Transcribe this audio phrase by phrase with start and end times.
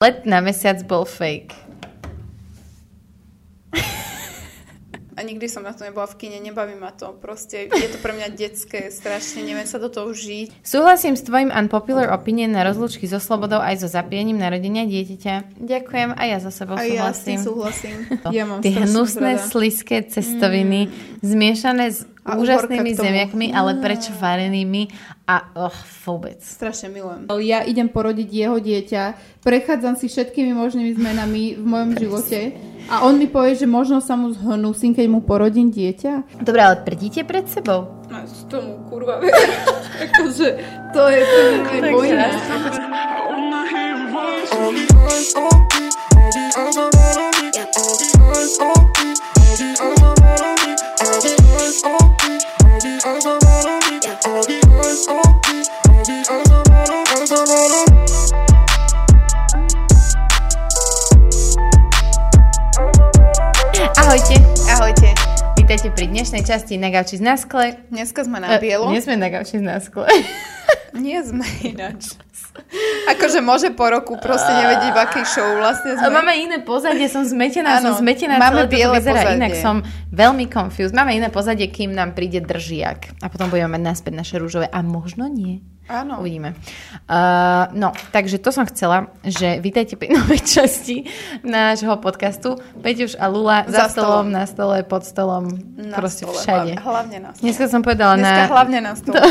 [0.00, 1.04] Let na mesiac bol
[5.20, 7.12] A nikdy som na to nebola v kine, nebaví ma to.
[7.12, 10.64] Proste je to pre mňa detské, strašne, neviem sa do toho žiť.
[10.64, 15.60] Súhlasím s tvojim unpopular opinion na rozlúčky so slobodou aj so zapijením narodenia dieťaťa.
[15.60, 17.38] Ďakujem a ja za sebou A ja s súhlasím.
[17.44, 17.96] súhlasím.
[18.32, 19.44] Ja mám Tie hnusné, rada.
[19.44, 20.88] sliské cestoviny,
[21.20, 24.88] zmiešané s A úžasnými zemiakmi, ale prečo varenými
[25.26, 26.40] a och, vôbec.
[26.40, 27.28] Strašne milujem.
[27.44, 29.02] Ja idem porodiť jeho dieťa,
[29.44, 32.38] prechádzam si všetkými možnými zmenami v mojom živote
[32.90, 36.42] a on mi povie, že možno sa mu zhnusím, keď mu porodím dieťa.
[36.42, 37.86] Dobre, ale prdíte pred sebou.
[38.10, 39.22] A z tomu kurva
[40.04, 40.48] akože
[40.90, 41.38] to je to
[41.70, 42.26] je vojna.
[64.10, 64.42] Ahojte.
[64.66, 65.08] Ahojte.
[65.54, 67.78] Vítajte pri dnešnej časti na gauči z naskle.
[67.94, 68.90] Dneska sme na bielo.
[68.90, 70.10] Nie sme na gauči z naskle.
[70.98, 72.18] Nie sme ináč.
[73.06, 76.10] Akože môže po roku proste nevedieť, v akej show vlastne sme.
[76.10, 79.38] Máme iné pozadie, som zmetená, Áno, som zmetená, máme celé to biele vyzerá pozadie.
[79.38, 79.76] inak, som
[80.10, 80.90] veľmi confused.
[80.90, 83.14] Máme iné pozadie, kým nám príde držiak.
[83.22, 84.66] A potom budeme mať naspäť naše rúžové.
[84.74, 85.62] A možno nie.
[85.90, 86.22] Áno.
[86.22, 86.54] Uvidíme.
[87.04, 91.10] Uh, no, takže to som chcela, že vítajte pri novej časti
[91.42, 92.54] nášho podcastu.
[92.76, 94.26] Peťuš a Lula za, Za stolom, stolom.
[94.30, 96.72] na stole, pod stolom, Na proste stole, všade.
[96.78, 97.42] hlavne- na stole.
[97.42, 98.46] Dneska som povedala Dneska na...
[98.48, 99.18] hlavne na stole.
[99.18, 99.26] Do,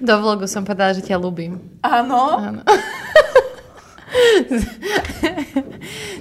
[0.00, 1.60] do vlogu som povedala, že ťa ľúbim.
[1.80, 2.20] Áno.
[2.40, 2.60] Áno.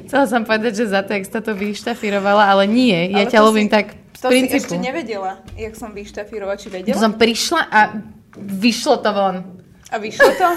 [0.05, 3.09] Chcela som povedať, že za to, jak sa to vyštafírovala, ale nie.
[3.09, 4.59] Ja Ale ťa to ľúbim si- tak z To si princípu.
[4.59, 6.99] ešte nevedela, jak som vyštafírovať, či To vedela?
[6.99, 7.79] som prišla a
[8.35, 9.35] vyšlo to von.
[9.89, 10.47] A vyšlo to?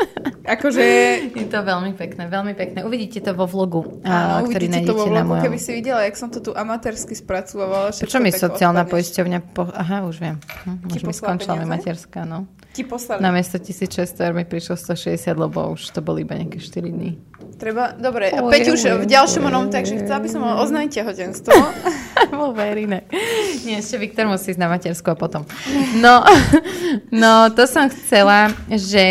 [0.54, 0.82] akože...
[1.30, 2.82] Je to veľmi pekné, veľmi pekné.
[2.82, 5.44] Uvidíte to vo vlogu, Áno, ktorý uvidíte to vo nájdete na vlogu, mojom.
[5.46, 7.94] keby si videla, jak som to tu amatérsky spracovala.
[7.94, 8.92] Prečo mi sociálna odpadneš.
[8.92, 9.38] poisťovňa...
[9.54, 9.62] Po...
[9.70, 10.36] Aha, už viem.
[10.66, 12.50] Hm, už mi skončila mi materská, no.
[12.70, 13.18] Ti poslali.
[13.18, 17.18] Na miesto 1600 eur mi prišlo 160, lebo už to boli iba nejaké 4 dní.
[17.58, 21.52] Treba, dobre, Oj, Peťuš oj, v ďalšom onom, takže chcela by som oznámiť tehotenstvo.
[22.30, 23.10] Vo verine.
[23.66, 25.42] Nie, ešte Viktor musí ísť na matersku a potom.
[25.98, 26.22] No,
[27.22, 29.06] no to som chcela, že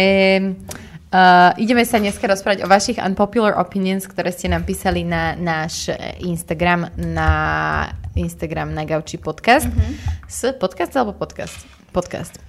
[1.11, 5.91] uh, ideme sa dneska rozprávať o vašich unpopular opinions, ktoré ste nám písali na náš
[6.23, 7.29] Instagram, na
[8.15, 9.67] Instagram na Gauči podcast.
[9.67, 10.25] Mm-hmm.
[10.31, 11.67] S podcast alebo podcast?
[11.91, 12.39] Podcast.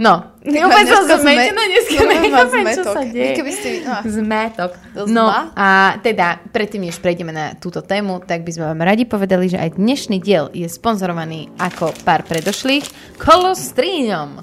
[0.00, 3.34] No, úplne som zmetená, dneska nechápem, čo sa deje.
[3.36, 4.02] Keby ste- ah.
[4.04, 4.72] Zmetok.
[4.96, 9.04] To No a teda, predtým, než prejdeme na túto tému, tak by sme vám radi
[9.04, 14.40] povedali, že aj dnešný diel je sponzorovaný ako pár predošlých kolostríňom.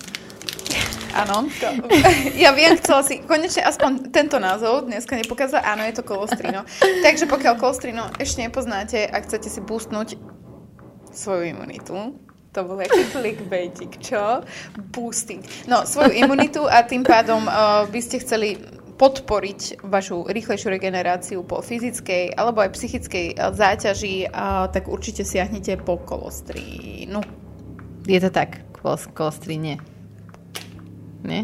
[1.15, 1.47] Áno.
[2.43, 5.63] Ja viem, chcela si konečne aspoň tento názov dneska nepokázať.
[5.63, 6.67] Áno, je to kolostrino.
[7.05, 10.19] Takže pokiaľ kolostrino ešte nepoznáte a chcete si boostnúť
[11.15, 12.19] svoju imunitu,
[12.55, 14.39] to bol aký clickbaitik, čo?
[14.95, 15.43] Boosting.
[15.67, 18.55] No, svoju imunitu a tým pádom uh, by ste chceli
[18.95, 25.75] podporiť vašu rýchlejšiu regeneráciu po fyzickej alebo aj psychickej uh, záťaži, uh, tak určite siahnite
[25.83, 27.19] po kolostrínu.
[28.07, 29.09] Je to tak, kolos.
[31.25, 31.41] Nie?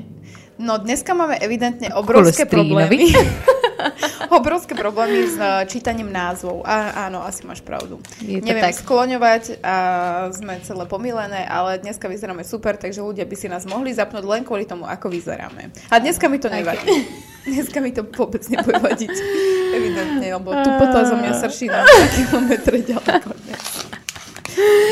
[0.61, 3.11] No dneska máme evidentne obrovské Kolostrínovi.
[3.11, 3.49] problémy.
[4.37, 6.61] obrovské problémy s uh, čítaním názvov.
[6.63, 7.97] A, áno, asi máš pravdu.
[8.21, 8.79] Je to Neviem tak.
[8.79, 9.75] skloňovať a
[10.31, 14.41] sme celé pomilené, ale dneska vyzeráme super, takže ľudia by si nás mohli zapnúť len
[14.41, 15.71] kvôli tomu, ako vyzeráme.
[15.89, 16.87] A dneska mi to nevadí.
[17.41, 19.17] Dneska mi to vôbec nebude vadiť.
[19.73, 23.29] Evidentne, lebo tu potom zo mňa srší na 2 kilometre ďaleko.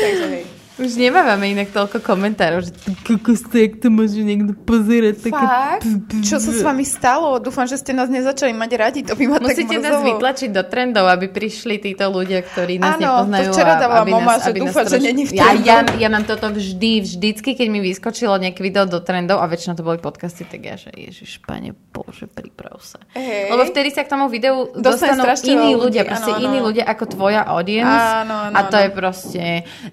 [0.02, 0.44] takže hej.
[0.80, 2.72] Už nemávame inak toľko komentárov, že
[3.04, 5.28] kokos, to, jak to môže niekto pozerať.
[5.28, 5.44] Také...
[5.44, 5.84] Fakt?
[6.24, 7.36] Čo sa s vami stalo?
[7.36, 9.00] Dúfam, že ste nás nezačali mať radi.
[9.04, 12.96] To by ma Musíte tak nás vytlačiť do trendov, aby prišli títo ľudia, ktorí nás
[12.96, 13.44] Áno, nepoznajú.
[13.44, 16.24] to včera dávala mama, nás, že dúfa, že troš- není v ja, ja, ja mám
[16.24, 20.48] toto vždy, vždycky, keď mi vyskočilo nejaké video do trendov a väčšinou to boli podcasty,
[20.48, 22.96] tak ja, že ježiš, pane Bože, priprav sa.
[23.12, 23.52] Hej.
[23.52, 27.04] Lebo vtedy sa k tomu videu dostanú iní ľudia, ľudí, proste áno, iní ľudia ako
[27.12, 28.08] tvoja audience.
[28.24, 28.84] Áno, áno, a to áno.
[28.84, 29.42] je proste...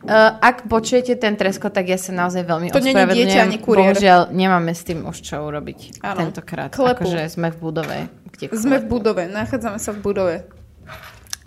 [0.07, 3.59] Uh, ak počujete ten tresko, tak ja sa naozaj veľmi To ospravedlňujem.
[3.67, 6.23] Bohužiaľ, nemáme s tým už čo urobiť Áno.
[6.23, 6.71] tentokrát.
[6.71, 7.03] Klepu.
[7.03, 7.97] Akože sme v budove.
[8.31, 10.35] Kde Sme v budove, nachádzame sa v budove.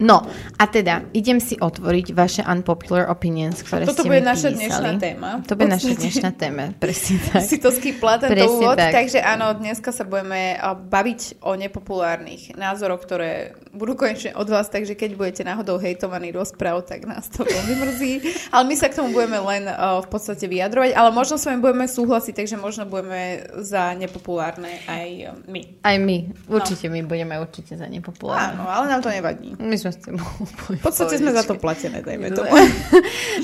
[0.01, 0.25] No,
[0.57, 4.61] a teda, idem si otvoriť vaše unpopular opinions, ktoré Toto ste bude naša písali.
[4.65, 5.31] dnešná téma.
[5.45, 7.45] To bude naša dnešná téma, presne tak.
[7.45, 8.97] Si to skýpla tento Presne úvod, tak.
[8.97, 10.57] takže áno, dneska sa budeme
[10.89, 16.81] baviť o nepopulárnych názoroch, ktoré budú konečne od vás, takže keď budete náhodou hejtovaní rozpráv,
[16.89, 18.13] tak nás to veľmi mrzí.
[18.57, 21.61] Ale my sa k tomu budeme len a, v podstate vyjadrovať, ale možno s vami
[21.61, 25.85] budeme súhlasiť, takže možno budeme za nepopulárne aj my.
[25.85, 26.17] Aj my,
[26.49, 28.57] určite my budeme určite za nepopulárne.
[28.57, 29.55] Áno, ale nám to nevadí.
[29.61, 32.51] My sme s tým V podstate sme za to platené, dajme tomu.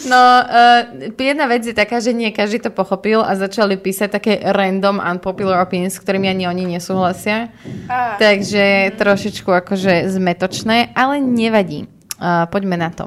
[0.07, 4.33] No, uh, jedna vec je taká, že nie každý to pochopil a začali písať také
[4.41, 7.51] random unpopular opinions, s ktorými ani oni nesúhlasia.
[7.91, 8.17] Á.
[8.19, 11.91] Takže trošičku akože zmetočné, ale nevadí.
[12.17, 13.05] Uh, poďme na to.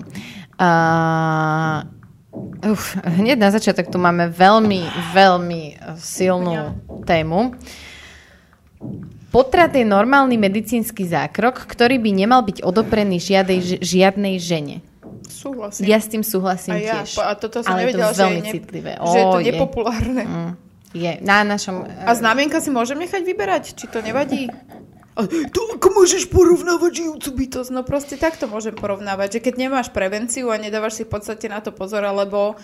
[0.60, 1.82] Uh,
[2.72, 4.86] uf, hneď na začiatok tu máme veľmi,
[5.16, 5.62] veľmi
[5.98, 6.78] silnú
[7.08, 7.56] tému.
[9.30, 14.82] Potrat je normálny medicínsky zákrok, ktorý by nemal byť odoprený žiadej, žiadnej žene.
[15.30, 15.86] Súhlasím.
[15.86, 17.22] Ja s tým súhlasím a ja, tiež.
[17.22, 18.92] a toto som ale je to nevedela, že veľmi je, ne, citlivé.
[18.98, 20.24] že je to Ó, nepopulárne.
[20.26, 20.52] Mm,
[20.98, 21.12] je.
[21.22, 21.86] Na našom...
[21.86, 23.64] A znamienka si môžem nechať vyberať?
[23.78, 24.50] Či to nevadí?
[25.30, 27.70] To ako môžeš porovnávať žijúcu bytosť?
[27.76, 31.60] No proste takto môžem porovnávať, že keď nemáš prevenciu a nedávaš si v podstate na
[31.60, 32.56] to pozor, alebo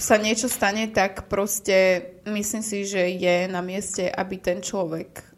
[0.00, 5.29] sa niečo stane, tak proste myslím si, že je na mieste, aby ten človek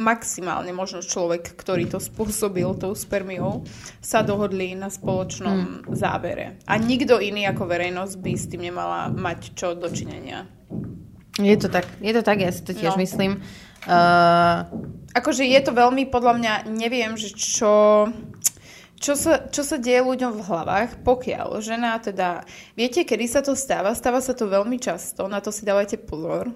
[0.00, 3.68] maximálne možno človek, ktorý to spôsobil tou spermiou,
[4.00, 6.56] sa dohodli na spoločnom zábere.
[6.64, 10.48] A nikto iný ako verejnosť by s tým nemala mať čo dočinenia.
[11.36, 13.00] Je to tak, je to tak, ja si to tiež No.
[13.00, 13.44] myslím.
[13.88, 14.68] Uh,
[15.16, 18.06] Akože je to veľmi, podľa mňa, neviem, že čo,
[19.00, 22.44] čo, sa, čo sa deje ľuďom v hlavách, pokiaľ žena teda,
[22.76, 23.96] viete, kedy sa to stáva?
[23.96, 26.52] Stáva sa to veľmi často, na to si dávajte pozor.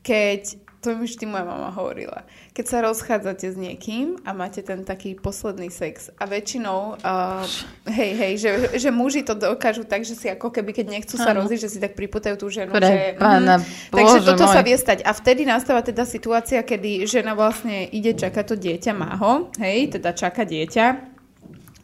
[0.00, 4.84] Keď, to mi vždy moja mama hovorila, keď sa rozchádzate s niekým a máte ten
[4.84, 7.48] taký posledný sex a väčšinou, uh,
[7.88, 11.32] hej, hej, že, že muži to dokážu tak, že si ako keby, keď nechcú sa
[11.32, 13.16] rozísť, že si tak priputajú tú ženu, Pre že...
[13.16, 13.96] pána mhm.
[13.96, 14.68] Takže toto sa môj.
[14.68, 14.98] vie stať.
[15.08, 19.96] A vtedy nastáva teda situácia, kedy žena vlastne ide čakať to dieťa, má ho, hej,
[19.96, 21.16] teda čaká dieťa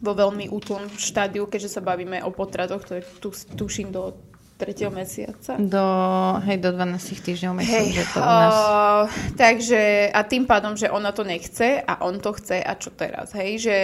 [0.01, 4.17] vo veľmi útlom štádiu, keďže sa bavíme o potratoch, to je tu, tuším do
[4.61, 5.57] tretieho mesiaca.
[5.57, 5.87] do,
[6.45, 8.55] hej, do 12 týždňov myslím, Hej, že to u nás...
[8.55, 9.03] uh,
[9.41, 13.33] takže a tým pádom, že ona to nechce a on to chce a čo teraz,
[13.33, 13.77] hej, že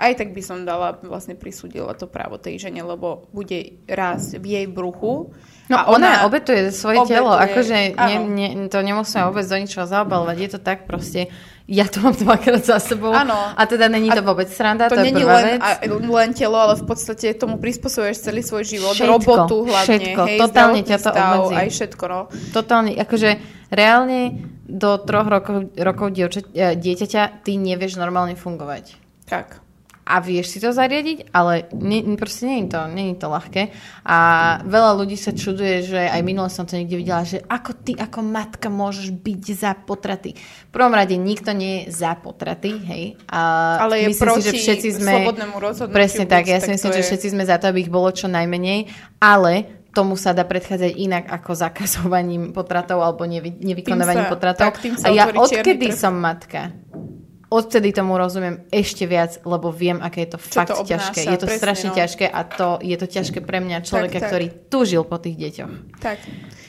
[0.00, 4.56] aj tak by som dala, vlastne prisúdila to právo tej žene, lebo bude raz v
[4.56, 5.36] jej bruchu.
[5.68, 9.84] No a ona, obetuje svoje obetuje, telo, akože ne, ne, to nemusíme vôbec do ničoho
[9.84, 11.28] zaobalovať, je to tak proste,
[11.68, 13.34] ja to mám dvakrát za sebou Áno.
[13.34, 15.60] a teda není to vôbec sranda, to, to je není prvá len, vec.
[15.62, 20.22] a, len telo, ale v podstate tomu prispôsobuješ celý svoj život, Všetko, robotu hlavne, všetko,
[20.26, 21.54] hej, totálne ťa to stav, obmedzí.
[21.54, 22.20] aj všetko, no.
[22.50, 23.30] Totálne, akože
[23.70, 24.20] reálne
[24.66, 28.98] do troch rokov, rokov dievča, e, dieťaťa ty nevieš normálne fungovať.
[29.30, 29.69] Tak.
[30.10, 33.62] A vieš si to zariadiť, ale nie, proste nie je to, nie je to ľahké.
[34.02, 34.18] A
[34.60, 38.18] veľa ľudí sa čuduje, že aj minule som to niekde videla, že ako ty ako
[38.20, 40.34] matka môžeš byť za potraty.
[40.34, 43.04] V prvom rade nikto nie je za potraty, hej.
[43.30, 43.40] A
[43.80, 45.12] Ale je myslím proti si, že všetci sme...
[45.14, 47.88] slobodnému rozhodnutiu Presne tak, ja si myslím, že je- všetci sme za to, aby ich
[47.88, 49.52] bolo čo najmenej, ale
[49.90, 54.66] tomu sa dá predchádzať inak ako zakazovaním potratov alebo nevy, nevykonávaním sa- potratov.
[54.70, 55.94] tak, A ja odkedy trh.
[55.94, 56.74] som matka,
[57.50, 61.20] odtedy tomu rozumiem ešte viac, lebo viem, aké je to Čo fakt to obnáša, ťažké.
[61.26, 61.96] Je to presne, strašne no.
[61.98, 64.28] ťažké a to, je to ťažké pre mňa, človeka, tak.
[64.30, 65.72] ktorý túžil po tých deťoch.
[65.98, 66.18] Tak.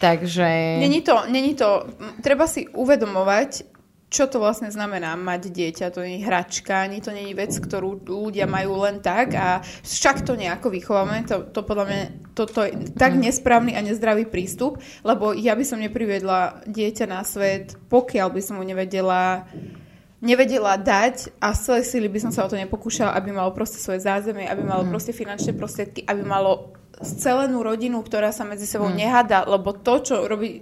[0.01, 0.81] Takže...
[0.81, 1.85] Není to, není to,
[2.25, 3.69] treba si uvedomovať,
[4.11, 5.93] čo to vlastne znamená mať dieťa.
[5.95, 9.63] To nie je hračka, ani to nie je vec, ktorú ľudia majú len tak a
[9.63, 11.23] však to nejako vychováme.
[11.31, 12.01] To, to podľa mňa
[12.35, 13.21] toto je tak Mhm.
[13.23, 18.59] nesprávny a nezdravý prístup, lebo ja by som nepriviedla dieťa na svet, pokiaľ by som
[18.59, 19.47] mu nevedela
[20.21, 23.77] nevedela dať a z celej síly by som sa o to nepokúšala, aby malo proste
[23.77, 24.89] svoje zázemie, aby malo Mhm.
[24.89, 28.95] proste finančné prostriedky, aby malo celenú rodinu, ktorá sa medzi sebou Mhm.
[28.95, 30.61] nehada, lebo to, čo robí...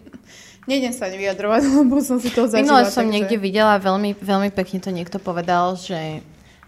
[0.62, 2.64] Nejdem sa nevyjadrovať, lebo som si to zažila.
[2.80, 6.24] Minule som takže- niekde videla, veľmi, veľmi pekne to niekto povedal, že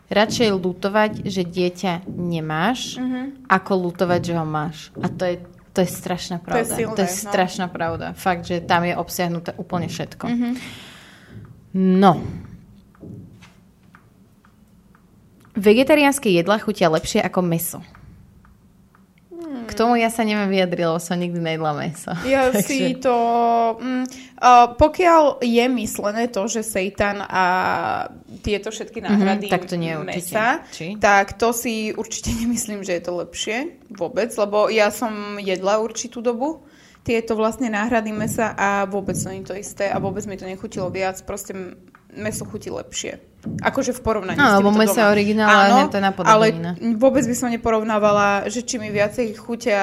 [0.10, 3.48] radšej lutovať, že dieťa nemáš, Mhm.
[3.48, 4.92] ako lutovať, že ho máš.
[4.98, 5.36] A to je,
[5.72, 6.68] to je strašná pravda.
[6.68, 7.20] silné, to je no.
[7.24, 8.12] strašná pravda.
[8.14, 10.26] Fakt, že tam je obsiahnuté úplne všetko.
[10.28, 10.50] Mhm.
[11.74, 12.20] No.
[15.54, 17.80] Vegetariánske jedlá chutia lepšie ako meso.
[19.32, 19.68] Hmm.
[19.68, 22.12] K tomu ja sa neviem vyjadriť, lebo som nikdy nejedla meso.
[22.24, 23.16] Ja Takže- si to...
[23.84, 24.06] Mm,
[24.40, 27.44] uh, pokiaľ je myslené to, že seitan a
[28.44, 30.96] tieto všetky náhrady Mhm, tak to nie mesa, Či?
[31.00, 33.58] tak to si určite nemyslím, že je to lepšie
[33.92, 36.64] vôbec, lebo ja som jedla určitú dobu
[37.02, 40.86] tieto vlastne náhrady mesa a vôbec nie je to isté a vôbec mi to nechutilo
[40.94, 41.76] viac, proste
[42.14, 43.31] meso chutí lepšie.
[43.42, 45.02] Akože v porovnaní No, s lebo týmto meso doma.
[45.02, 46.72] je originál, ale Áno, hen to je napodobenina.
[46.74, 49.82] ale vôbec by som neporovnávala, že či mi viacej chutia,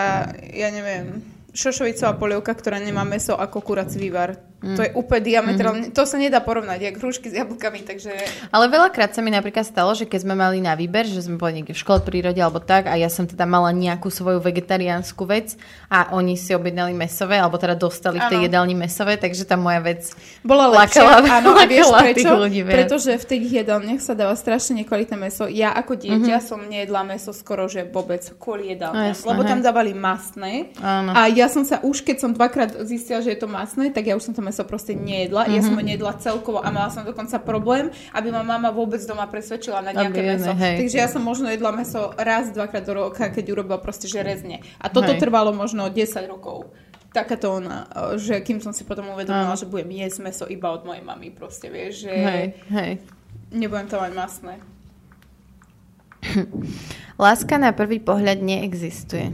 [0.49, 1.19] ja neviem,
[1.51, 4.39] šošovicová polievka, ktorá nemá meso ako kurací vývar.
[4.59, 4.75] Mm.
[4.75, 5.95] To je úplne diametrálne, mm-hmm.
[5.95, 8.11] to sa nedá porovnať, jak hrušky s jablkami, takže...
[8.51, 11.57] Ale veľakrát sa mi napríklad stalo, že keď sme mali na výber, že sme boli
[11.57, 15.55] niekde v škole prírode alebo tak a ja som teda mala nejakú svoju vegetariánsku vec
[15.87, 19.79] a oni si objednali mesové, alebo teda dostali v tej jedálni mesové, takže tá moja
[19.79, 20.11] vec
[20.43, 22.35] Bola lepšia, Lákala- áno, a vieš prečo?
[22.35, 22.75] ľudí viac.
[22.83, 25.47] Pretože v tých jedálniach sa dáva strašne nekvalitné meso.
[25.47, 26.27] Ja ako dieťa Mhm.
[26.35, 26.51] mm-hmm.
[26.51, 29.15] som nejedla meso skoro, že vôbec kvôli jedálniam.
[29.15, 29.65] No, lebo tam hej.
[29.65, 30.75] dávali masné.
[30.83, 31.15] Áno.
[31.15, 34.19] A ja som sa už, keď som dvakrát zistila, že je to masné, tak ja
[34.19, 35.45] už som to meso proste nejedla.
[35.45, 35.55] Mm-hmm.
[35.55, 35.79] Ja som Mhm.
[35.79, 39.93] ho nejedla celkovo a mala som dokonca problém, aby ma mama vôbec doma presvedčila na
[39.93, 40.53] nejaké Aby meso.
[40.55, 40.77] hej.
[40.81, 44.65] Takže ja som možno jedla meso raz, dvakrát do roka, keď urobila proste, že rezne.
[44.77, 45.21] A toto Hej.
[45.21, 46.73] trvalo možno 10 rokov.
[47.09, 49.57] Takáto ona, že kým som si potom uvedomila, Áno.
[49.57, 52.93] že budem jesť meso iba od mojej mamy, proste vieš, že Hej, hej.
[53.51, 54.55] nebudem to mať masné.
[57.17, 59.33] Láska na prvý pohľad neexistuje.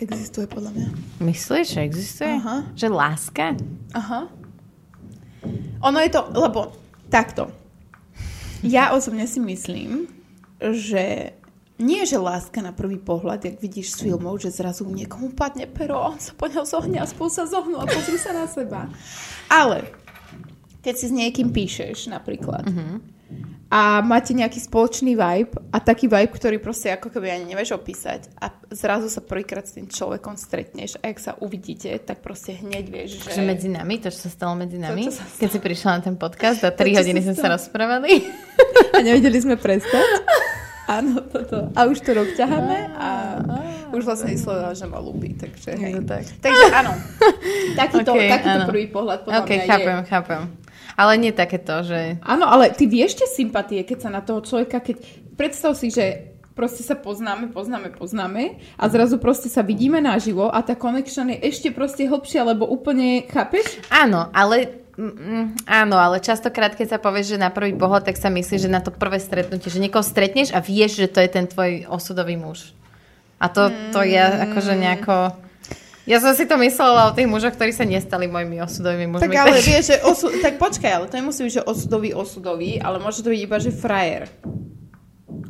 [0.00, 0.88] Existuje podľa mňa.
[1.20, 2.32] Myslíš, že existuje?
[2.40, 2.64] Aha.
[2.72, 3.52] Že láska?
[3.92, 4.32] Aha.
[5.84, 6.72] Ono je to, lebo
[7.12, 7.52] takto.
[8.64, 10.08] Ja osobne si myslím,
[10.60, 11.36] že
[11.80, 15.96] nie že láska na prvý pohľad, jak vidíš z filmov, že zrazu niekomu padne pero
[15.96, 18.84] on sa po ňou zohne a spolu sa zohnú a pozrú sa na seba.
[19.48, 19.88] Ale
[20.84, 22.68] keď si s niekým píšeš napríklad
[23.70, 28.26] a máte nejaký spoločný vibe a taký vibe, ktorý proste ako keby ani nevieš opísať
[28.42, 32.84] a zrazu sa prvýkrát s tým človekom stretneš a ak sa uvidíte, tak proste hneď
[32.90, 33.38] vieš, že...
[33.38, 35.38] Že medzi nami, to, čo sa stalo medzi nami, sa stalo.
[35.38, 38.10] keď si prišla na ten podcast a 3 čo hodiny sme sa rozprávali.
[38.98, 40.02] A nevedeli sme prestať.
[40.90, 41.70] Áno, toto.
[41.78, 43.08] A už to rok ťaháme a
[43.94, 45.94] už vlastne vyslovila, že ma ľúbi, takže hej.
[45.94, 46.26] To tak.
[46.42, 46.92] Takže áno.
[47.78, 48.66] Takýto, Ok, takýto áno.
[48.66, 50.06] prvý pohľad podľa ok, mňa chápem, je.
[50.10, 50.40] chápem.
[50.96, 52.18] Ale nie takéto, že...
[52.24, 54.96] Áno, ale ty vieš tie sympatie, keď sa na toho človeka, keď
[55.38, 60.60] predstav si, že proste sa poznáme, poznáme, poznáme a zrazu proste sa vidíme naživo a
[60.60, 63.80] tá connection je ešte proste hlbšia, lebo úplne, chápeš?
[63.88, 64.84] Áno, ale...
[64.98, 68.68] mm, mm, áno, ale častokrát, keď sa povieš, že na prvý pohľad, tak sa myslíš,
[68.68, 71.88] že na to prvé stretnutie, že niekoho stretneš a vieš, že to je ten tvoj
[71.88, 72.76] osudový muž.
[73.40, 75.48] A to, to ja akože nejako...
[76.10, 79.30] Ja som si to myslela o tých mužoch, ktorí sa nestali mojimi osudovými mužmi.
[79.30, 80.26] Tak ale vieš, že osu...
[80.42, 83.70] tak počkaj, ale to nemusí byť, že osudový, osudový, ale môže to byť iba, že
[83.70, 84.26] frajer.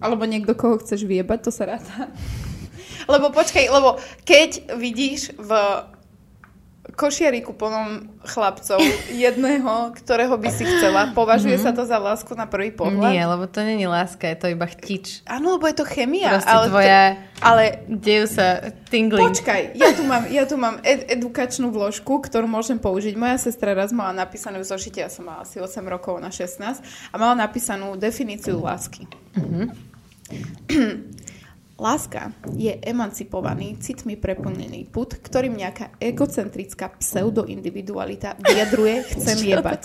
[0.05, 2.12] Alebo niekto, koho chceš vyjebať, to sa ráta.
[3.12, 5.50] Lebo počkaj, lebo keď vidíš v
[6.94, 8.78] košiariku plnom chlapcov
[9.11, 13.11] jedného, ktorého by si chcela, považuje sa to za lásku na prvý pohľad?
[13.12, 15.25] Nie, lebo to není láska, je to iba chtič.
[15.26, 16.38] Áno, lebo je to chemia.
[16.38, 17.02] Proste ale tvoja...
[17.40, 19.32] Ale Dejú sa tingling.
[19.32, 23.16] Počkaj, ja tu mám, ja tu mám ed- edukačnú vložku, ktorú môžem použiť.
[23.16, 26.61] Moja sestra raz mala napísanú v zošite, ja som mala asi 8 rokov na 16,
[26.85, 29.09] a mala napísanú definíciu lásky.
[31.80, 39.82] Láska je emancipovaný, citmi preplnený put, ktorým nejaká egocentrická pseudoindividualita vyjadruje chcem jebať.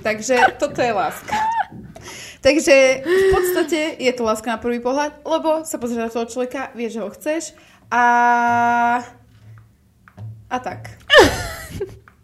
[0.00, 1.36] Takže toto je láska.
[2.48, 6.72] Takže v podstate je to láska na prvý pohľad, lebo sa pozrieš na toho človeka,
[6.72, 7.42] vieš, že ho chceš
[7.92, 8.04] a...
[10.48, 10.96] A tak.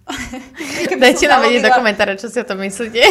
[0.97, 3.05] Dajte nám vedieť do komentára, čo si o tom myslíte.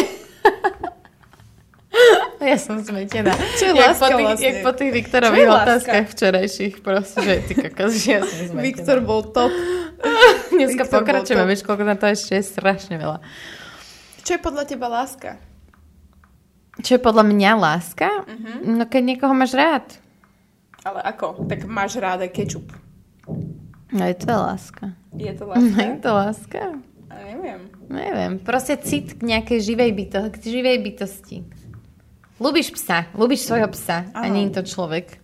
[2.50, 3.32] ja som zmetená.
[3.56, 4.46] Čo je jak láska po tých, vlastne?
[4.46, 5.62] Jak po tých Viktorových láska?
[5.62, 8.62] otázkach včerajších, proste, že ty kokos, že ja som zmetená.
[8.62, 9.52] Viktor bol top.
[10.50, 13.20] Dneska Viktor pokračujeme, vieš, koľko na to ešte je strašne veľa.
[14.20, 15.36] Čo je podľa teba láska?
[16.78, 18.08] Čo je podľa mňa láska?
[18.24, 18.52] Mhm.
[18.72, 19.84] No keď niekoho máš rád.
[20.80, 21.44] Ale ako?
[21.44, 22.72] Tak máš rád aj kečup.
[23.90, 24.96] No je to láska.
[25.12, 26.00] Je to No je láska?
[26.00, 26.62] to láska?
[27.10, 27.60] A neviem.
[27.90, 31.42] Neviem, proste cit k nejakej živej, byto- k živej bytosti.
[32.40, 34.32] Ľubíš psa, ľubíš svojho psa a Áno.
[34.32, 35.20] nie je to človek.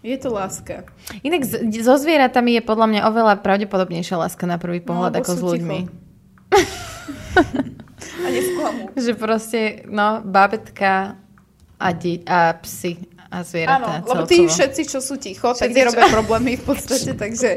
[0.00, 0.86] Je to láska.
[1.20, 5.32] Inak z- so zvieratami je podľa mňa oveľa pravdepodobnejšia láska na prvý pohľad lebo ako
[5.32, 5.78] s ľuďmi.
[8.16, 8.82] A nesklamú.
[8.94, 11.18] Že proste, no, babetka
[11.74, 14.30] a, di- a psy a Áno, zvieratá lebo celkovo.
[14.30, 17.50] tí všetci, čo sú ticho, tak Všetci, nerobia čo- problémy v podstate, takže,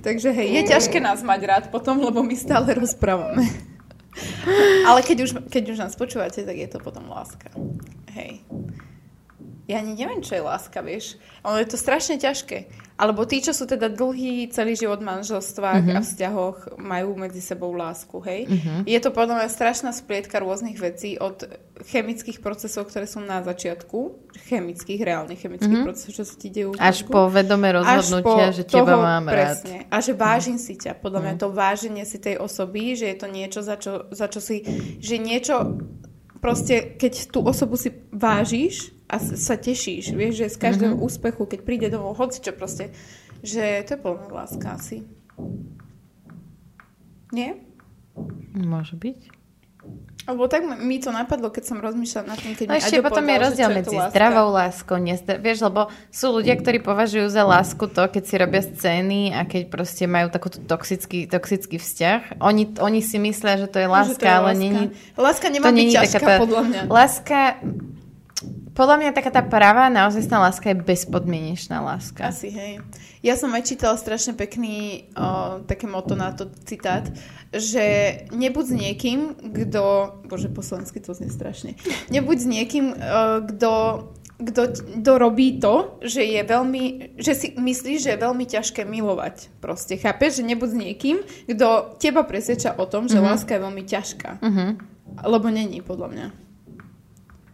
[0.00, 3.42] takže hej, je ťažké nás mať rád potom, lebo my stále rozprávame.
[4.88, 7.50] Ale keď už, keď už nás počúvate, tak je to potom láska.
[8.16, 8.40] Hej.
[9.66, 11.18] Ja ani neviem, čo je láska, vieš.
[11.42, 12.70] Ono je to strašne ťažké.
[12.96, 15.92] Alebo tí, čo sú teda dlhý celý život v manželstvách Mhm.
[15.92, 18.46] a vzťahoch, majú medzi sebou lásku, hej.
[18.86, 21.50] Je to podľa mňa strašná splietka rôznych vecí od
[21.82, 23.98] chemických procesov, ktoré sú na začiatku,
[24.46, 26.70] chemických, reálnych chemických procesov, čo sa ti dejú.
[26.72, 26.80] Mhm.
[26.80, 27.10] Až mozgu.
[27.10, 29.34] po vedomé rozhodnutia, že teba toho mám rád.
[29.34, 29.76] presne.
[29.90, 30.94] A že vážim si ťa.
[30.96, 31.24] Podľa Mhm.
[31.26, 34.62] mňa to váženie si tej osoby, že je to niečo, za čo, za čo si,
[35.02, 35.82] že niečo
[36.40, 41.06] proste, keď tú osobu si vážiš a sa tešíš, vieš, že z každého mm-hmm.
[41.06, 42.90] úspechu, keď príde domov, hoci čo proste,
[43.44, 45.06] že to je plná láska asi.
[47.30, 47.60] Nie?
[48.56, 49.35] Môže byť.
[50.26, 53.30] Lebo tak mi to napadlo, keď som rozmýšľala nad tým, keď No ešte potom je
[53.30, 54.10] povedal, rozdiel je to medzi láska.
[54.10, 55.80] zdravou láskou, nezdra- vieš, lebo
[56.10, 60.26] sú ľudia, ktorí považujú za lásku to, keď si robia scény a keď proste majú
[60.28, 62.42] takúto toxický, toxický vzťah.
[62.42, 64.58] Oni, oni si myslia, že to je láska, to je ale láska.
[64.58, 64.82] není...
[65.14, 66.80] Láska nemá to byť ťažká, taká podľa mňa.
[66.90, 67.38] Láska...
[68.76, 72.28] Podľa mňa taká tá pravá naozajstná láska je bezpodmienečná láska.
[72.28, 72.84] Asi, hej.
[73.24, 77.08] Ja som aj čítala strašne pekný o, také moto na to citát,
[77.56, 77.82] že
[78.36, 79.82] nebuď s niekým, kto...
[80.28, 81.80] Bože, po slovensky to znie strašne.
[82.12, 82.86] Nebuď s niekým,
[83.48, 83.72] kto
[84.36, 84.62] kto,
[85.00, 89.48] kto robí to, že je veľmi, že si myslí, že je veľmi ťažké milovať.
[89.64, 90.44] Proste, chápeš?
[90.44, 91.16] Že nebuď s niekým,
[91.48, 93.32] kto teba presvedča o tom, že mm-hmm.
[93.32, 94.30] láska je veľmi ťažká.
[94.44, 94.64] Mhm.
[95.24, 96.26] Lebo není, podľa mňa.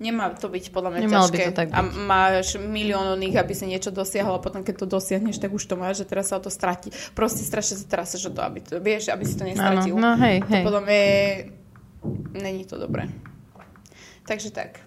[0.03, 1.47] Nemá to byť podľa mňa Nemalo by ťažké.
[1.47, 1.95] to tak A byť.
[2.03, 5.79] máš milión oných, aby si niečo dosiahol a potom keď to dosiahneš, tak už to
[5.79, 6.91] máš, že teraz sa o to stratí.
[7.15, 9.95] Proste strašne sa teraz že to, aby to, vieš, aby si to nestratil.
[9.95, 10.65] no hej, To hej.
[10.67, 11.15] podľa mňa je...
[12.35, 13.07] Není to dobré.
[14.27, 14.83] Takže tak.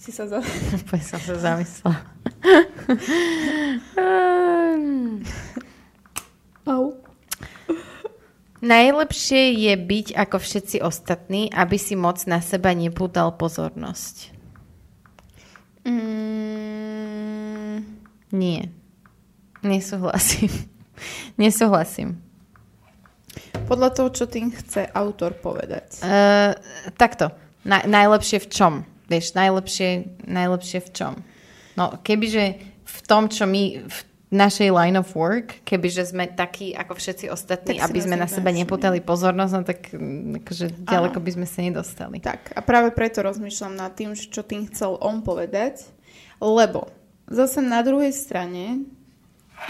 [0.00, 0.40] Si sa za...
[0.80, 2.00] Úplne som sa zamyslela.
[3.94, 5.22] Ehm,
[6.64, 7.01] Au.
[8.62, 14.30] Najlepšie je byť ako všetci ostatní, aby si moc na seba nepútal pozornosť.
[15.82, 17.84] Mm,
[18.32, 18.70] Nie.
[19.62, 20.50] Nesúhlasím.
[21.42, 22.18] Nesúhlasím.
[23.66, 26.02] podľa toho, čo tým chce autor povedať.
[26.04, 26.52] Uh,
[26.94, 27.32] takto.
[27.62, 28.72] Na, najlepšie v čom?
[29.06, 31.12] Vieš, najlepšie, najlepšie v čom?
[31.78, 32.44] No, kebyže
[32.84, 33.98] v tom, čo my v
[34.32, 38.48] našej line of work, kebyže sme takí ako všetci ostatní, Tak aby sme na seba
[38.48, 42.16] nepútali pozornosť, no tak mm, akože ďaleko by sme sa nedostali.
[42.24, 45.84] Tak, a práve preto rozmýšľam nad tým, čo tým chcel on povedať,
[46.40, 46.88] lebo
[47.28, 48.88] zase na druhej strane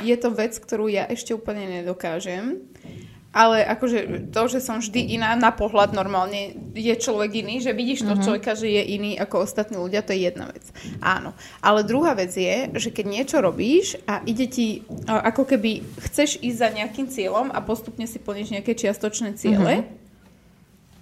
[0.01, 2.63] je to vec, ktorú ja ešte úplne nedokážem,
[3.33, 8.05] ale akože to, že som vždy iná na pohľad normálne, je človek iný, že vidíš
[8.05, 10.69] to človeka, že je iný ako ostatní ľudia, to je jedna vec.
[11.01, 11.33] Áno.
[11.65, 15.81] Ale druhá vec je, že keď niečo robíš a ide ti, ako keby
[16.13, 19.89] chceš ísť za nejakým cieľom a postupne si plníš nejaké čiastočné ciele,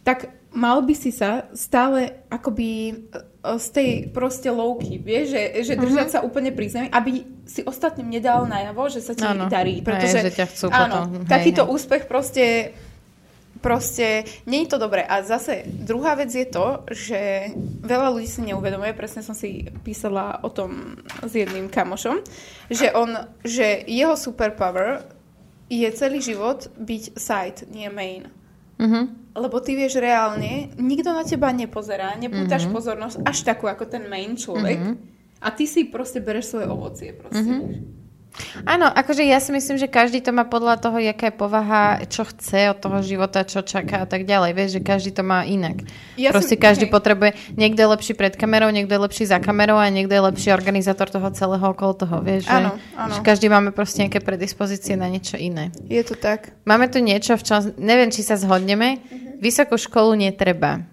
[0.06, 2.94] tak mal by si sa stále akoby
[3.40, 8.12] z tej proste louky, vieš, že, že držať sa úplne pri zemi, aby si ostatným
[8.12, 9.48] nedal najavo, že sa ti Áno.
[9.48, 9.80] darí.
[9.80, 11.70] Hej, Pretože, že ťa chcú áno, potom, hej, takýto hej.
[11.72, 12.76] úspech proste
[13.60, 15.04] proste nie je to dobré.
[15.04, 17.52] A zase druhá vec je to, že
[17.84, 22.24] veľa ľudí si neuvedomuje, presne som si písala o tom s jedným kamošom,
[22.72, 25.04] že on, že jeho superpower
[25.70, 28.26] je celý život byť side, nie main.
[28.80, 29.02] Mhm.
[29.30, 32.72] Lebo ty vieš reálne, nikto na teba nepozerá, nepútaš Mhm.
[32.72, 34.98] pozornosť až takú ako ten main človek.
[35.38, 37.12] A ty si proste bereš svoje ovocie.
[37.12, 37.44] Proste.
[37.44, 37.99] Mhm.
[38.62, 42.22] Áno, akože ja si myslím, že každý to má podľa toho, jaká je povaha, čo
[42.22, 44.50] chce od toho života, čo čaká a tak ďalej.
[44.52, 45.82] Vieš, že každý to má inak.
[46.14, 46.92] Ja Proste som- každý hej.
[46.92, 50.48] potrebuje, niekto je lepší pred kamerou, niekto je lepší za kamerou a niekto je lepší
[50.50, 52.16] organizátor toho celého okolo toho.
[52.18, 53.12] Vieš, že, Áno, áno.
[53.12, 55.74] že každý máme proste nejaké predispozície na niečo iné.
[55.84, 56.54] Je to tak.
[56.62, 59.02] Máme tu niečo, v čom, neviem, či sa zhodneme.
[59.02, 59.30] Mhm.
[59.38, 60.86] Vysokú školu netreba.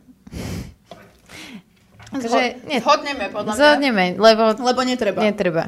[2.08, 3.60] Takže, nie, Zhodneme podľa mňa.
[3.60, 5.20] zhodneme, lebo Lebo netreba.
[5.22, 5.64] netreba.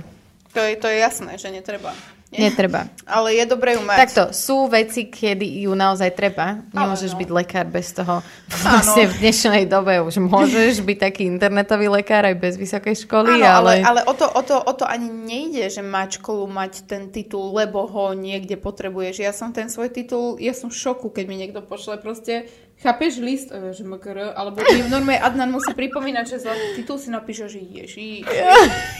[0.53, 1.93] To je, to je jasné, že netreba.
[2.29, 2.53] Nie.
[2.53, 2.85] Netreba.
[3.09, 3.97] Ale je dobré ju mať.
[4.05, 6.61] Takto, sú veci, kedy ju naozaj treba.
[6.77, 7.25] Nemôžeš no.
[7.25, 8.21] byť lekár bez toho.
[8.61, 13.65] Vlastne v dnešnej dobe už môžeš byť taký internetový lekár aj bez vysokej školy, Áno,
[13.65, 13.81] ale, ale...
[13.81, 17.49] ale o, to, o, to, o to ani nejde, že mať školu, mať ten titul,
[17.49, 19.25] lebo ho niekde potrebuješ.
[19.25, 22.45] Ja som ten svoj titul, ja som v šoku, keď mi niekto pošle proste,
[22.79, 27.07] chápeš list, e, že MKR, alebo mi normálne Adnan musí pripomínať, že za titul si
[27.07, 28.23] napíše, že ježi.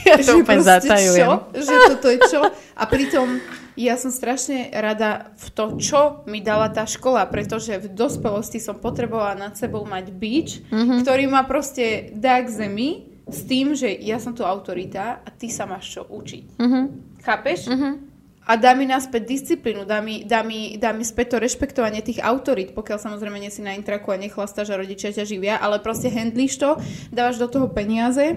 [0.04, 1.26] ja to úplne zatajujem.
[1.26, 1.32] Čo?
[1.56, 2.40] Že toto je čo?
[2.76, 3.40] A pritom
[3.74, 8.76] ja som strašne rada v to, čo mi dala tá škola, pretože v dospelosti som
[8.76, 10.76] potrebovala nad sebou mať bič, Mhm.
[10.76, 10.98] mm-hmm.
[11.00, 15.48] ktorý ma proste dá k zemi s tým, že ja som tu autorita a ty
[15.48, 16.44] sa máš čo učiť.
[16.58, 16.80] Mhm.
[17.22, 17.60] Chápeš?
[17.70, 18.09] Mhm.
[18.50, 22.18] A dá mi naspäť disciplínu, dá mi, dá, mi, dá mi späť to rešpektovanie tých
[22.18, 26.10] autorít, pokiaľ samozrejme nie si na intraku a nechlastáš a rodičia ťa živia, ale proste
[26.10, 26.74] handlíš to,
[27.14, 28.34] dávaš do toho peniaze,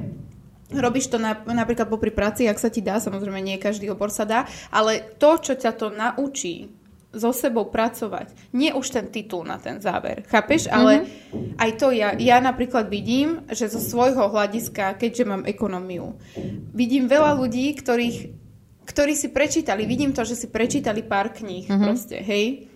[0.70, 4.30] robíš to na, napríklad popri práci, ak sa ti dá, samozrejme nie každý obor sa
[4.30, 6.70] dá, ale to, čo ťa to naučí
[7.10, 10.70] so sebou pracovať, nie už ten titul na ten záver, chápeš?
[10.70, 11.10] Ale
[11.58, 16.22] aj to ja, ja napríklad vidím, že zo svojho hľadiska, keďže mám ekonómiu,
[16.70, 18.43] vidím veľa ľudí, ktorých
[18.84, 21.84] ktorí si prečítali, vidím to, že si prečítali pár kníh mm-hmm.
[21.84, 22.68] proste, hej,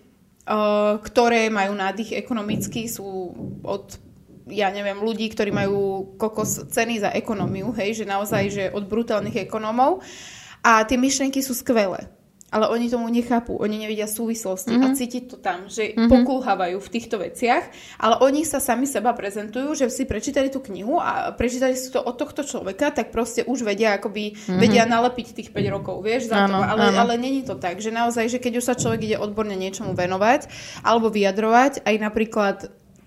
[0.48, 3.32] uh, ktoré majú nádych ekonomický, sú
[3.64, 4.00] od
[4.48, 9.44] ja neviem, ľudí, ktorí majú kokos ceny za ekonómiu, hej, že naozaj, že od brutálnych
[9.44, 10.00] ekonómov.
[10.64, 12.08] A tie myšlienky sú skvelé
[12.48, 14.84] ale oni tomu nechápu, oni nevidia súvislosti mm-hmm.
[14.84, 14.96] a Mhm.
[14.96, 16.08] cítiť to tam, že mm-hmm.
[16.08, 17.64] pokulhávajú v týchto veciach,
[18.00, 22.00] ale oni sa sami seba prezentujú, že si prečítali tú knihu a prečítali si to
[22.00, 24.58] od tohto človeka, tak proste už vedia akoby, mm-hmm.
[24.58, 26.48] vedia nalepiť tých 5 rokov, vieš, za.
[26.48, 26.98] Áno, to, ale, áno.
[27.04, 30.48] ale není to tak, že naozaj, že keď už sa človek ide odborne niečomu venovať
[30.80, 32.56] alebo vyjadrovať, aj napríklad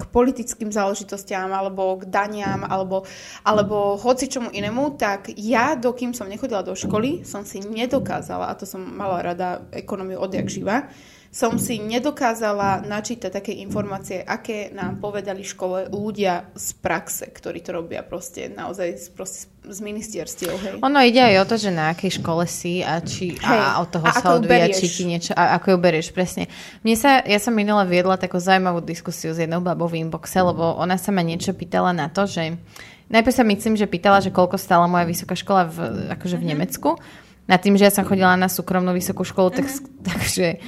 [0.01, 3.05] k politickým záležitostiam, alebo k daniam, alebo,
[3.45, 8.57] alebo hoci čomu inému, tak ja, dokým som nechodila do školy, som si nedokázala, a
[8.57, 10.89] to som mala rada ekonómiu odjak živa,
[11.31, 17.63] som si nedokázala načítať také informácie, aké nám povedali v škole ľudia z praxe, ktorí
[17.63, 20.51] to robia proste naozaj z, proste z ministerstiev.
[20.59, 20.71] Hej.
[20.83, 23.47] Ono ide aj o to, že na akej škole si a, či, Hej.
[23.47, 26.51] a od toho A sa odvíja, či ti niečo, a ako ju berieš, presne.
[26.83, 30.75] Mne sa, ja som minula viedla takú zaujímavú diskusiu s jednou babou v inboxe, lebo
[30.75, 32.59] ona sa ma niečo pýtala na to, že
[33.07, 35.77] najprv sa myslím, že pýtala, že koľko stála moja vysoká škola v,
[36.11, 36.99] akože v Nemecku.
[37.47, 39.71] Na tým, že ja som chodila na súkromnú vysokú školu, tak,
[40.11, 40.59] takže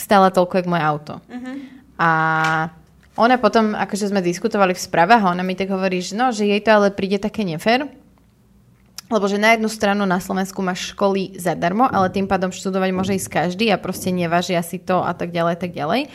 [0.00, 1.14] stála toľko, jak moje auto.
[1.98, 2.10] A
[3.18, 6.62] ona potom, akože sme diskutovali v správach ona mi tak hovorí, že no, že jej
[6.62, 7.90] to ale príde také nefér,
[9.10, 13.16] lebo že na jednu stranu na Slovensku máš školy zadarmo, ale tým pádom študovať môže
[13.16, 16.12] ísť každý a proste nevážia si to a tak ďalej, tak ďalej.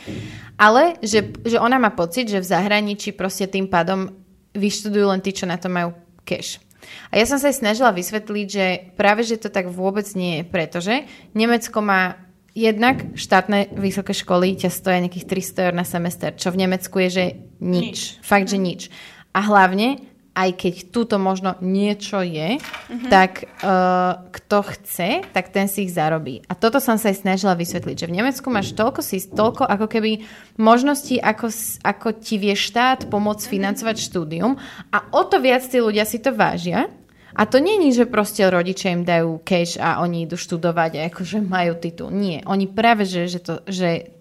[0.55, 4.13] Ale že, že ona má pocit, že v zahraničí proste tým pádom
[4.53, 6.61] vyštudujú len tí, čo na to majú cash.
[7.09, 10.43] A ja som sa aj snažila vysvetliť, že práve, že to tak vôbec nie je,
[10.45, 10.93] pretože
[11.33, 12.21] Nemecko má
[12.53, 17.09] jednak štátne vysoké školy ťa stoja nejakých 300 eur na semester, čo v Nemecku je,
[17.09, 17.25] že
[17.59, 18.21] nič.
[18.21, 18.93] Fakt, že nič.
[19.33, 19.97] A hlavne
[20.33, 22.57] aj keď túto možno niečo je,
[22.89, 23.09] Mhm.
[23.13, 26.41] tak uh, kto chce, tak ten si ich zarobí.
[26.49, 29.85] A toto som sa aj snažila vysvetliť, že v Nemecku máš toľko, si, toľko ako
[29.85, 30.25] keby
[30.57, 31.53] možností, ako,
[31.85, 34.57] ako ti vie štát pomôcť financovať štúdium
[34.89, 36.89] a o to viac tí ľudia si to vážia.
[37.33, 41.41] A to je, že proste rodičia im dajú cash a oni idú študovať a akože
[41.41, 42.13] majú titul.
[42.13, 42.45] Nie.
[42.45, 44.13] Oni práve, že, že, to, že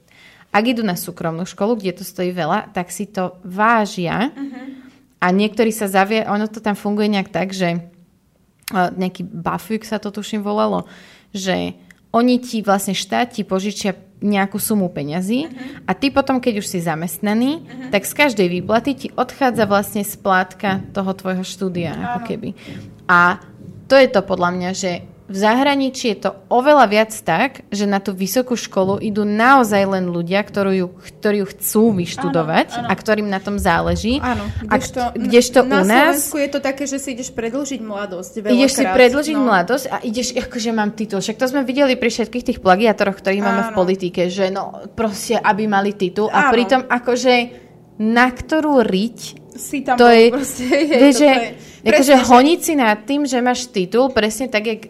[0.53, 4.33] ak idú na súkromnú školu, kde to stojí veľa, tak si to vážia
[5.21, 7.85] a niektorí sa zavie, ono to tam funguje nejak tak, že
[8.73, 10.89] nejaký BAföG sa to tuším volalo,
[11.33, 11.77] že
[12.13, 15.51] oni ti vlastne štát ti požičia nejakú sumu peňazí
[15.89, 20.85] a ty potom, keď už si zamestnaný, tak z každej výplaty ti odchádza vlastne splátka
[20.95, 22.49] toho tvojho štúdia, ako keby.
[23.09, 23.43] A
[23.91, 24.91] to je to podľa mňa, že
[25.33, 30.05] v zahraničí je to oveľa viac tak, že na tú vysokú školu idú naozaj len
[30.13, 32.89] ľudia, ktorú ju, ktorí ju chcú vyštudovať Áno, áno.
[32.91, 34.21] a ktorým na tom záleží.
[34.21, 36.29] Áno, a kdežto, k- kdežto na u nás...
[36.29, 38.33] Slovensku je to také, že si ideš predlžiť mladosť.
[38.45, 38.61] Veľakrát.
[38.61, 39.45] Ideš si predlžiť no.
[39.49, 41.25] mladosť a ideš, akože mám titul.
[41.25, 45.41] Však to sme videli pri všetkých tých plagiátoroch, ktorých máme v politike, že no proste,
[45.41, 46.29] aby mali titul.
[46.29, 46.53] A Áno.
[46.53, 47.35] pritom akože
[48.05, 49.19] na ktorú riť
[49.53, 51.53] Si tam to je, proste, je, vieš, to že, je-
[51.83, 54.83] akože presne, že- honiť si nad tým, že máš titul, presne tak, jak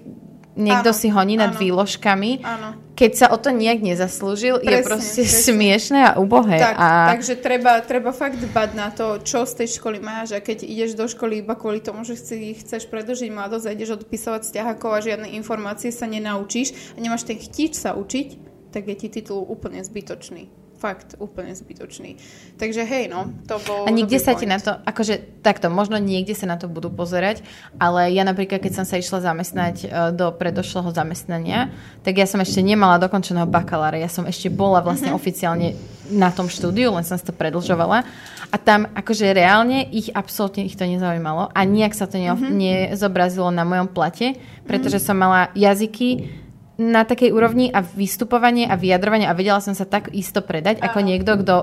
[0.52, 1.60] niekto Áno, si honí nad áno.
[1.64, 2.76] výložkami, Áno.
[2.92, 5.44] keď sa o to nejak nezaslúžil, je Presne, proste presne.
[5.48, 6.60] smiešné a ubohé.
[6.60, 6.88] Tak, a...
[7.16, 10.92] Takže treba, treba fakt dbať na to, čo z tej školy máš a keď ideš
[10.92, 15.00] do školy iba kvôli tomu, že si chceš predlžiť mladosť a ideš odpisovať stiahakov a
[15.00, 18.28] žiadne informácie sa nenaučíš a nemáš ten chtič sa učiť,
[18.76, 20.52] tak je ti titul úplne zbytočný.
[20.82, 22.18] Fakt, úplne zbytočný.
[22.58, 23.86] Takže hej, no, to bol...
[23.86, 24.50] A dobrý sa ti point.
[24.50, 27.46] na to, akože takto, možno niekde sa na to budú pozerať,
[27.78, 31.70] ale ja napríklad, keď som sa išla zamestnať e, do predošlého zamestnania,
[32.02, 35.78] tak ja som ešte nemala dokončeného bakalára, ja som ešte bola vlastne oficiálne
[36.10, 38.02] na tom štúdiu, len som si to predlžovala.
[38.50, 43.54] A tam akože reálne ich absolútne ich to nezaujímalo a nijak sa to ne- nezobrazilo
[43.54, 44.34] na mojom plate,
[44.66, 46.41] pretože som mala jazyky
[46.74, 50.98] na takej úrovni a vystupovanie a vyjadrovanie a vedela som sa tak isto predať, ako
[50.98, 51.54] niekto, kto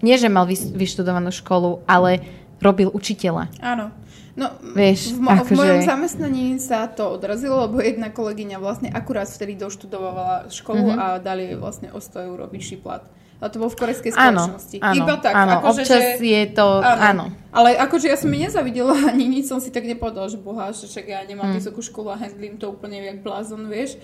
[0.00, 2.22] nie, že mal vyštudovanú školu, ale
[2.58, 3.50] robil učiteľa.
[3.58, 3.90] Áno.
[4.32, 8.88] No, Vieš, v, mo- v akože- mojom zamestnaní sa to odrazilo, lebo jedna kolegyňa vlastne
[8.88, 10.96] akurát vtedy doštudovala školu Mhm.
[10.96, 13.04] a dali jej vlastne o 100 eur vyšší plat.
[13.36, 14.76] A to bol v korejskej Áno, spoločnosti.
[14.78, 15.34] áno, Iba tak.
[15.34, 17.24] áno, akože, občas že, je to, áno.
[17.50, 20.86] Ale akože ja som mi nezavidela ani nič, som si tak nepovedala, že boha, že
[20.86, 21.58] však ja nemám Mm.
[21.58, 23.98] vysokú školu a handlím to úplne jak blázon, vieš.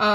[0.00, 0.08] A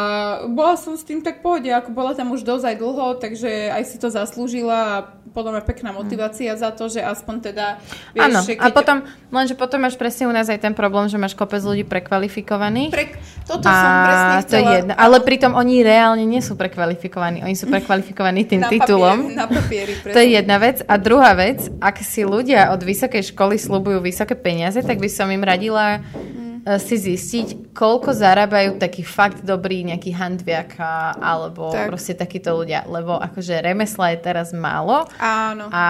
[0.50, 3.70] bola som s tým tak v pohode, ako bola tam už dosť aj dlho, takže
[3.70, 4.96] aj si to zaslúžila a
[5.30, 7.78] podľa mňa pekná motivácia za to, že aspoň teda,
[8.18, 11.22] vieš, Áno, že a potom, lenže potom máš presne u nás aj ten problém, že
[11.22, 12.90] máš kopec ľudí prekvalifikovaných.
[12.90, 13.06] Pre,
[13.46, 14.76] toto som presne a to je chcela...
[14.80, 14.94] jedno.
[14.98, 17.46] Ale pritom oni reálne nie sú prekvalifikovaní.
[17.46, 19.18] Oni sú prekvalifikovaní tým na titulom.
[19.22, 20.82] Papieri, na papieri, To je jedna vec.
[20.88, 25.30] A druhá vec, ak si ľudia od vysokej školy slúbujú vysoké peniaze, tak by som
[25.30, 26.45] im radila eh,
[26.82, 31.94] si zistiť, koľko zarábajú taký fakt dobrý nejaký handviaka alebo Tak.
[31.94, 32.90] proste takíto ľudia.
[32.90, 35.70] Lebo akože remesla je teraz málo Áno.
[35.70, 35.86] a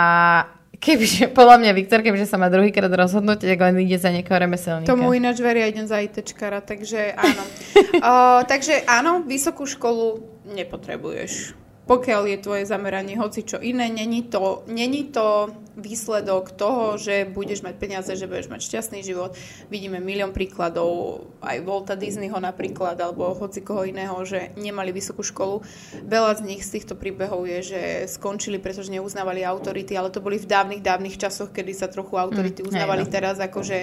[0.75, 4.91] Kebyže, podľa mňa Viktor, kebyže sa má druhýkrát rozhodnúť, tak len ide za niekoho remeselníka.
[4.91, 7.43] Tomu ináč veria idem za ITčkara, takže áno.
[8.11, 10.19] o, takže áno, vysokú školu
[10.51, 17.29] nepotrebuješ pokiaľ je tvoje zameranie hoci čo iné, není to, není to výsledok toho, že
[17.29, 19.37] budeš mať peniaze, že budeš mať šťastný život.
[19.69, 25.61] Vidíme milión príkladov, aj Volta Disneyho napríklad, alebo hoci koho iného, že nemali vysokú školu.
[26.07, 30.41] Veľa z nich z týchto príbehov je, že skončili, pretože neuznávali autority, ale to boli
[30.41, 33.03] v dávnych, dávnych časoch, kedy sa trochu autority mm, uznávali.
[33.05, 33.13] Hej, no.
[33.13, 33.77] Teraz akože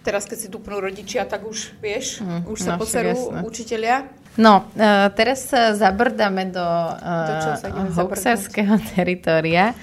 [0.00, 4.19] teraz keď si dupnú rodičia, tak už vieš, mm, už sa no, pocerú učiteľia.
[4.38, 9.74] No, uh, teraz sa zabrdáme do, uh, do hoaxerského teritoria.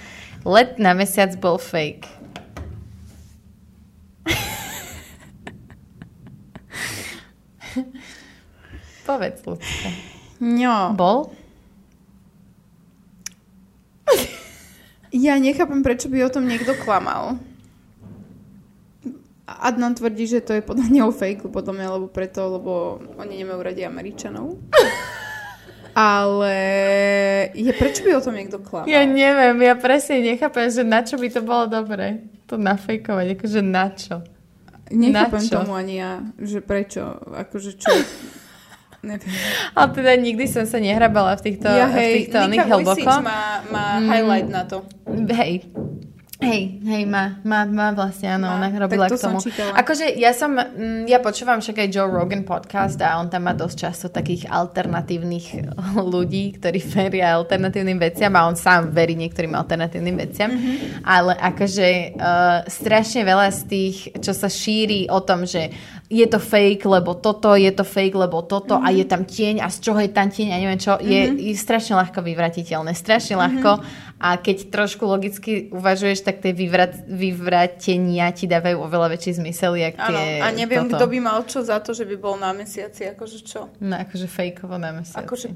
[0.47, 2.07] Let na mesiac bol fake.
[9.07, 9.91] Povedz, Lucka.
[10.39, 10.95] No.
[10.95, 11.36] Bol?
[15.12, 17.38] Ja nechápem, prečo by o tom niekto klamal.
[19.47, 23.60] Adnan tvrdí, že to je podľa neho fake, podľa mňa, lebo preto, lebo oni nemajú
[23.63, 24.60] radi Američanov.
[25.97, 26.53] Ale
[27.57, 28.86] je, prečo by o tom niekto klamal?
[28.86, 32.27] Ja neviem, ja presne nechápem, že na čo by to bolo dobré.
[32.51, 34.21] To nafejkovať, akože na čo?
[34.93, 35.57] Nechápem na čo?
[35.57, 37.01] tomu ani ja, že prečo,
[37.33, 37.89] akože čo...
[39.07, 39.29] Neviem.
[39.77, 43.10] Ale teda nikdy som sa nehrabala v týchto, ja, hej, v týchto Nika hlboko.
[43.21, 44.07] má, má mm.
[44.10, 44.83] highlight na to.
[45.31, 45.69] Hej,
[46.38, 49.41] Hej, hej, má, má, má vlastne, áno, má, ona robila to k tomu.
[49.73, 53.58] Akože ja som, mm, ja počúvam však aj Joe Rogan podcast a on tam má
[53.58, 55.65] dosť často takých alternatívnych
[56.13, 60.54] ľudí, ktorí veria alternatívnym veciam a on sám verí niektorým alternatívnym veciam.
[60.54, 61.02] Mm-hmm.
[61.10, 65.73] Ale akože uh, strašne veľa z tých, čo sa šíri o tom, že
[66.08, 68.93] je to fake, lebo toto, je to fake, lebo toto mm-hmm.
[68.93, 71.10] a je tam tieň a z čoho je tam tieň a neviem čo, mm-hmm.
[71.10, 72.93] je, je strašne ľahko vyvratiteľné.
[72.93, 73.82] Strašne ľahko.
[74.17, 79.93] A keď trošku logicky uvažuješ, tak tie vyvrat, vyvratenia ti dávajú oveľa väčší zmysel, jak
[79.93, 80.41] tie...
[80.41, 80.97] a neviem, toto.
[80.97, 83.69] kto by mal čo za to, že by bol na mesiaci, akože čo?
[83.77, 85.21] No, akože fejkovo na mesiaci.
[85.21, 85.49] Akože,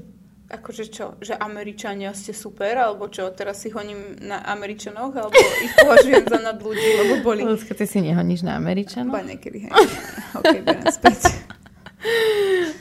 [0.46, 1.18] akože čo?
[1.18, 3.26] Že Američania ste super, alebo čo?
[3.34, 5.34] Teraz si honím na Američanoch, alebo
[5.66, 7.42] ich považujem za nad ľudí, lebo boli...
[7.42, 9.10] Ľudka, ty si nehoníš na Američanoch?
[9.10, 9.74] Ba niekedy, hej.
[10.38, 11.34] ok, berem späť.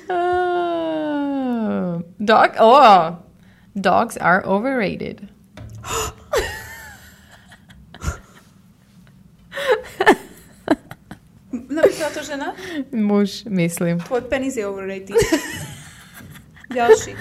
[0.06, 3.18] Uh, dog, oh,
[3.74, 5.26] dogs are overrated.
[11.70, 12.56] Napísala to žena?
[12.92, 14.00] Muž, myslím.
[14.00, 15.16] Tvoj penis je overrated.
[16.74, 17.16] Ďalší.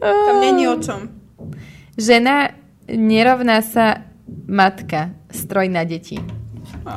[0.00, 1.08] Tam není o čom.
[1.98, 2.50] Žena
[2.90, 4.02] nerovná sa
[4.50, 6.39] matka, stroj na deti.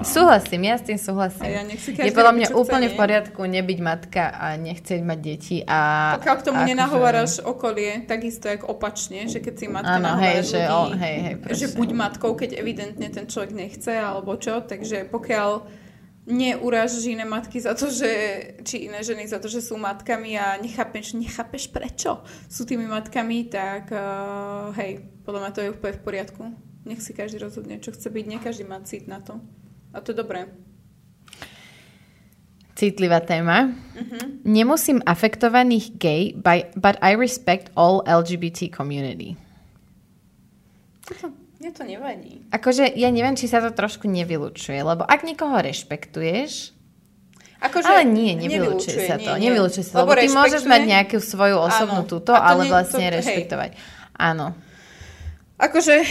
[0.03, 1.43] Súhlasím, ja s tým súhlasím.
[1.43, 1.63] ja
[2.07, 5.57] je podľa mňa úplne v poriadku nebyť matka a nechceť mať deti.
[5.67, 7.41] A, Pokiaľ k tomu akože- nenahováraš že...
[7.43, 11.33] okolie, takisto jak opačne, že keď si matka ano, hej, že, ľudí, o, hej, hej,
[11.51, 15.83] že buď matkou, keď evidentne ten človek nechce, alebo čo, takže pokiaľ
[16.23, 18.09] neurážaš iné matky za to, že,
[18.63, 23.51] či iné ženy za to, že sú matkami a nechápeš, nechápeš prečo sú tými matkami,
[23.51, 26.43] tak uh, hej, podľa mňa to je úplne v poriadku.
[26.83, 29.39] Nech si každý rozhodne, čo chce byť, nie každý má cít na to.
[29.93, 30.49] A to je dobré.
[32.73, 33.69] Citlivá téma.
[33.93, 34.41] Uh-huh.
[34.41, 39.37] Nemusím afektovaných gay, by, but I respect all LGBT community.
[41.21, 41.29] To,
[41.61, 42.41] mne to nevadí.
[42.49, 46.73] Akože ja neviem, či sa to trošku nevylučuje, lebo ak niekoho rešpektuješ,
[47.63, 49.39] Akože ale nie, nevylučuje, sa to.
[49.39, 49.47] Nie, nie.
[49.47, 53.15] Nevylučuje sa, lebo, lebo ty môžeš mať nejakú svoju osobnú túto, ale nie, vlastne to,
[53.23, 53.71] rešpektovať.
[53.71, 53.79] Hej.
[54.19, 54.51] Áno.
[55.55, 56.03] Akože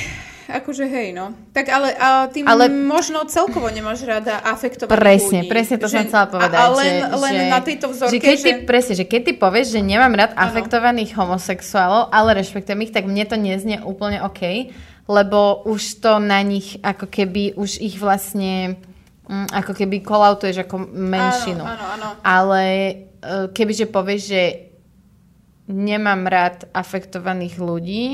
[0.52, 1.32] akože hej, no.
[1.56, 2.68] Tak ale a tým ale...
[2.68, 5.50] možno celkovo nemáš rada afektovaných Presne, ľudí.
[5.50, 6.60] presne to že, som chcela povedať.
[6.60, 8.44] A, len, že, len že, na tejto vzorke, že keď že...
[8.44, 10.42] Ty, presne, že keď ty povieš, že nemám rád ano.
[10.50, 14.70] afektovaných homosexuálov, ale rešpektujem ich, tak mne to neznie úplne OK,
[15.08, 18.76] lebo už to na nich ako keby už ich vlastne
[19.26, 21.64] mm, ako keby kolautuješ ako menšinu.
[21.64, 22.22] Áno, áno, áno.
[22.22, 22.94] Ale e,
[23.50, 24.42] kebyže povieš, že
[25.70, 28.04] nemám rád afektovaných ľudí,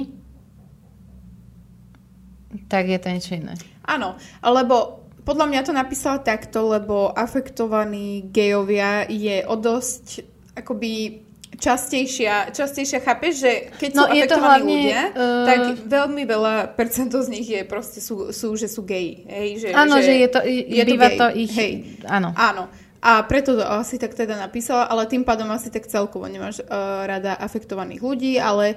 [2.69, 3.55] tak je to niečo iné.
[3.85, 10.25] Áno, lebo podľa mňa to napísala takto, lebo afektovaní gejovia je o dosť
[10.57, 11.21] akoby
[11.59, 15.45] častejšia, častejšia chápeš, že keď no, sú afektovaní hlavne, ľudia, uh...
[15.45, 19.27] tak veľmi veľa percentov z nich je proste sú, sú že sú geji.
[19.29, 21.53] Hej, že, áno, že, že je to, je býva to, to ich...
[21.53, 21.73] Hej.
[22.09, 22.33] Áno.
[22.33, 22.71] Áno.
[22.99, 27.07] A preto to asi tak teda napísala, ale tým pádom asi tak celkovo nemáš uh,
[27.07, 28.75] rada afektovaných ľudí, ale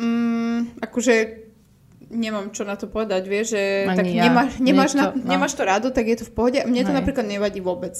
[0.00, 1.49] um, akože
[2.10, 4.22] nemám čo na to povedať, vieš, že Ani tak ja.
[4.26, 5.30] nemáš, nemáš, to, na, no.
[5.30, 6.58] nemáš to rádo, tak je to v pohode.
[6.66, 6.98] Mne to Hej.
[6.98, 7.94] napríklad nevadí vôbec.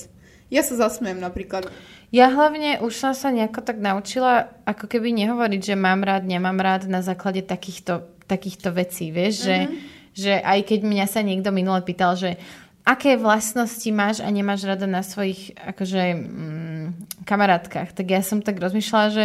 [0.50, 1.70] Ja sa zasmiem napríklad.
[2.10, 6.58] Ja hlavne už som sa nejako tak naučila, ako keby nehovoriť, že mám rád, nemám
[6.58, 9.70] rád na základe takýchto, takýchto vecí, vieš, mm-hmm.
[10.18, 12.34] že, že aj keď mňa sa niekto minule pýtal, že
[12.82, 16.86] aké vlastnosti máš a nemáš rada na svojich akože, mm,
[17.22, 19.24] kamarátkach, tak ja som tak rozmýšľala, že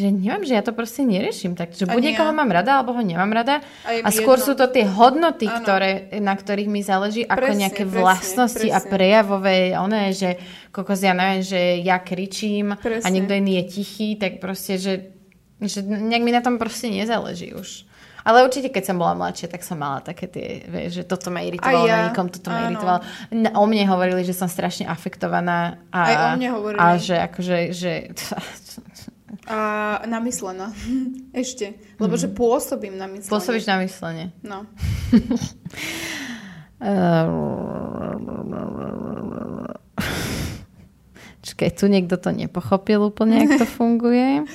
[0.00, 1.52] že neviem, že ja to proste neriešim.
[1.52, 2.36] Takže buď niekoho ja.
[2.36, 3.60] mám rada, alebo ho nemám rada.
[3.84, 4.46] A, a skôr jedno.
[4.48, 8.80] sú to tie hodnoty, ktoré, na ktorých mi záleží, ako presne, nejaké presne, vlastnosti presne.
[8.80, 10.40] a prejavové, oné, že
[10.72, 13.04] kokos, ja neviem, že ja kričím presne.
[13.04, 15.12] a niekto iný je tichý, tak proste, že,
[15.60, 17.90] že nejak mi na tom proste nezáleží už.
[18.24, 21.40] Ale určite, keď som bola mladšia, tak som mala také tie, vieš, že toto ma
[21.40, 21.96] iritovalo, ja.
[21.96, 23.00] na nikom toto ma iritovalo.
[23.56, 25.80] O mne hovorili, že som strašne afektovaná.
[25.88, 26.80] A, Aj o mne hovorili.
[26.80, 27.92] A že akože, že...
[29.46, 29.58] A
[30.06, 30.72] namyslená.
[31.44, 31.74] Ešte.
[32.02, 32.20] Lebo mm.
[32.20, 33.32] že pôsobím na myslenie.
[33.32, 34.34] Pôsobíš na myslenie.
[34.42, 34.66] No.
[41.40, 44.48] Čakaj, tu niekto to nepochopil úplne, ako to funguje.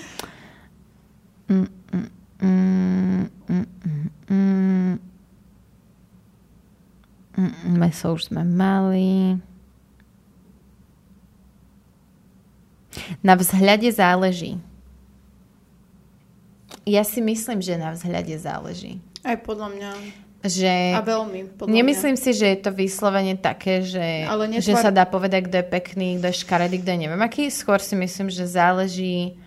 [1.50, 2.10] Mm, mm,
[2.42, 3.30] mm.
[3.46, 4.94] Mm, mm, mm.
[7.36, 9.38] Mm, meso už sme mali.
[13.23, 14.60] Na vzhľade záleží.
[16.86, 19.01] Ja si myslím, že na vzhľade záleží.
[19.25, 19.91] Aj podľa mňa.
[20.45, 22.21] Že a veľmi, podľa Nemyslím mňa.
[22.21, 24.62] si, že je to vyslovene také, že, Ale netvar...
[24.62, 27.49] že sa dá povedať, kto je pekný, kto je škaredý, kto je neviem aký.
[27.49, 29.41] Skôr si myslím, že záleží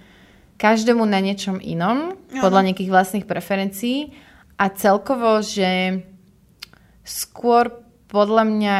[0.58, 2.42] každému na niečom inom, Aha.
[2.42, 4.10] podľa nejakých vlastných preferencií
[4.58, 6.02] a celkovo, že
[7.06, 7.70] skôr
[8.10, 8.74] podľa mňa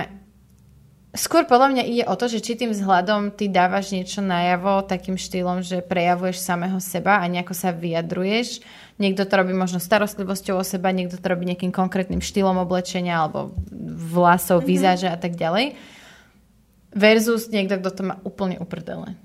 [1.18, 5.18] Skôr podľa mňa ide o to, že či tým vzhľadom ty dávaš niečo najavo takým
[5.18, 8.62] štýlom, že prejavuješ samého seba a nejako sa vyjadruješ.
[9.02, 13.50] Niekto to robí možno starostlivosťou o seba, niekto to robí nejakým konkrétnym štýlom oblečenia alebo
[14.14, 14.70] vlasov, mm-hmm.
[14.70, 15.74] výzaže a tak ďalej.
[16.94, 19.18] Versus niekto, kto to má úplne uprdele.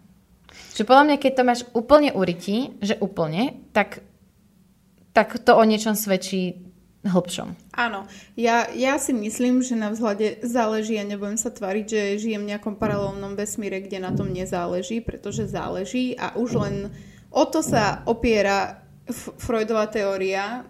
[0.73, 4.01] Že podľa mňa, keď to máš úplne urytí, že úplne, tak,
[5.13, 6.58] tak to o niečom svedčí
[7.04, 7.76] hlbšom.
[7.76, 8.08] Áno,
[8.39, 12.56] ja, ja si myslím, že na vzhľade záleží, ja nebudem sa tvariť, že žijem v
[12.56, 16.76] nejakom paralelnom vesmíre, kde na tom nezáleží, pretože záleží a už len
[17.28, 18.84] o to sa opiera
[19.36, 20.63] Freudová teória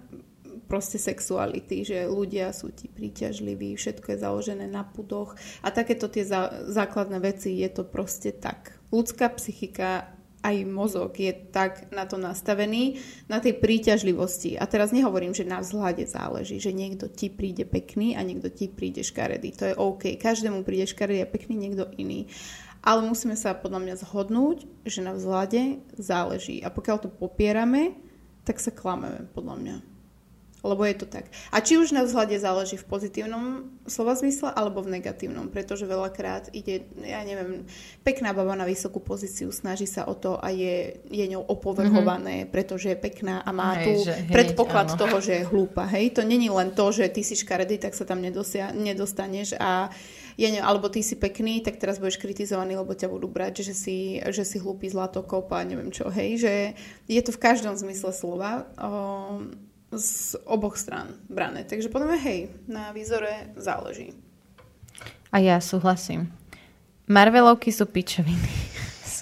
[0.65, 6.25] proste sexuality, že ľudia sú ti príťažliví, všetko je založené na pudoch a takéto tie
[6.25, 8.73] zá, základné veci je to proste tak.
[8.89, 10.12] Ľudská psychika
[10.43, 12.99] aj mozog je tak na to nastavený,
[13.31, 14.59] na tej príťažlivosti.
[14.59, 18.67] A teraz nehovorím, že na vzhľade záleží, že niekto ti príde pekný a niekto ti
[18.67, 19.55] príde škaredý.
[19.55, 20.19] To je OK.
[20.19, 22.27] Každému príde škaredý a pekný niekto iný.
[22.83, 26.59] Ale musíme sa podľa mňa zhodnúť, že na vzhľade záleží.
[26.59, 27.95] A pokiaľ to popierame,
[28.43, 29.92] tak sa klameme, podľa mňa
[30.63, 31.27] lebo je to tak.
[31.51, 36.55] A či už na vzhľade záleží v pozitívnom slova zmysle alebo v negatívnom, pretože veľakrát
[36.55, 37.67] ide, ja neviem,
[38.07, 42.53] pekná baba na vysokú pozíciu, snaží sa o to a je, je ňou opovrhované, mm-hmm.
[42.55, 44.99] pretože je pekná a má hej, tu že, hej, predpoklad áno.
[45.03, 45.83] toho, že je hlúpa.
[45.83, 46.15] Hej?
[46.15, 49.91] To není len to, že ty si škaredý, tak sa tam nedosia, nedostaneš a
[50.33, 53.73] ja neviem, alebo ty si pekný, tak teraz budeš kritizovaný, lebo ťa budú brať, že
[53.77, 56.53] si, že si hlúpy zlatokop a neviem čo, hej, že
[57.05, 58.65] je to v každom zmysle slova.
[58.79, 61.63] Um, z oboch strán brané.
[61.63, 64.17] Takže podľa mňa, hej, na výzore záleží.
[65.33, 66.29] A ja súhlasím.
[67.09, 68.72] Marvelovky sú pičoviny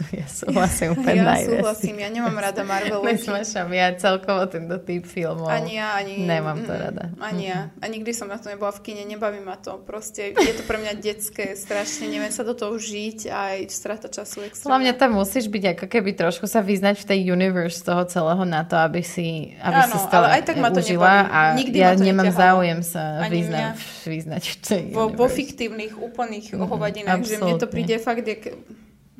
[0.14, 1.60] ja súhlasím úplne Ja najviac.
[1.60, 3.14] súhlasím, ja nemám rada Marvelovky.
[3.16, 7.14] Nesmašam, ja celkovo tento typ filmov ani ja, ani, nemám to rada.
[7.18, 7.70] Ani ja.
[7.78, 9.78] A nikdy som na to nebola v kine, nebaví ma to.
[9.80, 14.08] Proste je to pre mňa detské, strašne neviem sa do toho žiť a aj strata
[14.08, 14.68] času extra.
[14.68, 18.64] Hlavne tam musíš byť ako keby trošku sa vyznať v tej universe toho celého na
[18.64, 21.30] to, aby si, aby Áno, si to ale aj tak ma to užila nebaví.
[21.30, 22.42] a Nikdy ja to nemám neťahalo.
[22.42, 27.68] záujem sa vyznať, vyznať v tej vo, vo fiktívnych úplných mm, hovadinách, že mne to
[27.68, 28.44] príde fakt jak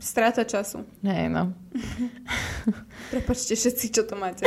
[0.02, 0.82] Stráta času.
[1.06, 1.54] Hej, no.
[3.14, 4.42] Prepačte všetci, čo to máte.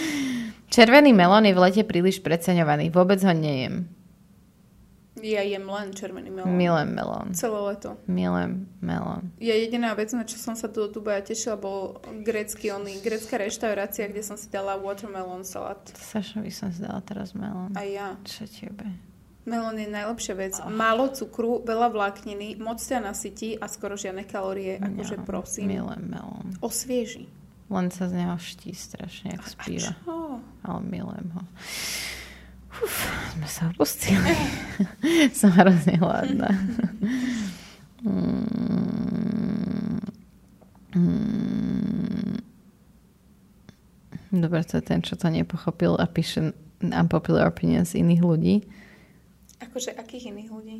[0.74, 2.94] Červený melón je v lete príliš preceňovaný.
[2.94, 3.90] Vôbec ho nejem.
[5.18, 6.54] Ja jem len červený melón.
[6.54, 7.28] Milujem melón.
[7.34, 7.98] Celé leto.
[8.06, 9.34] Milujem melón.
[9.42, 14.06] Ja jediná vec, na čo som sa do Dubaja tešila, bol grécky, oný, grécka reštaurácia,
[14.06, 15.82] kde som si dala watermelon salát.
[16.14, 17.74] By som si dala teraz melón.
[17.74, 18.14] A ja.
[18.22, 19.09] Čo tebe?
[19.48, 20.54] Melón je najlepšia vec.
[20.60, 20.68] Oh.
[20.68, 24.76] Málo cukru, veľa vlákniny, moc ťa nasytí a skoro žiadne kalórie.
[24.76, 25.72] Akože Ja, prosím.
[25.72, 26.46] Milujem melón.
[26.60, 27.24] Osvieži.
[27.70, 29.94] Len sa z neho ští strašne, jak spíva.
[29.94, 30.42] Čo?
[30.66, 31.42] Ale milujem ho.
[32.80, 32.96] Uf,
[33.38, 34.34] sme sa opustili.
[35.38, 36.50] Som hrozne hladná.
[38.04, 38.48] Mm.
[40.90, 42.42] Mm.
[44.30, 48.54] Dobre, to je ten, čo to nepochopil a píše unpopular opinions iných ľudí.
[49.60, 50.78] Akože akých iných ľudí?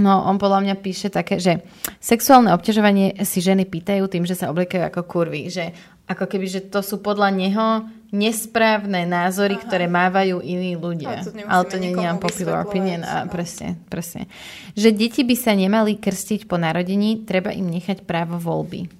[0.00, 1.60] No, on podľa mňa píše také, že
[2.00, 5.50] sexuálne obťažovanie si ženy pýtajú tým, že sa obliekajú ako kurvy.
[5.50, 5.76] Že
[6.08, 7.66] Ako keby, že to sú podľa neho
[8.10, 9.62] nesprávne názory, Aha.
[9.62, 11.22] ktoré mávajú iní ľudia.
[11.46, 13.06] Ale to, nie je popular opinion.
[13.06, 13.30] A no.
[13.30, 14.26] presne, presne.
[14.74, 18.90] Že deti by sa nemali krstiť po narodení, treba im nechať právo voľby.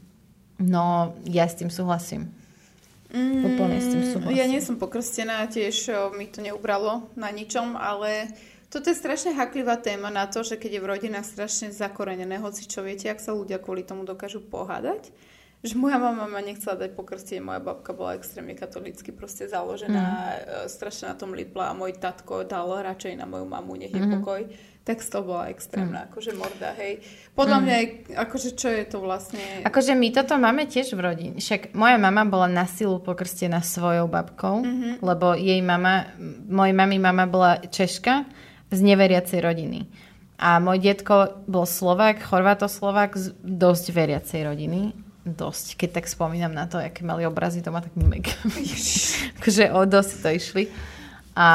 [0.62, 2.30] No, ja s tým súhlasím.
[3.10, 4.38] Mm, Úplne s tým súhlasím.
[4.38, 8.30] Ja nie som pokrstená, tiež mi to neubralo na ničom, ale
[8.70, 12.70] toto je strašne haklivá téma na to, že keď je v rodinách strašne zakorenené, hoci
[12.70, 15.10] čo viete, ak sa ľudia kvôli tomu dokážu pohádať,
[15.60, 20.72] že moja mama ma nechcela dať pokrstiť, moja babka bola extrémne katolícky proste založená, mm.
[20.72, 24.12] strašne na tom lipla a môj tatko dal radšej na moju mamu, nech je mm.
[24.22, 24.40] pokoj.
[24.80, 26.06] Tak to bola extrémna, mm.
[26.08, 27.04] akože morda, hej.
[27.36, 27.62] Podľa mm.
[27.62, 27.76] mňa,
[28.16, 29.42] akože čo je to vlastne...
[29.62, 31.36] Akože my toto máme tiež v rodine.
[31.36, 34.92] Však moja mama bola na silu pokrstená svojou babkou, mm-hmm.
[35.04, 36.08] lebo jej mama,
[36.48, 38.24] mojej mami mama bola Češka
[38.72, 39.84] z neveriacej rodiny.
[40.40, 46.64] A môj detko bol Slovak, Chorvátoslovak z dosť veriacej rodiny dosť, keď tak spomínam na
[46.64, 48.32] to, aké mali obrazy doma, tak mega.
[49.38, 50.64] akože o dosť to išli.
[51.36, 51.48] A,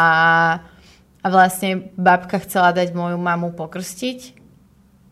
[1.25, 4.37] a vlastne babka chcela dať moju mamu pokrstiť.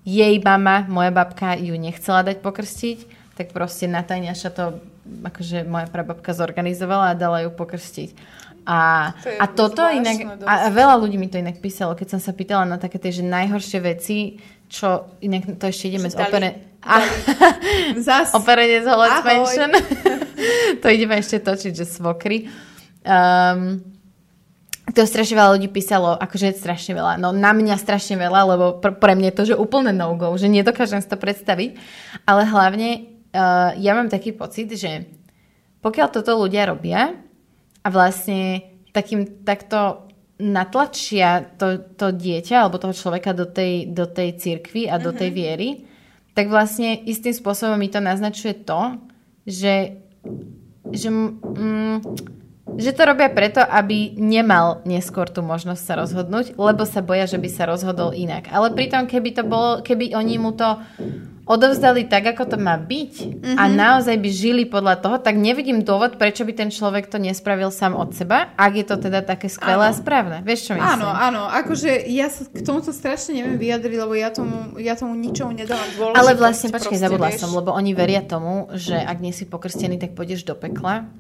[0.06, 2.98] Jej mama, moja babka, ju nechcela dať pokrstiť,
[3.34, 8.14] tak proste Natáňaša to akože moja prababka zorganizovala a dala ju pokrstiť.
[8.64, 12.22] A, to a toto inak, a, a veľa ľudí mi to inak písalo, keď som
[12.22, 14.38] sa pýtala na také tie, že najhoršie veci,
[14.70, 16.50] čo inak to ešte ideme z opere...
[18.06, 18.36] Zas.
[18.36, 19.72] Operenec Holec Mansion.
[20.84, 22.52] to ideme ešte točiť, že svokry.
[23.04, 23.93] Um,
[24.94, 28.96] to strašne veľa ľudí písalo, akože strašne veľa, no na mňa strašne veľa, lebo pr-
[28.96, 31.76] pre mňa je to, že úplne no-go, že nedokážem si to predstaviť,
[32.30, 32.90] ale hlavne
[33.34, 35.10] uh, ja mám taký pocit, že
[35.82, 37.18] pokiaľ toto ľudia robia
[37.84, 40.08] a vlastne takým takto
[40.40, 45.30] natlačia to, to dieťa alebo toho človeka do tej, do tej cirkvy a do tej
[45.34, 45.36] mhm.
[45.36, 45.70] viery,
[46.34, 48.98] tak vlastne istým spôsobom mi to naznačuje to,
[49.46, 50.02] že,
[50.90, 52.02] že, mm,
[52.78, 57.38] že to robia preto, aby nemal neskôr tú možnosť sa rozhodnúť, lebo sa boja, že
[57.38, 58.50] by sa rozhodol inak.
[58.50, 60.80] Ale pritom, keby to bolo, keby oni mu to
[61.44, 63.58] odovzdali tak, ako to má byť mm-hmm.
[63.60, 63.76] a mhm.
[63.76, 68.00] naozaj by žili podľa toho, tak nevidím dôvod, prečo by ten človek to nespravil sám
[68.00, 70.40] od seba, ak je to teda také skvelé a správne.
[70.48, 71.04] Vieš, čo myslím?
[71.04, 71.44] Áno, áno.
[71.52, 75.88] Akože ja sa k tomuto strašne neviem vyjadriť, lebo ja tomu, ja tomu ničomu nedávam
[76.00, 76.20] dôležitosť.
[76.24, 77.44] Ale vlastne, počkej, zabudla vieš.
[77.44, 81.12] som, lebo oni veria tomu, že ak nie si pokrstený, tak pôjdeš do pekla.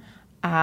[0.43, 0.53] A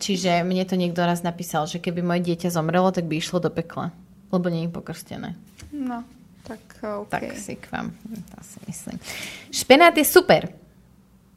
[0.00, 3.52] čiže mne to niekto raz napísal, že keby moje dieťa zomrelo, tak by išlo do
[3.52, 3.92] pekla,
[4.32, 5.36] lebo nie je pokrstené.
[5.68, 6.00] No.
[6.46, 7.10] Tak, okay.
[7.10, 8.96] tak si k vám, to si myslím.
[9.50, 10.46] Špenát je super.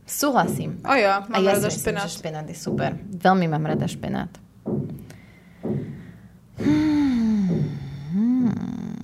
[0.06, 0.78] Súhlasím.
[0.86, 2.06] A ja, mám A ja rada špenát.
[2.06, 2.92] Myslím, že špenát je super.
[3.18, 4.30] Veľmi mám rada špenát.
[8.14, 8.99] Hmm.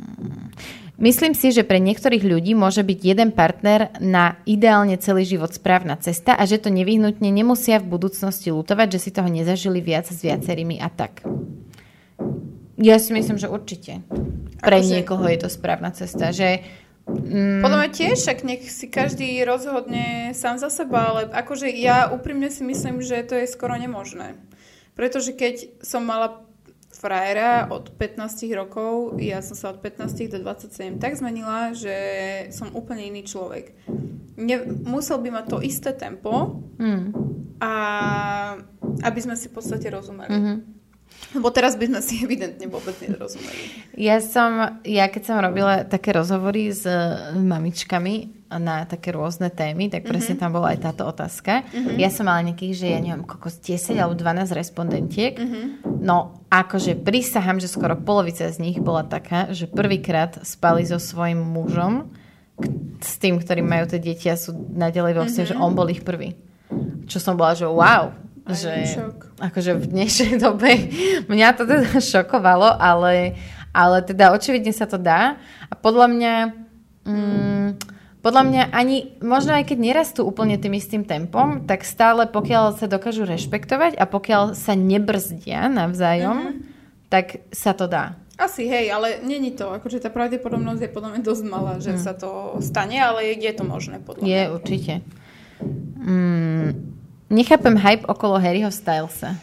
[0.95, 5.99] Myslím si, že pre niektorých ľudí môže byť jeden partner na ideálne celý život správna
[5.99, 10.23] cesta a že to nevyhnutne nemusia v budúcnosti lutovať, že si toho nezažili viac s
[10.23, 11.19] viacerými a tak.
[12.79, 14.07] Ja si myslím, že určite.
[14.63, 14.91] Pre akože...
[14.91, 16.63] niekoho je to správna cesta, že
[17.05, 17.61] Mm.
[17.61, 22.49] Podľa mňa tiež, však nech si každý rozhodne sám za seba, ale akože ja úprimne
[22.49, 24.33] si myslím, že to je skoro nemožné.
[24.97, 26.41] Pretože keď som mala
[27.05, 31.93] frajera od 15 rokov, ja som sa od 15 do 27 tak zmenila, že
[32.49, 33.77] som úplne iný človek.
[34.41, 37.13] Ne, musel by mať to isté tempo mm.
[37.61, 37.71] a
[39.05, 40.33] aby sme si v podstate rozumeli.
[40.33, 40.74] Mm-hmm.
[41.35, 43.91] Lebo teraz by sme si evidentne vôbec nerozumeli.
[43.99, 46.95] Ja som, ja keď som robila také rozhovory s e,
[47.35, 50.41] mamičkami na také rôzne témy, tak presne mm-hmm.
[50.41, 51.67] tam bola aj táto otázka.
[51.67, 51.97] Mm-hmm.
[51.99, 55.33] Ja som mala nejakých, že ja neviem, koľko, 10 alebo 12 respondentiek.
[55.35, 55.65] Mm-hmm.
[55.99, 61.41] No, akože prisahám, že skoro polovica z nich bola taká, že prvýkrát spali so svojím
[61.41, 62.07] mužom,
[63.03, 65.47] s tým, ktorým majú tie deti a sú naďalej vo mm-hmm.
[65.51, 66.39] že on bol ich prvý.
[67.05, 68.15] Čo som bola, že wow,
[68.53, 69.41] že šok.
[69.41, 70.69] akože v dnešnej dobe
[71.25, 73.33] mňa to teda šokovalo, ale,
[73.73, 76.33] ale teda očividne sa to dá a podľa mňa
[77.09, 77.67] mm,
[78.25, 82.89] podľa mňa ani, možno aj keď nerastú úplne tým istým tempom, tak stále pokiaľ sa
[82.89, 86.61] dokážu rešpektovať a pokiaľ sa nebrzdia navzájom, mm-hmm.
[87.13, 88.17] tak sa to dá.
[88.33, 89.69] Asi, hej, ale není to.
[89.69, 92.01] Akože tá pravdepodobnosť je podľa mňa dosť malá, že mm.
[92.01, 94.33] sa to stane, ale je to možné podľa mňa.
[94.33, 94.93] Je, určite.
[96.01, 96.94] Mm,
[97.29, 99.33] Nechápem hype okolo Harryho Stylesa.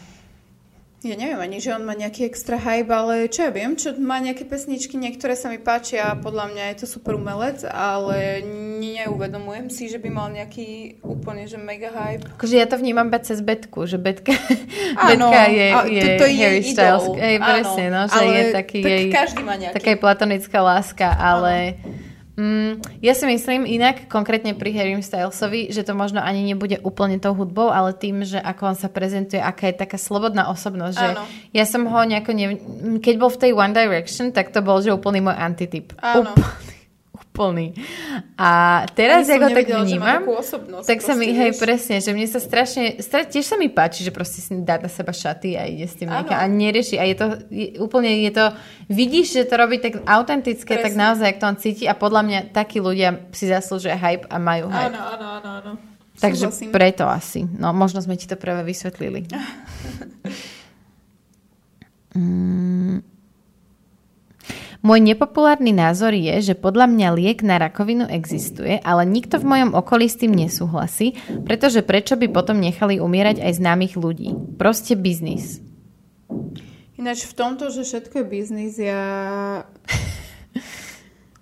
[1.03, 4.23] Ja neviem ani, že on má nejaký extra hype, ale čo ja viem, čo má
[4.23, 8.39] nejaké pesničky, niektoré sa mi páčia a podľa mňa je to super umelec, ale
[8.79, 12.23] neuvedomujem si, že by mal nejaký úplne, že mega hype.
[12.39, 14.31] Akože ja to vnímam bez cez Betku, že Betka,
[15.11, 17.05] Áno, Betka je, je to, to je Harry Styles.
[17.19, 19.75] Hej, presne, no, že je taký tak jej, každý má nejaký.
[19.75, 21.83] taká platonická láska, ale...
[21.83, 26.81] Áno Mm, ja si myslím inak, konkrétne pri Harry Stylesovi, že to možno ani nebude
[26.81, 30.95] úplne tou hudbou, ale tým, že ako on sa prezentuje, aká je taká slobodná osobnosť.
[30.97, 31.23] Že Áno.
[31.53, 32.33] ja som ho nejako...
[32.33, 32.57] Ne...
[32.97, 35.93] Keď bol v tej One Direction, tak to bol, že úplný môj antityp.
[36.01, 36.33] Áno.
[36.33, 36.72] Úplný.
[37.33, 37.73] Úplný.
[38.37, 40.21] A teraz, Ani ako tak nevedela, vnímam,
[40.85, 41.65] tak sa mi, hej, vieš.
[41.65, 44.85] presne, že mne sa strašne, stra, tiež sa mi páči, že proste si dá na
[44.85, 47.01] seba šaty a ide s tým niekam a nerieši.
[47.01, 48.45] A je to je, úplne, je to,
[48.85, 51.01] vidíš, že to robí tak autentické, tak Presne.
[51.09, 54.69] naozaj, ak to on cíti a podľa mňa takí ľudia si zaslúžia hype a majú
[54.69, 54.93] hype.
[54.93, 55.71] Áno, áno, áno, áno.
[56.13, 56.69] Takže Súhlasím.
[56.69, 57.41] preto asi.
[57.49, 59.25] No, možno sme ti to práve vysvetlili.
[62.13, 63.01] Mm.
[64.83, 69.71] Môj nepopulárny názor je, že podľa mňa liek na rakovinu existuje, ale nikto v mojom
[69.79, 71.15] okolí s tým nesúhlasí,
[71.47, 74.35] pretože prečo by potom nechali umierať aj známych ľudí?
[74.59, 75.63] Proste biznis.
[76.99, 79.03] Ináč v tomto, že všetko je biznis, ja...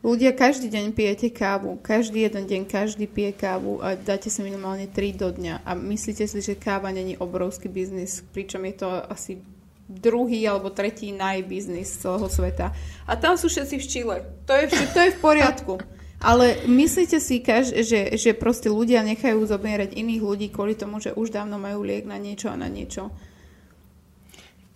[0.02, 1.78] Ľudia každý deň pijete kávu.
[1.78, 5.62] Každý jeden deň každý pije kávu a dáte si minimálne 3 do dňa.
[5.62, 9.46] A myslíte si, že káva není obrovský biznis, pričom je to asi
[9.92, 12.72] druhý alebo tretí najbiznis celého sveta.
[13.04, 14.18] A tam sú všetci v Čile.
[14.48, 15.76] To je, to je v poriadku.
[16.22, 17.42] Ale myslíte si,
[17.82, 22.06] že, že proste ľudia nechajú zomierať iných ľudí kvôli tomu, že už dávno majú liek
[22.06, 23.10] na niečo a na niečo?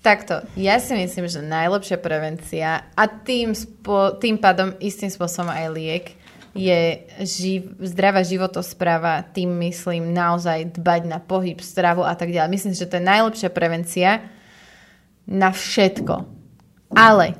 [0.01, 5.67] Takto, ja si myslím, že najlepšia prevencia a tým, spo, tým pádom istým spôsobom aj
[5.73, 6.05] liek
[6.55, 12.53] je živ, zdravá životospráva, tým myslím naozaj dbať na pohyb, stravu a tak ďalej.
[12.53, 14.09] Myslím, že to je najlepšia prevencia
[15.25, 16.25] na všetko.
[16.93, 17.35] Ale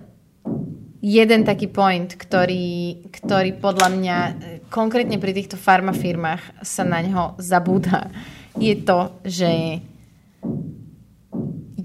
[1.06, 4.34] jeden taký point, ktorý, ktorý podľa mňa e,
[4.74, 8.10] konkrétne pri týchto farmafirmách sa na neho zabúda,
[8.58, 9.52] je to, že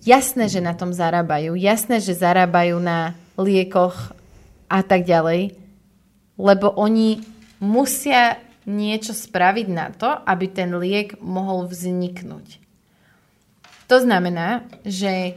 [0.01, 4.16] jasné, že na tom zarábajú, jasné, že zarábajú na liekoch
[4.72, 5.53] a tak ďalej,
[6.40, 7.20] lebo oni
[7.61, 12.61] musia niečo spraviť na to, aby ten liek mohol vzniknúť.
[13.90, 15.36] To znamená, že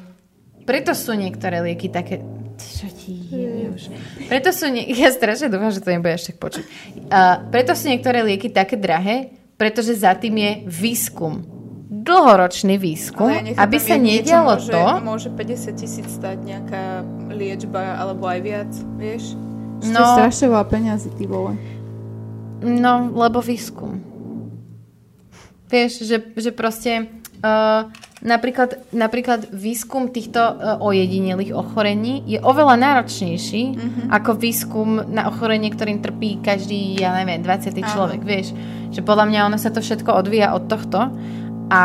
[0.64, 2.24] preto sú niektoré lieky také...
[2.54, 3.84] Čo ti je už?
[4.28, 4.70] Preto sú...
[4.70, 4.88] Nie...
[5.04, 6.64] Ja strašne dúfam, že to nebude až tak počuť.
[7.10, 11.44] Uh, preto sú niektoré lieky také drahé, pretože za tým je výskum.
[11.94, 14.82] Dlhoročný výskum, Ale ja aby sa nedialo môže, to...
[15.00, 19.38] Môže 50 tisíc stať nejaká liečba, alebo aj viac, vieš?
[19.80, 21.54] Že to je No, strašne veľa peňazí, ty vole.
[22.60, 24.00] no, lebo výskum.
[25.68, 27.10] Vieš, že, že proste
[27.44, 27.92] uh,
[28.24, 34.08] napríklad, napríklad výskum týchto uh, ojedinelých ochorení je oveľa náročnejší mm-hmm.
[34.10, 37.76] ako výskum na ochorenie, ktorým trpí každý, ja neviem, 20.
[37.76, 37.86] Áno.
[37.92, 38.56] človek, vieš.
[38.96, 41.12] Že podľa mňa ono sa to všetko odvíja od tohto
[41.74, 41.82] a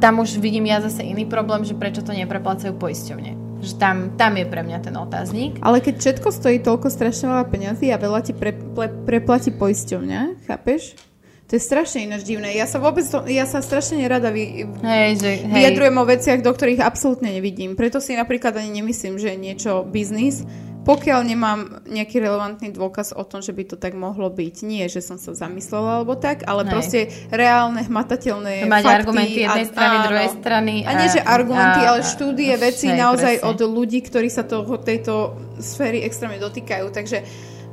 [0.00, 3.60] tam už vidím ja zase iný problém, že prečo to nepreplácajú poisťovne.
[3.60, 5.58] Že tam, tam je pre mňa ten otáznik.
[5.60, 10.46] Ale keď všetko stojí toľko strašne veľa peňazí a veľa ti pre, pre, preplatí poisťovňa,
[10.46, 11.07] chápeš?
[11.48, 12.52] To je strašne ináč divné.
[12.52, 16.40] Ja sa vôbec, to, ja sa strašne nerada vy, Hej, že, hej, vyjadrujem o veciach,
[16.44, 17.72] do ktorých absolútne nevidím.
[17.72, 20.44] Preto si napríklad ani nemyslím, že je niečo biznis,
[20.84, 24.54] pokiaľ nemám nejaký relevantný dôkaz o tom, že by to tak mohlo byť.
[24.60, 26.70] Nie, že som sa zamyslela alebo tak, ale Hej.
[26.72, 27.00] proste
[27.32, 28.96] reálne, hmatateľné mať fakty.
[29.00, 30.04] argumenty jednej strany, áno.
[30.08, 30.74] druhej strany.
[30.84, 33.48] A nie, že argumenty, a- ale štúdie, a- veci hej, naozaj presne.
[33.48, 35.12] od ľudí, ktorí sa toho, tejto
[35.60, 36.88] sféry extrémne dotýkajú.
[36.88, 37.18] Takže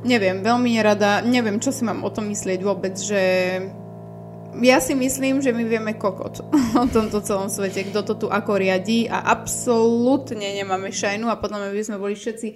[0.05, 3.23] neviem, veľmi nerada, neviem, čo si mám o tom myslieť vôbec, že
[4.61, 6.39] ja si myslím, že my vieme kokot
[6.83, 11.57] o tomto celom svete, kto to tu ako riadí a absolútne nemáme šajnu a podľa
[11.59, 12.47] mňa by sme boli všetci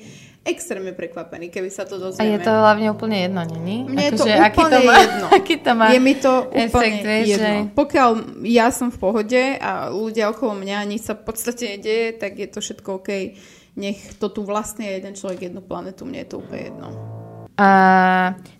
[0.47, 2.39] extrémne prekvapení, keby sa to A dozvieme.
[2.39, 3.83] je to hlavne úplne jedno, není?
[3.83, 5.25] Mne je to Akože, aký úplne to má, jedno.
[5.37, 7.35] Aký to má je mi to úplne efekt, jedno.
[7.35, 7.51] že...
[7.75, 8.09] Pokiaľ
[8.47, 12.47] ja som v pohode a ľudia okolo mňa nič sa v podstate nedieje, tak je
[12.47, 13.09] to všetko OK.
[13.75, 17.18] Nech to tu vlastne jeden človek, jednu planetu, mne je to úplne jedno.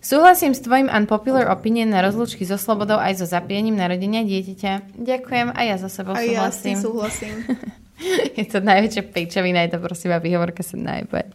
[0.04, 5.00] Súhlasím s tvojim unpopular opinion na rozlúčky so slobodou aj so zapiením narodenia dieťaťa.
[5.00, 7.44] Ďakujem a ja za sebou A ja s tým súhlasím.
[7.48, 7.80] súhlasím.
[8.40, 11.32] je to najväčšia pejčovina, je to prosím a výhovorka sa najbe.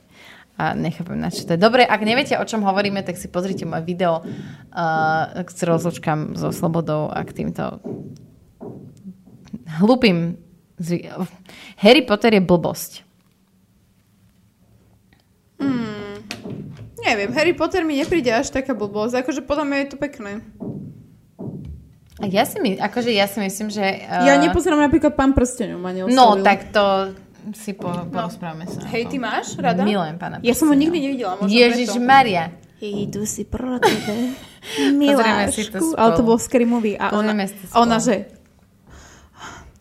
[0.56, 1.60] A nechápem, na čo to je.
[1.60, 6.56] Dobre, ak neviete, o čom hovoríme, tak si pozrite moje video uh, k rozlúčkam so
[6.56, 7.84] slobodou a k týmto
[9.84, 10.40] hlupým.
[11.80, 13.05] Harry Potter je blbosť.
[17.06, 20.32] Neviem, Harry Potter mi nepríde až taká blbosť, akože podľa mňa je to pekné.
[22.26, 23.84] Ja si, my, akože ja si myslím, že...
[24.08, 26.16] Uh, Ja nepozerám napríklad Pán prstenov, ma neoslovil.
[26.18, 27.14] No, tak to
[27.54, 28.82] si po, porozprávame sa.
[28.90, 29.86] Hej, ty máš rada?
[29.86, 30.82] Milujem pána Ja som ho prstenov.
[30.82, 32.02] nikdy nevidela, možno Ježiš preto.
[32.02, 32.44] Maria.
[32.82, 34.34] Idu si pro tebe,
[35.02, 35.94] milášku.
[35.94, 36.98] Ale to bol scary movie.
[36.98, 37.38] A ona,
[37.78, 38.32] ona, že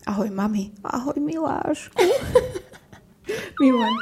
[0.04, 1.96] ahoj mami, ahoj milášku.
[3.62, 3.94] Milujem.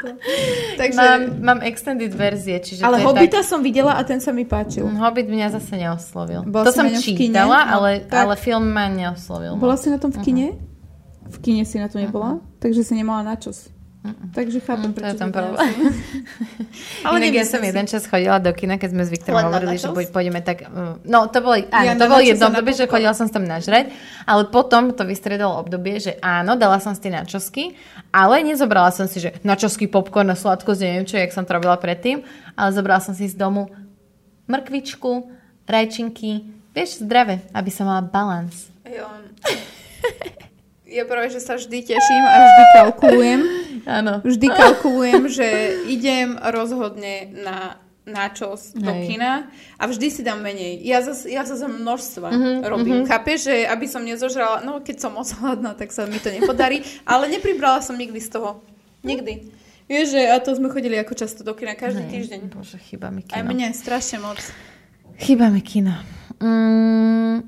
[0.76, 0.98] Takže...
[1.00, 3.48] Mám, mám extended verzie, čiže Ale Hobbita tak...
[3.48, 4.84] som videla a ten sa mi páčil.
[4.84, 6.44] Mm, Hobbit mňa zase neoslovil.
[6.44, 8.28] Bola to som čítala, No, ale, tak.
[8.28, 9.56] ale film ma neoslovil.
[9.56, 10.46] Bola si na tom v kine?
[10.52, 10.70] Mhm.
[11.32, 12.44] V kine si na to nebola?
[12.60, 13.71] Takže si nemala na čos.
[14.34, 15.70] Takže chápem, Mm, to je prečo tam problém.
[17.07, 19.46] Ale Inak ja som si- jeden čas chodila do kina, keď sme s Viktorom Len
[19.46, 20.66] hovorili, že pôjdeme tak...
[20.66, 23.94] uh, No, to bolo, áno, Ja to bolo jedno obdobie, že chodila som tam nažrať,
[24.26, 27.78] ale potom to vystredalo obdobie, že áno, dala som si tie načosky,
[28.11, 31.78] ale nezobrala som si, že načosky, popcorn a sladkosť, neviem čo, jak som to robila
[31.78, 33.70] predtým, ale zobrala som si z domu
[34.44, 35.30] mrkvičku,
[35.62, 36.42] rajčinky,
[36.74, 38.66] vieš, zdravé, aby som mala balans.
[38.82, 39.07] Jo.
[40.93, 43.40] Ja práve, že sa vždy teším a vždy Kalkulujem.
[43.99, 44.22] Áno.
[44.22, 45.47] vždy kalkulujem, že
[45.90, 49.11] idem rozhodne na načos do Hej.
[49.11, 50.78] kina a vždy si dám menej.
[50.82, 52.95] Ja zase ja zase množstva Mhm, mm-hmm, robím.
[53.03, 53.11] Mm-hmm.
[53.11, 56.82] Chápeš, že aby som nezožrala, no keď som moc hladná, tak sa mi to nepodarí,
[57.12, 58.62] ale nepribrala som nikdy z toho.
[59.03, 59.51] Nikdy.
[59.86, 62.55] Vieš, že a to sme chodili ako často do kina, každý týždeň.
[62.55, 63.51] Bože, chýba mi Aj kino.
[63.51, 64.38] mne strašne moc.
[65.18, 65.95] Chýba mi kino.
[66.38, 67.43] Mm,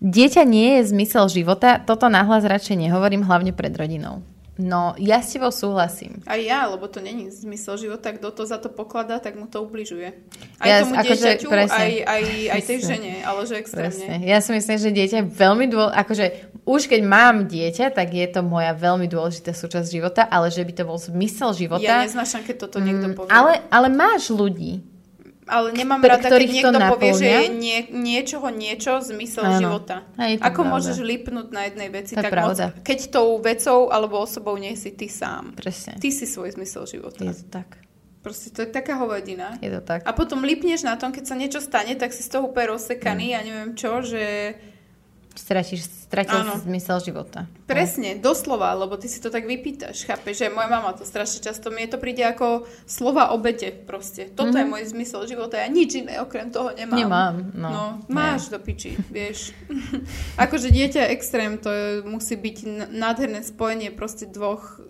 [0.00, 4.22] dieťa nie je zmysel života, toto nahlas radšej nehovorím, hlavne pred rodinou.
[4.56, 6.24] No, ja s tebou súhlasím.
[6.24, 9.60] Aj ja, lebo to není zmysel života, kto to za to pokladá, tak mu to
[9.60, 10.16] ubližuje.
[10.56, 11.76] Aj Ja- tomu akože dieťaťu, presne.
[11.76, 12.22] aj, aj,
[12.56, 13.92] aj tej žene, ale že extrémne.
[13.92, 14.24] Presne.
[14.24, 16.24] Ja si myslím, že dieťa je veľmi dôležité, akože
[16.64, 20.72] už keď mám dieťa, tak je to moja veľmi dôležitá súčasť života, ale že by
[20.72, 21.84] to bol zmysel života.
[21.84, 23.28] Ja neznášam, keď toto niekto povie.
[23.28, 24.80] Mm, ale, ale máš ľudí.
[25.46, 29.58] Ale nemám pre rada, keď niekto povie, že je nie, niečoho niečo zmysel Áno.
[29.58, 30.02] života.
[30.16, 30.70] Hej, Ako pravda.
[30.72, 32.64] môžeš lipnúť na jednej veci To tak pravda.
[32.68, 35.54] moc, keď tou vecou alebo osobou nie si ty sám.
[35.54, 35.96] Presne.
[35.96, 37.22] Ty si svoj zmysel života.
[37.22, 37.78] Je to tak.
[38.20, 39.54] Proste to je taká hovadina.
[39.56, 40.02] Je to tak.
[40.02, 43.30] A potom lipneš na tom, keď sa niečo stane, tak si z toho úplne rozsekaný
[43.30, 43.34] Mm.
[43.34, 44.58] a neviem čo, že
[45.36, 47.44] Stratíš, stratil si zmysel života.
[47.68, 51.68] presne, doslova, lebo ty si to tak vypýtaš, chápeš, že moja mama to strašne často,
[51.68, 54.32] mne to príde ako slova obete proste.
[54.32, 56.96] Toto je môj zmysel života, ja nič iné okrem toho nemám.
[56.96, 57.02] Mhm.
[57.04, 57.68] Nemám, no.
[57.68, 59.52] no máš do piči, vieš.
[60.44, 64.80] akože dieťa extrém, to je, musí byť nádherné spojenie proste dvoch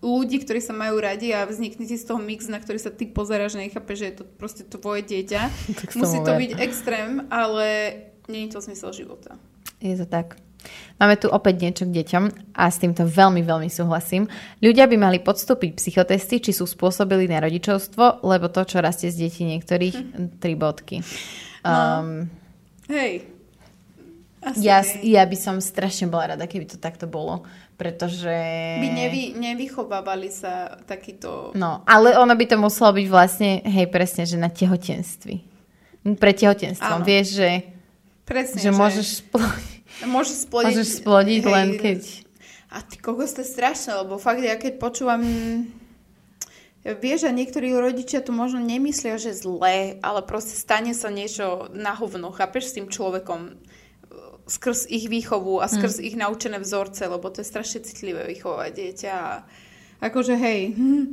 [0.00, 3.04] ľudí, ktorí sa majú radi a vznikne ti z toho mix, na ktorý sa ty
[3.04, 5.40] pozeráš, nechápeš, že je to proste tvoje dieťa.
[6.00, 7.66] Musí to byť extrém, ale
[8.26, 9.36] je to zmysel života.
[9.80, 10.36] Je to tak.
[11.00, 14.28] Máme tu opäť niečo k deťom a s týmto veľmi, veľmi súhlasím.
[14.60, 19.24] Ľudia by mali podstúpiť psychotesty, či sú spôsobili na rodičovstvo, lebo to, čo rastie z
[19.24, 19.96] detí niektorých,
[20.44, 21.00] tri bodky.
[21.64, 22.28] Um,
[22.92, 23.40] Hej.
[24.40, 25.04] Asi ja, hej.
[25.04, 27.44] ja by som strašne bola rada, keby to takto bolo,
[27.76, 28.32] pretože...
[28.80, 31.52] by nevy, nevychovávali sa takýto...
[31.52, 35.44] No, ale ono by to muselo byť vlastne, hej, presne, že na tehotenství.
[36.16, 37.00] Pre tehotenstvom.
[37.00, 37.04] Áno.
[37.04, 37.50] Vieš, že,
[38.30, 39.74] Presne, že môžeš splodiť,
[40.06, 42.00] môžeš splodiť, môžeš splodiť hej, len keď...
[42.70, 45.22] A ty kokos, to je strašné, lebo fakt ja keď počúvam...
[46.80, 51.92] Vieš, a niektorí rodičia to možno nemyslia, že zlé, ale proste stane sa niečo na
[51.92, 53.58] hovno, chápeš, s tým človekom
[54.48, 59.16] skrz ich výchovu a skrz ich naučené vzorce, lebo to je strašne citlivé vychovať dieťa.
[60.00, 61.06] Akože hej, hm,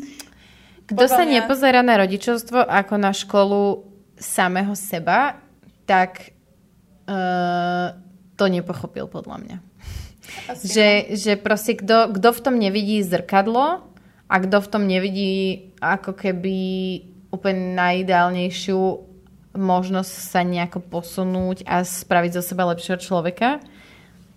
[0.87, 3.83] Kto Podľa sa mňa- nepozerá na rodičovstvo ako na školu
[4.15, 5.35] samého seba,
[5.83, 6.36] tak
[7.07, 7.95] uh,
[8.37, 9.57] to nepochopil podľa mňa.
[10.51, 10.87] asi Že,
[11.17, 13.87] že proste kto, kto v tom nevidí zrkadlo
[14.27, 15.33] a kto v tom nevidí
[15.79, 16.57] ako keby
[17.31, 18.79] úplne najideálnejšiu
[19.57, 23.57] možnosť sa nejako posunúť a spraviť zo seba lepšieho človeka,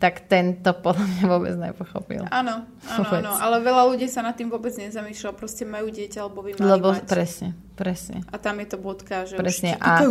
[0.01, 2.25] tak tento podľa mňa vôbec nepochopil.
[2.33, 3.21] Áno, áno, Vôbec.
[3.21, 6.65] áno, ale veľa ľudí sa nad tým vôbec nezamýšľa, proste majú dieťa, alebo by mali
[6.65, 7.05] Lebo mať.
[7.05, 8.21] presne, presne.
[8.27, 10.05] A tam je to bodka, že Presne, už a-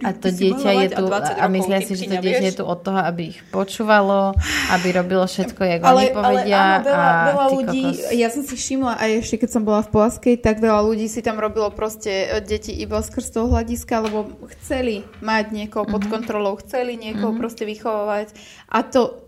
[0.00, 2.64] A to dieťa je tu, a 20 a myslia si, že to dieťa je tu
[2.64, 4.30] od toho, aby ich počúvalo,
[4.70, 6.54] aby robilo všetko, jak ale, oni povedia.
[6.54, 8.14] ale áno, veľa, a veľa ľudí, kokos.
[8.14, 11.20] ja som si všimla aj ešte keď som bola v Polaskej, tak veľa ľudí si
[11.20, 16.08] tam robilo proste e, deti iba skrz toho hľadiska, lebo chceli mať niekoho pod Mhm.
[16.08, 18.30] kontrolou, chceli niekoho proste vychovávať.
[18.68, 19.26] A to,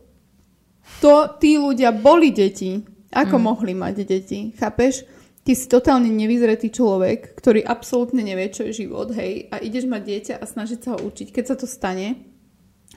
[1.01, 2.79] to tí ľudia boli deti.
[3.11, 3.45] Ako Mhm.
[3.45, 5.05] mohli mať deti, chápeš?
[5.43, 10.03] Ty si totálne nevyzretý človek, ktorý absolútne nevie, čo je život, hej, a ideš mať
[10.07, 11.35] dieťa a snažiť sa ho učiť.
[11.35, 12.33] Keď sa to stane,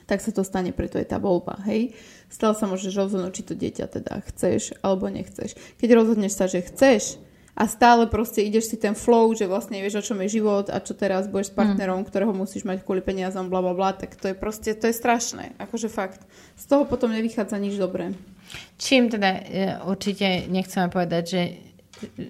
[0.06, 1.98] tak sa to stane, preto je tá voľba, hej.
[2.30, 5.58] Stále sa môžeš rozhodnúť, či to dieťa teda chceš alebo nechceš.
[5.82, 7.18] Keď rozhodneš sa, že chceš
[7.58, 10.78] a stále proste ideš si ten flow, že vlastne vieš, o čom je život a
[10.78, 14.30] čo teraz budeš s partnerom, ktorého musíš mať kvôli peniazom, bla bla bla, tak to
[14.30, 16.22] je proste, to je strašné, akože fakt.
[16.54, 18.12] Z toho potom nevychádza nič dobré.
[18.78, 19.42] Čím teda e,
[19.88, 21.40] určite nechceme povedať, že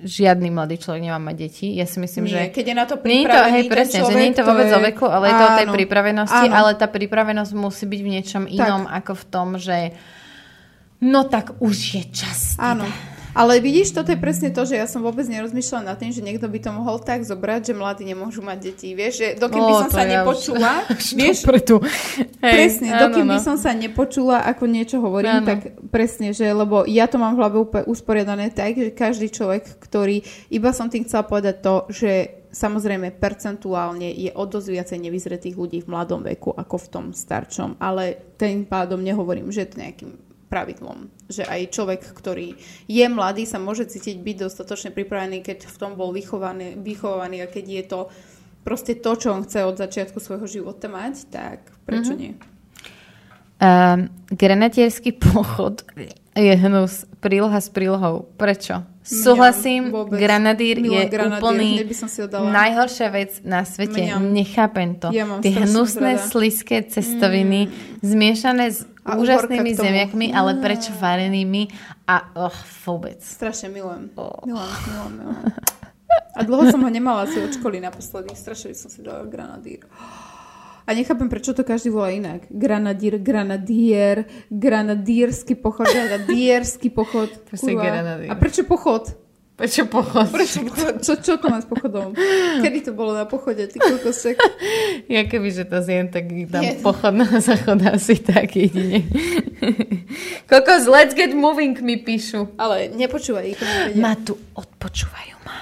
[0.06, 1.66] žiadny mladý človek nemá mať deti.
[1.74, 2.38] Ja si myslím, že...
[2.38, 4.36] Nie, keď je na to Nie je to, pripravený hej, presne, že človek, nie je
[4.38, 6.54] to vôbec o veku, ale je to o tej Áno, pripravenosti, áno.
[6.54, 9.78] ale tá pripravenosť musí byť v niečom inom ako v tom, že
[11.02, 12.54] no tak už je čas.
[12.54, 13.15] teda.
[13.36, 13.52] Áno.
[13.52, 16.48] Ale vidíš, toto je presne to, že ja som vôbec nerozmýšľala nad tým, že niekto
[16.48, 18.96] by to mohol tak zobrať, že mladí nemôžu mať deti.
[18.96, 20.72] Vieš, že dokým by Ó, som sa ja už- nepočula,
[21.20, 21.76] vieš, Pretu.
[22.40, 25.48] presne, dokým by som sa nepočula, ako niečo hovorím, Áno.
[25.52, 25.60] tak
[25.92, 30.24] presne, že lebo ja to mám v hlave úplne usporiadané tak, že každý človek, ktorý,
[30.48, 32.12] iba som tým chcela povedať to, že
[32.56, 37.76] samozrejme percentuálne je o dosť viacej nevyzretých ľudí v mladom veku ako v tom starčom,
[37.76, 41.10] ale tým pádom nehovorím, že to nejakým pravidlom.
[41.26, 42.54] Že aj človek, ktorý
[42.86, 47.50] je mladý, sa môže cítiť byť dostatočne pripravený, keď v tom bol vychovaný, vychovaný a
[47.50, 48.00] keď je to
[48.66, 52.18] proste to, čo on chce od začiatku svojho života mať, tak prečo Mhm.
[52.18, 52.32] nie?
[53.56, 55.86] Um, grenadierský pochod
[56.36, 58.28] je hnus, príloha s prílohou.
[58.36, 58.84] Prečo?
[59.06, 60.18] Súhlasím, vôbec.
[60.18, 61.70] granadír Milujem je granadír, úplný
[62.34, 64.02] najhoršia vec na svete.
[64.02, 64.34] Mňam.
[64.34, 65.14] Nechápem to.
[65.14, 66.26] Ja Tie hnusné, rada.
[66.26, 67.70] sliské cestoviny,
[68.02, 71.70] zmiešané s A úžasnými zemiakmi, ale prečo varenými
[72.10, 73.22] a och, vôbec.
[73.22, 74.10] Strašne milujem.
[74.18, 74.42] Oh.
[74.42, 75.54] Milujem, milujem, milujem.
[76.36, 78.34] A dlho som ho nemala asi od školy naposledy.
[78.34, 79.86] Strašne som si dala granadír.
[80.86, 82.46] A nechápem, prečo to každý volá inak.
[82.50, 87.30] Granadír, granadier, granadírsky pochod, granadírsky pochod.
[87.60, 87.82] Kurva.
[88.30, 89.25] A prečo pochod?
[89.56, 90.28] Prečo pochod?
[90.28, 91.00] Prečo pochod?
[91.00, 92.12] Čo, čo to má s pochodom?
[92.60, 93.64] Kedy to bolo na pochode?
[93.64, 94.36] Ty kokosek.
[95.08, 96.76] Ja keby, že to zjem, tak tam Nie.
[96.84, 99.08] pochod na záchod asi tak jedine.
[100.44, 102.52] Kokos, let's get moving, mi píšu.
[102.60, 103.60] Ale nepočúvaj ich.
[103.96, 105.56] Ma tu odpočúvajú ma.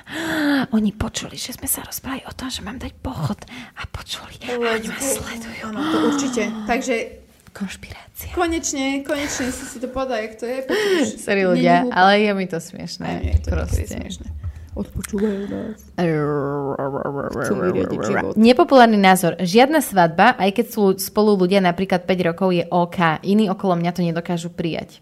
[0.75, 3.39] Oni počuli, že sme sa rozprávali o tom, že mám dať pochod
[3.79, 4.43] a počuli.
[4.51, 5.71] A oni ma sledujú.
[5.71, 6.43] Áno, to určite.
[6.67, 7.24] Takže
[7.55, 8.35] Konšpirácia.
[8.35, 10.59] konečne, konečne si si to povedal, jak to je.
[11.25, 11.95] Sorry ľudia, hlúpe.
[11.95, 13.07] ale je mi to smiešné.
[13.07, 13.87] Aj je to proste.
[13.87, 14.27] smiešné.
[14.75, 15.79] Odpočúvajú nás.
[18.35, 19.39] Nepopulárny názor.
[19.39, 22.99] Žiadna svadba, aj keď sú spolu ľudia napríklad 5 rokov, je OK.
[23.23, 24.99] Iní okolo mňa to nedokážu prijať.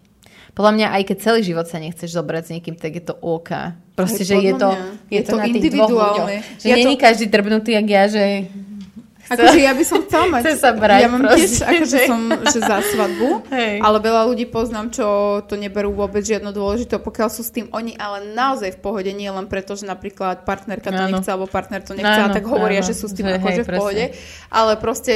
[0.53, 3.73] Podľa mňa, aj keď celý život sa nechceš zobrať s niekým, tak je to OK.
[3.97, 5.09] Proste, že je to, mňa.
[5.09, 6.27] je Je to, to na tých dvoch ľuďoch.
[6.61, 8.23] Že Ja není to- každý drbnutý, jak ja, že...
[9.33, 10.41] Akože ja by som chcela mať...
[10.45, 13.75] Chce sa brať ja mám tiež, akože že- som, že za svadbu, Hej.
[13.81, 15.05] ale veľa ľudí poznám, čo
[15.49, 19.27] to neberú vôbec žiadno dôležité, pokiaľ sú s tým oni, ale naozaj v pohode, nie
[19.27, 21.09] len preto, že napríklad partnerka to Áno.
[21.19, 22.87] nechce, alebo partner to nechce, a Áno, tak hovoria, áno.
[22.87, 24.05] že sú s tým Že akože v pohode,
[24.53, 25.15] ale proste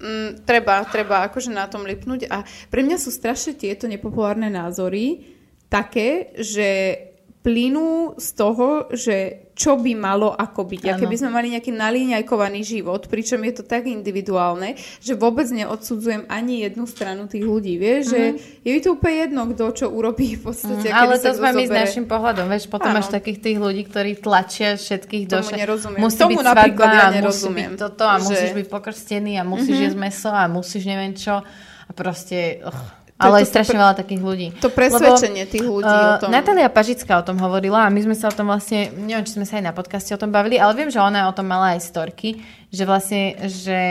[0.00, 2.42] mm, treba, treba akože na tom lipnúť a
[2.72, 5.36] pre mňa sú strašne tieto nepopulárne názory
[5.70, 6.98] také, že
[7.40, 10.82] plynú z toho, že čo by malo ako byť.
[10.88, 11.00] A Áno.
[11.04, 14.72] keby sme mali nejaký nalíňajkovaný život, pričom je to tak individuálne,
[15.04, 17.76] že vôbec neodsudzujem ani jednu stranu tých ľudí.
[17.76, 18.20] Vieš, že
[18.64, 20.88] je mi to úplne jedno, kto čo urobí v podstate.
[20.88, 20.96] Mhm.
[20.96, 22.48] Ale to sme my s našim pohľadom.
[22.48, 23.04] Vieš, potom Áno.
[23.04, 26.00] máš takých tých ľudí, ktorí tlačia všetkých do nerozumiem.
[26.00, 28.66] Musí Tomu byť napríklad svadba, ja a musí nerozumiem, byť toto a že- musíš byť
[28.72, 31.44] pokrstený a musíš jesť meso a musíš neviem čo.
[31.84, 32.64] A proste...
[32.64, 32.99] Ugh.
[33.20, 34.46] Ale je to- strašne veľa takých ľudí.
[34.58, 36.28] To presvedčenie tých ľudí o tom.
[36.28, 39.44] Natália Pažická o tom hovorila a my sme sa o tom vlastne, neviem, či sme
[39.44, 41.84] sa aj na podcaste o tom bavili, ale viem, že ona o tom mala aj
[41.84, 43.82] storky, že vlastne, že,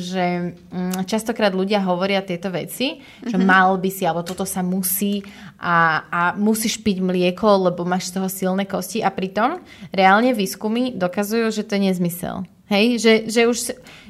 [0.00, 0.24] že
[0.66, 3.44] mm, častokrát ľudia hovoria tieto veci, že Mhm.
[3.44, 5.20] mal by si, alebo toto sa musí
[5.56, 5.76] a,
[6.08, 11.52] a musíš piť mlieko, lebo máš z toho silné kosti a pritom reálne výskumy dokazujú,
[11.52, 12.48] že to je nezmysel.
[12.70, 13.58] Hej, že, že už,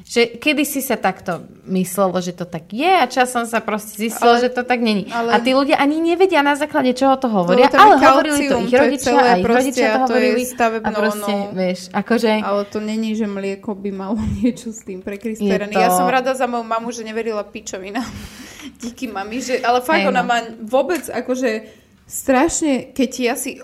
[0.05, 4.37] že kedy si sa takto myslelo, že to tak je a časom sa proste zistilo,
[4.37, 5.09] Ale- že to tak není.
[5.09, 8.61] ale- A tí ľudia ani nevedia na základe čoho to hovoria, je ale hovorili to
[8.61, 10.41] ich to rodičia celé a ich proste rodičia to to hovorili.
[10.77, 11.57] a proste, onou.
[11.57, 12.31] vieš, akože...
[12.37, 15.73] Ale to není, že mlieko by malo niečo s tým prekrysterené.
[15.73, 18.05] Je to- Ja som rada za moju mamu, že neverila pičovinám.
[18.85, 20.29] Díky mami, že, ale fakt Hej, ona no.
[20.29, 21.65] má vôbec akože
[22.05, 23.57] strašne, keď ja si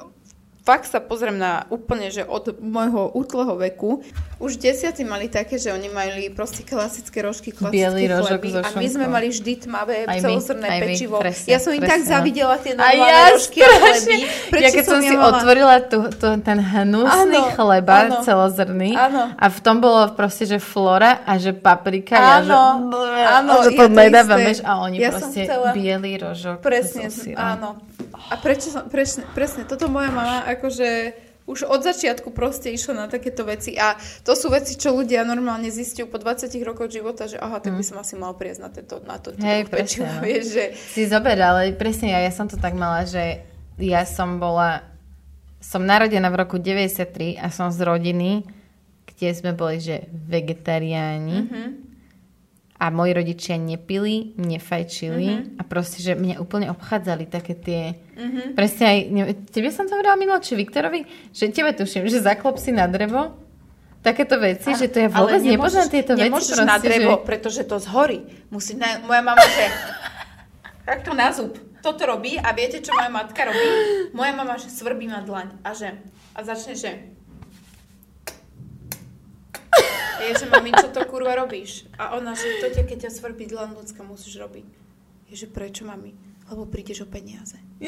[0.67, 4.03] fakt sa pozriem na úplne, že od môjho útleho veku,
[4.43, 8.59] už desiatí mali také, že oni mali proste klasické rožky, klasické Bielý rožok chleby so
[8.59, 11.15] a my sme mali vždy tmavé Aj my, celozrné aj my, pečivo.
[11.23, 14.15] presne, ja som im tak zavidela tie normálne ja rožky a chleby.
[14.51, 18.15] Prečo ja keď som, si nemala- otvorila tu, tu, ten hnusný Áno, chleba áno.
[18.27, 19.21] celozrný Áno.
[19.39, 22.43] a v tom bolo proste, že flora a že paprika.
[22.43, 26.11] Áno, ja, že, áno, a že to to nedávam, a oni Ja som proste bielý
[26.19, 26.59] rožok.
[26.59, 27.07] Presne,
[27.39, 27.79] áno.
[28.13, 31.13] A prečo som, presne, presne, toto moja mama akože
[31.47, 33.95] už od začiatku proste išla na takéto veci a
[34.27, 37.83] to sú veci, čo ľudia normálne zistiu po 20 rokoch života, že aha, tak by
[37.87, 39.31] som asi mal priesť na, tento, na to.
[39.39, 40.19] Hej, presne, no.
[40.27, 43.47] vieš, že Si zober, ale presne ja, ja som to tak mala, že
[43.79, 44.83] ja som bola,
[45.63, 48.43] som narodená v roku 93 a som z rodiny,
[49.07, 51.86] kde sme boli, že vegetariáni Mhm.
[52.77, 55.41] A moji rodičia nepili, nefajčili Mhm.
[55.57, 57.81] a proste, že mňa úplne obchádzali také tie,
[58.13, 58.53] Mhm.
[58.53, 62.55] presne aj, neviem, tebe som to hovorila minulé, či Viktorovi, že tebe tuším, že zaklop
[62.55, 63.33] si na drevo,
[63.99, 66.23] takéto veci, že to ja vôbec ale nepoznám tieto veci.
[66.23, 67.25] nemôžeš proste, na drevo, že...
[67.25, 68.19] pretože to zhorí.
[68.47, 69.65] Musí na, moja mama, že
[70.83, 71.57] takto na zub.
[71.77, 73.63] toto robí a viete, čo moja matka robí?
[74.11, 75.95] Moja mama, že svrbí ma dlaň a že,
[76.31, 76.91] a začne, že
[80.27, 81.85] je, že mami, čo to kurva robíš?
[81.95, 84.67] A ona, že to ťa, keď ťa svrbí dlaň ľudská, musíš robiť.
[85.27, 86.15] Je, že prečo, mami?
[86.47, 87.59] Lebo prídeš o peniaze.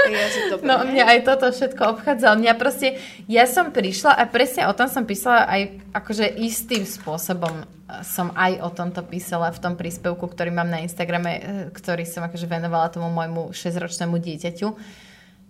[0.00, 2.40] Ja, že dobre, No mňa aj toto všetko obchádzalo.
[2.40, 2.96] Mňa proste,
[3.28, 7.64] ja som prišla a presne o tom som písala aj akože istým spôsobom e,
[8.00, 12.24] som aj o tomto písala v tom príspevku, ktorý mám na Instagrame, e, ktorý som
[12.26, 14.68] akože venovala tomu môjmu 6-ročnému dieťaťu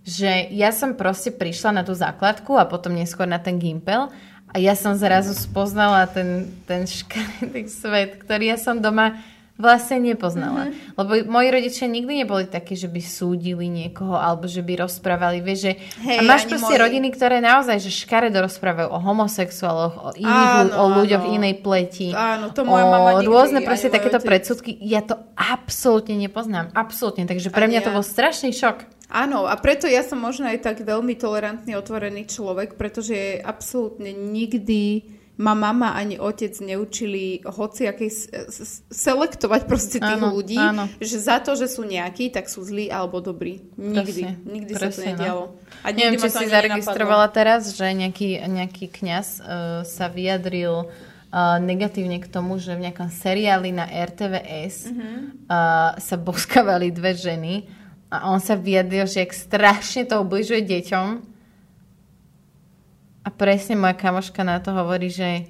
[0.01, 4.09] že ja som proste prišla na tú základku a potom neskôr na ten gimpel
[4.51, 9.15] a ja som zrazu spoznala ten, ten škaredý svet, ktorý ja som doma
[9.61, 10.73] vlastne nepoznala.
[10.73, 10.97] Mm-hmm.
[10.97, 15.39] Lebo moji rodičia nikdy neboli takí, že by súdili niekoho alebo že by rozprávali.
[15.45, 15.71] Vieš, že...
[16.01, 16.81] Hej, a máš proste moji.
[16.81, 21.33] rodiny, ktoré naozaj že škaredo rozprávajú o homosexuáloch, o iných Áno, o ľuďoch áno.
[21.37, 22.09] inej pleti.
[22.09, 24.73] Áno, to moja o mama nikdy, rôzne proste takéto predsudky.
[24.81, 26.73] Ja to absolútne nepoznám.
[26.73, 27.29] Absolútne.
[27.29, 27.95] Takže pre mňa to ja.
[27.95, 29.00] bol strašný šok.
[29.11, 35.03] Áno, a preto ja som možno aj tak veľmi tolerantný, otvorený človek, pretože absolútne nikdy
[35.35, 40.85] ma mama ani otec neučili hociakej s- s- selektovať proste tých Áno, ľudí, áno.
[40.95, 43.65] že za to, že sú nejakí, tak sú zlí alebo dobrí.
[43.73, 44.21] Nikdy.
[44.21, 45.11] Presne, nikdy sa to presne, no.
[45.11, 45.43] nedialo.
[45.81, 49.45] A Neviem, či si zaregistrovala teraz, že nejaký, nejaký kňaz uh,
[49.81, 50.87] sa vyjadril uh,
[51.57, 55.09] negatívne k tomu, že v nejakom seriáli na RTVS Mhm.
[55.43, 57.65] uh, sa boskávali dve ženy
[58.11, 61.07] a on sa vyjadril, že jak strašne to ubližuje deťom.
[63.23, 65.47] A presne moja kamoška na to hovorí, že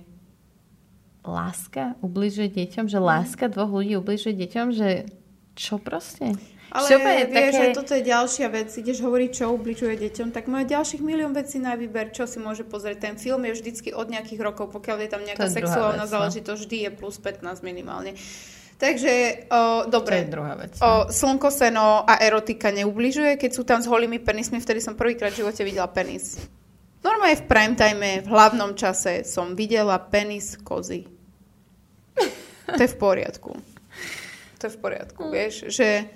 [1.25, 5.09] láska ubližuje deťom, že láska dvoch ľudí ubližuje deťom, že
[5.57, 6.37] čo proste?
[6.71, 8.69] Ale Čo úplne vieš, také- toto je ďalšia vec.
[8.71, 12.63] Ideš hovoriť, čo ubližuje deťom, tak má ďalších milión vecí na výber, čo si môže
[12.63, 13.11] pozrieť.
[13.11, 16.15] Ten film je vždycky od nejakých rokov, pokiaľ je tam nejaká je sexuálna vec, no.
[16.15, 18.15] záležitosť, vždy je plus 15 minimálne.
[18.81, 20.25] Takže, o, To dobre.
[20.25, 20.73] je druhá vec.
[20.81, 25.29] O, slnko, seno a erotika neubližuje, keď sú tam s holými penismi, vtedy som prvýkrát
[25.29, 26.41] v živote videla penis.
[27.05, 31.05] Normálne v prime time, v hlavnom čase som videla penis kozy.
[32.71, 33.51] To je v poriadku.
[34.57, 36.07] To je v poriadku, vieš, že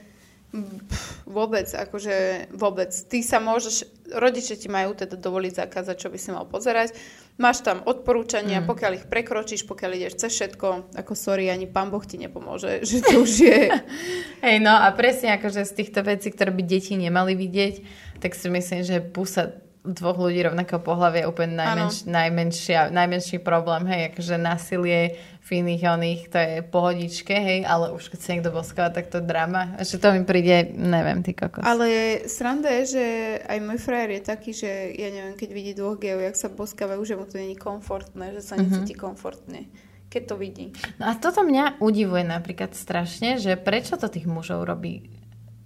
[0.64, 2.92] pff, vôbec, akože vôbec.
[2.94, 3.84] Ty sa môžeš,
[4.14, 6.96] rodiče ti majú teda dovoliť zakázať, čo by si mal pozerať.
[7.36, 8.68] Máš tam odporúčania, mm.
[8.70, 13.04] pokiaľ ich prekročíš, pokiaľ ideš cez všetko, ako sorry, ani pán Boh ti nepomôže, že
[13.04, 13.60] to už je...
[14.46, 17.76] Hej, no a presne akože z týchto vecí, ktoré by deti nemali vidieť,
[18.24, 23.86] tak si myslím, že pusa dvoch ľudí rovnakého pohľavia je úplne najmenš, najmenšia, najmenší problém,
[23.86, 28.50] hej, akože násilie v iných oných, to je pohodičke, hej, ale už keď sa niekto
[28.50, 29.78] boskáva, tak to je drama.
[29.78, 31.62] Že to mi príde, neviem, ty kokos.
[31.62, 31.86] Ale
[32.26, 33.06] sranda je, že
[33.46, 37.02] aj môj frajer je taký, že ja neviem, keď vidí dvoch geov, jak sa boskávajú,
[37.06, 39.70] že mu to není komfortné, že sa necíti komfortne,
[40.10, 40.74] keď to vidí.
[40.98, 45.14] No a toto mňa udivuje napríklad strašne, že prečo to tých mužov robí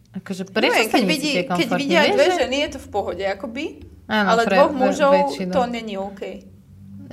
[0.09, 3.21] Akože prečo sa keď, vidí, keď vidia Vieš, dve že- ženy, je to v pohode,
[3.21, 3.65] akoby.
[4.09, 5.53] Áno, ale pre dvoch mužov väčšinu.
[5.53, 6.21] to není OK.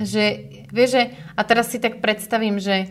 [0.01, 0.23] Že,
[0.69, 1.03] vieš, že,
[1.33, 2.87] a teraz si tak predstavím, že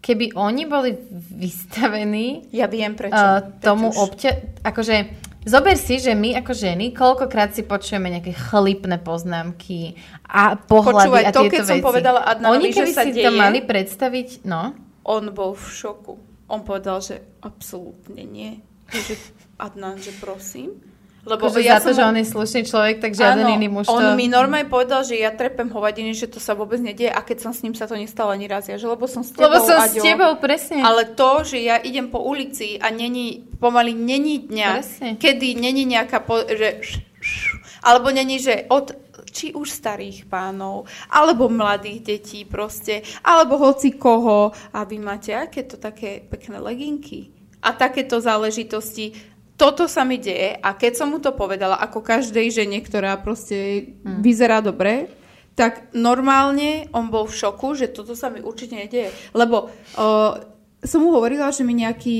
[0.00, 0.96] keby oni boli
[1.30, 3.14] vystavení Ja viem prečo.
[3.14, 4.62] uh, tomu obťa...
[4.62, 4.96] Akože,
[5.42, 11.24] zober si, že my ako ženy, koľkokrát si počujeme nejaké chlipné poznámky a pohľady Počúvaj,
[11.24, 11.86] a to, tieto keď som veci.
[11.86, 14.62] povedala Adnanovi, Oni že keby sa si to deje- mali predstaviť, no,
[15.02, 16.14] On bol v šoku.
[16.46, 18.60] On povedal, že absolútne nie.
[18.88, 19.14] Že
[19.56, 20.76] Adnan, že prosím.
[21.20, 23.68] Lebo akože ja za to, som že on je slušný človek, tak žiaden Áno, iný
[23.68, 24.16] muž on to...
[24.16, 27.52] mi normálne povedal, že ja trepem hovadiny, že to sa vôbec nedieje a keď som
[27.52, 28.72] s ním sa to nestalo ani raz.
[28.72, 30.80] Ja, že lebo som s tebou, Lebo som s Aďo, tebou, presne.
[30.80, 35.08] Ale to, že ja idem po ulici a není, pomaly není dňa, Presne.
[35.20, 38.96] kedy není nejaká, po, že, š- š- alebo není, že od
[39.30, 45.62] či už starých pánov, alebo mladých detí proste, alebo hoci koho, a vy máte aké
[45.62, 47.30] to také pekné leginky
[47.62, 49.14] a takéto záležitosti.
[49.60, 53.92] Toto sa mi deje a keď som mu to povedala, ako každej žene, ktorá proste
[54.00, 54.24] Hmm.
[54.24, 55.12] vyzerá dobre,
[55.52, 59.12] tak normálne on bol v šoku, že toto sa mi určite nedieje.
[59.36, 59.68] Lebo
[60.00, 60.32] uh,
[60.80, 62.18] som mu hovorila, že mi nejaký...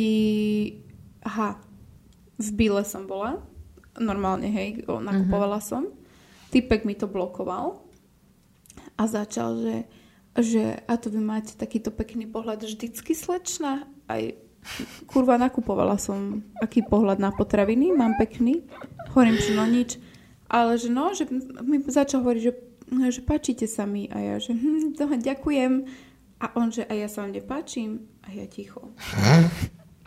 [1.24, 1.56] Aha,
[2.36, 3.40] v Bile som bola.
[3.96, 5.88] Normálne, hej, nakupovala som.
[6.52, 7.80] Typek mi to blokoval
[9.00, 9.76] a začal, že,
[10.36, 13.88] že a to vy máte takýto pekný pohľad vždycky slečna.
[14.04, 14.36] Aj
[15.08, 18.64] kurva nakupovala som aký pohľad na potraviny, mám pekný.
[19.12, 19.90] Hovorím, že no nič.
[20.50, 21.30] Ale že no, že
[21.62, 22.52] mi začal hovoriť, že,
[23.10, 24.10] že páčite sa mi.
[24.10, 25.86] A ja, že hm, to, ďakujem.
[26.40, 28.08] A on, že a ja sa vám nepáčim.
[28.26, 28.90] A ja ticho.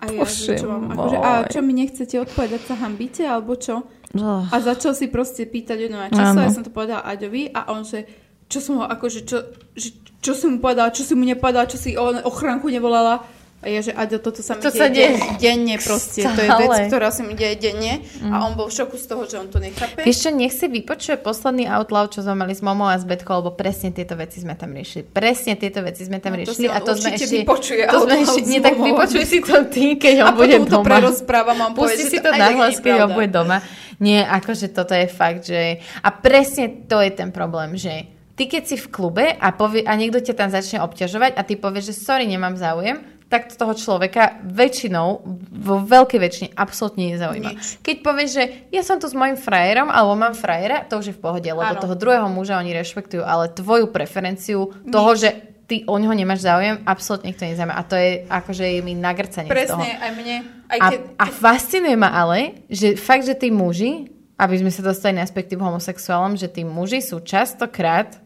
[0.04, 3.88] A ja, že, čo, vám, akože, a čo mi nechcete odpovedať, sa hambíte, alebo čo?
[4.20, 4.44] Oh.
[4.52, 6.44] A začal si proste pýtať mňa často, Áno.
[6.44, 8.04] ja som to povedala Aďovi a on, že
[8.52, 9.48] čo som ho, akože, čo,
[9.80, 13.24] že, čo som mu povedala, čo si mu nepovedala, čo si o ochránku nevolala.
[13.64, 15.08] A ja, že Aďo, toto sa mi To deje sa deje.
[15.10, 16.20] den- denne proste.
[16.22, 16.62] To je Stále.
[16.62, 19.48] vec, ktorá sa mi deje denne a on bol v šoku z toho, že on
[19.48, 20.00] to nechápe.
[20.00, 23.40] Vieš čo, nech si vypočuje posledný outlaw, čo sme mali s Momou a s Betkou,
[23.40, 25.06] lebo presne tieto veci sme tam riešili.
[25.06, 26.68] Presne tieto veci sme tam No, to riešili.
[26.68, 27.36] on a to sme ešte...
[27.40, 28.88] vypočuje to sme ešte, nie, tak Momou.
[28.92, 30.86] vypočuj si to ty, keď on a bude potom to doma.
[30.86, 33.58] prerozprávam, mám Pusti povedať, si to nahlas, je keď on bude doma.
[33.98, 35.62] Nie, akože toto je fakt, že...
[35.98, 39.94] A presne to je ten problém, že ty keď si v klube a, povie, a
[39.94, 42.98] niekto ťa tam začne obťažovať a ty povieš, že sorry, nemám záujem,
[43.34, 47.58] tak to toho človeka väčšinou, vo veľkej väčšine, absolútne nezaujíma.
[47.58, 47.82] Nič.
[47.82, 51.18] Keď povieš, že ja som tu s mojim frajerom, alebo mám frajera, to už je
[51.18, 51.82] v pohode, lebo Áno.
[51.82, 55.34] toho druhého muža oni rešpektujú, ale tvoju preferenciu toho, že
[55.66, 57.74] ty o neho nemáš záujem, absolútne nikto nezaujíma.
[57.74, 59.82] A to je akože je mi nagrcanie z toho.
[59.82, 60.38] Presne, aj mne.
[60.70, 64.86] Aj A, keď, a fascinuje ma ale, že fakt, že tí muži, aby sme sa
[64.86, 68.23] dostali na aspekty v homosexuálom, že tí muži sú častokrát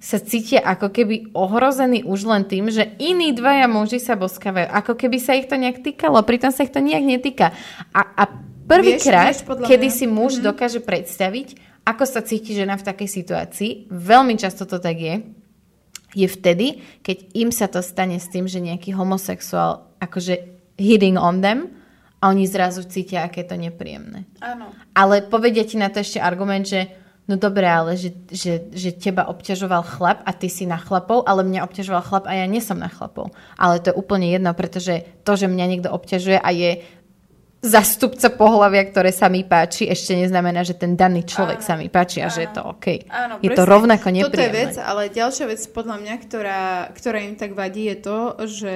[0.00, 4.72] sa cítia ako keby ohrození už len tým, že iní dvaja muži sa boskávajú.
[4.72, 7.52] Ako keby sa ich to nejak týkalo, pritom sa ich to nejak netýka.
[7.92, 8.24] A, a
[8.64, 14.40] prvýkrát, kedy mňa- si muž dokáže predstaviť, ako sa cíti žena v takej situácii, veľmi
[14.40, 15.14] často to tak je,
[16.16, 21.44] je vtedy, keď im sa to stane s tým, že nejaký homosexuál akože hitting on
[21.44, 21.70] them
[22.24, 24.24] a oni zrazu cítia, aké je to nepríjemné.
[24.40, 24.72] áno.
[24.96, 26.99] Ale povedia ti na to ešte argument, že
[27.30, 31.46] no dobre, ale že, že, že teba obťažoval chlap a ty si na chlapov, ale
[31.46, 33.30] mňa obťažoval chlap a ja nie som na chlapov.
[33.54, 36.82] Ale to je úplne jedno, pretože to, že mňa niekto obťažuje a je
[37.60, 41.92] zastupca pohľavia, ktoré sa mi páči, ešte neznamená, že ten daný človek Áno, sa mi
[41.92, 42.56] páči a že je áno.
[42.56, 42.86] to OK.
[43.12, 43.68] Áno, je to presne.
[43.68, 44.56] rovnako Toto je nepríjemné.
[44.56, 46.62] vec, ale ďalšia vec podľa mňa, ktorá,
[46.96, 48.18] ktorá im tak vadí, je to,
[48.48, 48.74] že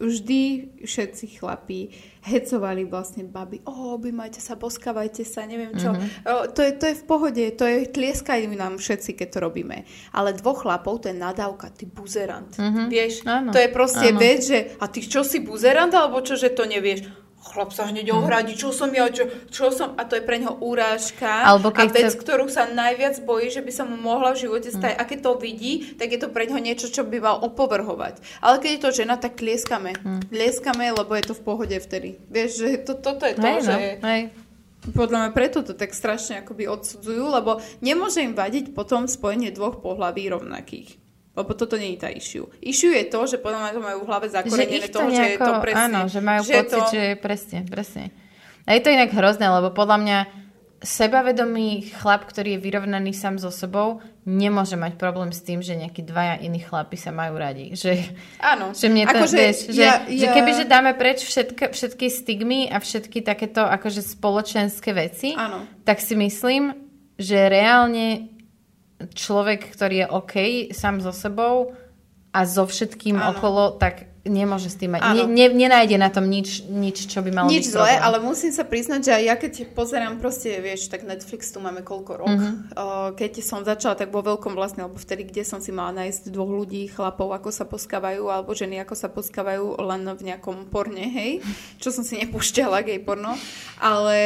[0.00, 0.40] vždy
[0.80, 5.92] všetci chlapí hecovali vlastne baby, o, objímajte sa, boskávajte sa, neviem čo.
[5.92, 6.06] Mhm.
[6.24, 9.76] O, to, je, to je v pohode, to je, tlieskajú nám všetci, keď to robíme.
[10.10, 12.52] Ale dvoch chlapov, to je nadávka, ty buzerant.
[12.88, 13.28] Vieš, Mhm.
[13.30, 14.18] Áno, to je proste áno.
[14.18, 17.08] vec, že a ty čo si buzerant, alebo čo, že to nevieš?
[17.40, 19.96] Chlap sa hneď ohradí, čo som ja, čo, čo som...
[19.96, 21.48] A to je pre neho urážka.
[21.48, 24.68] Alebo a vec, chce- ktorú sa najviac bojí, že by sa mu mohla v živote
[24.68, 25.00] stať.
[25.00, 28.20] A keď to vidí, tak je to pre neho niečo, čo by mal opovrhovať.
[28.44, 29.96] Ale keď je to žena, tak tlieskame.
[30.28, 32.20] Tlieskame, lebo je to v pohode vtedy.
[32.28, 33.74] Vieš, že to, toto je to, Hej, no, že...
[34.04, 34.22] hej.
[34.80, 39.80] Podľa mňa preto to tak strašne akoby odsudzujú, lebo nemôže im vadiť potom spojenie dvoch
[39.80, 40.99] pohlaví rovnakých.
[41.30, 42.50] Lebo toto nie je tá issue.
[42.58, 45.22] Issue je to, že podľa mňa to majú v hlave zakorenené to toho, že je
[45.38, 45.80] nejako, to presne.
[45.86, 48.04] áno, že majú že pocit, to, že je presne, presne.
[48.66, 50.18] A je to inak hrozné, lebo podľa mňa
[50.80, 56.00] sebavedomý chlap, ktorý je vyrovnaný sám so sebou, nemôže mať problém s tým, že nejakí
[56.00, 57.76] dvaja iní chlapi sa majú radi.
[57.76, 57.92] Že,
[58.40, 58.72] Áno.
[58.72, 62.06] že mne to, Akože vieš, že, ja- že ja- keby, že dáme preč všetky, všetky
[62.08, 65.68] stigmy a všetky takéto akože spoločenské veci, Áno.
[65.84, 66.72] tak si myslím,
[67.20, 68.32] že reálne
[69.14, 70.34] človek, ktorý je OK
[70.74, 71.72] sám so sebou
[72.30, 73.36] a so všetkým Áno.
[73.36, 75.00] okolo, tak nemôže s tým mať.
[75.16, 78.04] Ne, ne, nenájde na tom nič, nič, čo by malo Nič byť zlé, problém.
[78.04, 81.80] ale musím sa priznať, že aj ja keď pozerám proste, vieš, tak Netflix tu máme
[81.80, 82.28] koľko rok.
[82.28, 82.76] Mhm.
[82.76, 86.28] Uh, keď som začala tak vo veľkom vlastne, alebo vtedy, kde som si mala nájsť
[86.28, 91.08] dvoch ľudí, chlapov, ako sa poskávajú, alebo ženy, ako sa poskávajú len v nejakom porne,
[91.08, 91.40] hej,
[91.80, 93.32] čo som si nepúšťala, gay porno.
[93.80, 94.20] Ale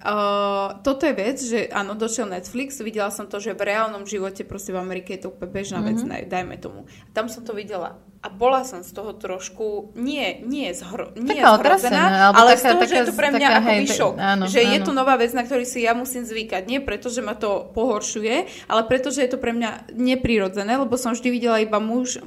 [0.00, 4.42] uh, toto je vec, že áno, došiel Netflix, videla som to, že v reálnom živote
[4.42, 6.32] proste v Amerike je to úplne bežná vec, Mhm.
[6.32, 6.88] dajme tomu.
[7.12, 8.00] Tam som to videla.
[8.22, 12.56] A bola som z toho trošku, nie, nie, zhro, nie Taká zhrozená, otrasená, ale taká-
[12.56, 14.14] z toho, že taká- je to pre mňa taká, akoby hej, šok.
[14.14, 14.86] áno, že je áno.
[14.86, 16.62] to nová vec, na ktorý si ja musím zvykať.
[16.64, 20.94] Nie preto, že ma to pohoršuje, ale preto, že je to pre mňa neprirodzené, lebo
[20.94, 22.22] som vždy videla iba muž,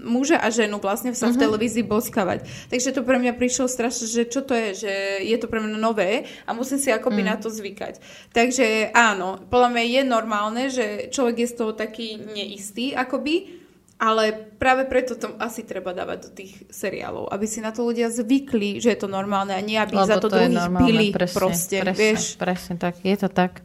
[0.00, 1.42] muža a ženu vlastne sa v Mhm.
[1.42, 2.38] televízii boskavať.
[2.68, 4.92] Takže to pre mňa prišlo strašne, že čo to je, že
[5.24, 6.10] je to pre mňa nové
[6.44, 7.28] a musím si akoby Mhm.
[7.28, 7.98] na to zvykať.
[8.30, 13.59] Takže áno, podľa mňa je normálne, že človek je z toho taký neistý akoby,
[14.00, 18.08] ale práve preto to asi treba dávať do tých seriálov, aby si na to ľudia
[18.08, 21.36] zvykli, že je to normálne a nie, aby Lebo za to, je druhých bili presne,
[21.36, 22.22] proste, presne, vieš.
[22.40, 23.60] Presne tak, je to tak.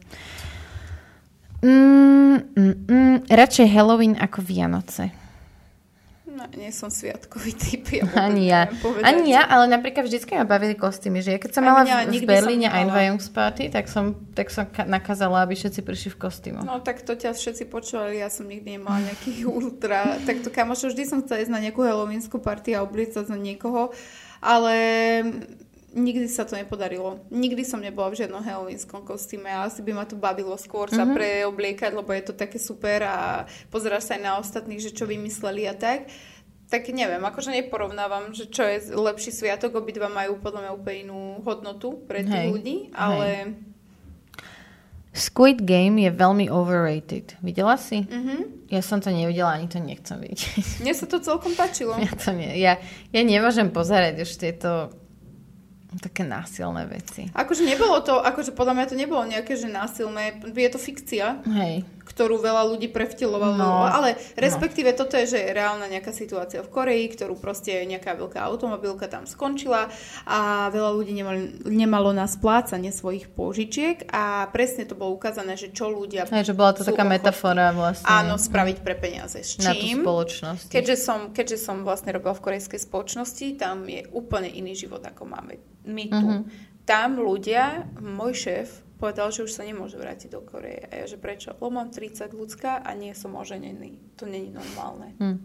[1.64, 5.25] Mm, mm, mm, radšej Halloween ako Vianoce.
[6.36, 7.88] No, nie som sviatkový typ.
[7.96, 8.68] Ja Ani ja.
[9.00, 11.24] Ani ja, ale napríklad vždycky ma bavili kostýmy.
[11.24, 12.68] Že ja keď som mala mňa, v, v Berlíne.
[12.68, 16.60] Einweihungsparty, tak som, tak som ka- nakázala, aby všetci prišli v kostýmoch.
[16.68, 20.20] No tak to ťa všetci počúvali, ja som nikdy nemala nejaký ultra.
[20.28, 23.96] Tak to kamošo, vždy som chcela ísť na nejakú halloweensku party a obliecať za niekoho,
[24.44, 24.76] ale
[25.96, 27.24] nikdy sa to nepodarilo.
[27.26, 31.02] Nikdy som nebola v žiadnom halloweenskom kostýme a asi by ma to bavilo skôr sa
[31.02, 31.16] Mhm.
[31.16, 33.16] preobliekať, lebo je to také super a
[33.66, 36.12] pozeráš sa aj na ostatných, že čo vymysleli a tak.
[36.66, 41.18] Tak neviem, akože neporovnávam, že čo je lepší sviatok, obidva majú podľa mňa úplne inú
[41.40, 42.92] hodnotu pre tých Hej, ľudí, hej.
[42.92, 43.28] ale...
[45.16, 47.40] Squid Game je veľmi overrated.
[47.40, 48.04] Videla si?
[48.04, 48.68] Mhm.
[48.68, 50.82] Ja som to nevidela, ani to nechcem vidieť.
[50.82, 51.96] Mne sa to celkom páčilo.
[52.02, 52.52] Ja to nie.
[52.58, 52.76] Ja,
[53.08, 54.92] ja nemôžem pozerať už tieto
[55.96, 57.30] také násilné veci.
[57.30, 61.86] Akože nebolo to, akože podľa mňa to nebolo nejaké, že násilné, je to fikcia, Hej.
[62.04, 63.86] ktorú veľa ľudí prevtilovalo, No.
[63.86, 68.42] ale respektíve toto je, že je reálna nejaká situácia v Koreji, ktorú proste nejaká veľká
[68.42, 69.88] automobilka tam skončila
[70.24, 75.70] a veľa ľudí nemalo, nemalo na splácanie svojich požičiek a presne to bolo ukázané, že
[75.70, 78.06] čo ľudia Hej, že bola to taká ochotní, metafora vlastne.
[78.06, 79.38] Áno, spraviť pre peniaze.
[79.40, 80.02] S na tú čím?
[80.02, 80.66] spoločnosť.
[80.68, 85.26] Keďže som, keďže som vlastne robila v korejskej spoločnosti, tam je úplne iný život, ako
[85.26, 86.28] máme my tu.
[86.28, 86.42] Mhm.
[86.86, 90.88] Tam ľudia, môj šéf povedal, že už sa nemôže vrátiť do Koreje.
[90.88, 91.52] A ja, že prečo?
[91.52, 94.16] Lebo mám 30 ľudská a nie som oženený.
[94.16, 95.12] To není normálne.
[95.20, 95.36] Hm.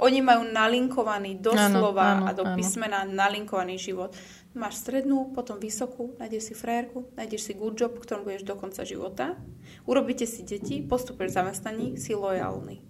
[0.00, 2.56] Oni majú nalinkovaný doslova Áno, áno, a do áno.
[2.56, 4.16] písmena nalinkovaný život.
[4.56, 8.82] Máš strednú, potom vysokú, nájdeš si frajerku, nájdeš si good job, ktorom budeš do konca
[8.82, 9.36] života,
[9.84, 12.89] urobíte si deti, postupuješ v zamestnaní, si lojálny.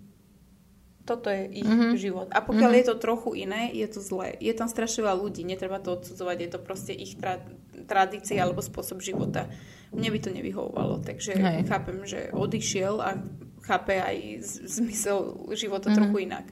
[1.10, 1.98] Toto je ich Mhm.
[1.98, 2.28] život.
[2.30, 4.38] A pokiaľ je to trochu iné, je to zlé.
[4.38, 7.42] Je tam strašne veľa ľudí, netreba to odsudzovať, je to proste ich tra-
[7.84, 9.50] tradícia alebo spôsob života.
[9.90, 11.66] Mne by to nevyhovovalo, takže Hej.
[11.66, 13.18] chápem, že odišiel a
[13.60, 15.18] chápe aj z- zmysel
[15.52, 15.96] života Mhm.
[15.96, 16.46] trochu inak.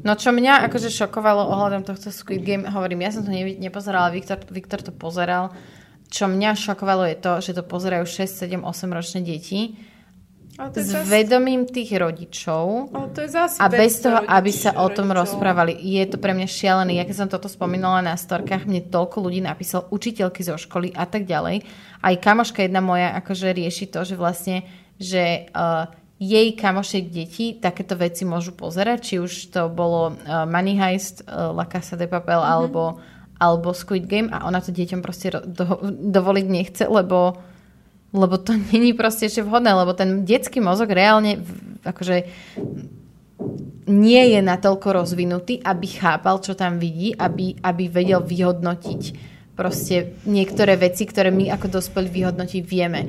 [0.00, 4.08] No čo mňa akože šokovalo ohľadom tohto Squid Game, hovorím, ja som to nevi- nepozerala,
[4.08, 5.50] Viktor, Viktor to pozeral.
[6.06, 9.74] Čo mňa šokovalo je to, že to pozerajú 6, 7, 8 ročné deti
[10.56, 14.72] to je s zas- vedomím tých rodičov to je zas a bez toho, aby sa
[14.74, 15.36] o tom rodičov.
[15.36, 15.72] rozprávali.
[15.76, 16.92] Je to pre mňa šialené.
[16.94, 21.04] Ja keď som toto spomínala na storkách, mne toľko ľudí napísalo, učiteľky zo školy a
[21.04, 21.60] tak ďalej.
[21.98, 24.64] Aj kamoška jedna moja akože rieši to, že vlastne,
[24.96, 25.86] že uh,
[26.16, 31.52] jej kamošiek detí takéto veci môžu pozerať, či už to bolo uh, Money Heist, uh,
[31.52, 32.48] La Casa de Papel, Mhm.
[32.48, 32.82] alebo,
[33.36, 37.36] alebo Squid Game a ona to deťom proste ro- do, dovoliť nechce, lebo
[38.14, 41.42] lebo to není proste ešte vhodné, lebo ten detský mozog reálne
[41.86, 42.16] akože
[43.86, 49.02] nie je natoľko rozvinutý, aby chápal, čo tam vidí, aby, aby vedel vyhodnotiť
[49.54, 53.08] proste niektoré veci, ktoré my ako dospelí vyhodnotiť vieme.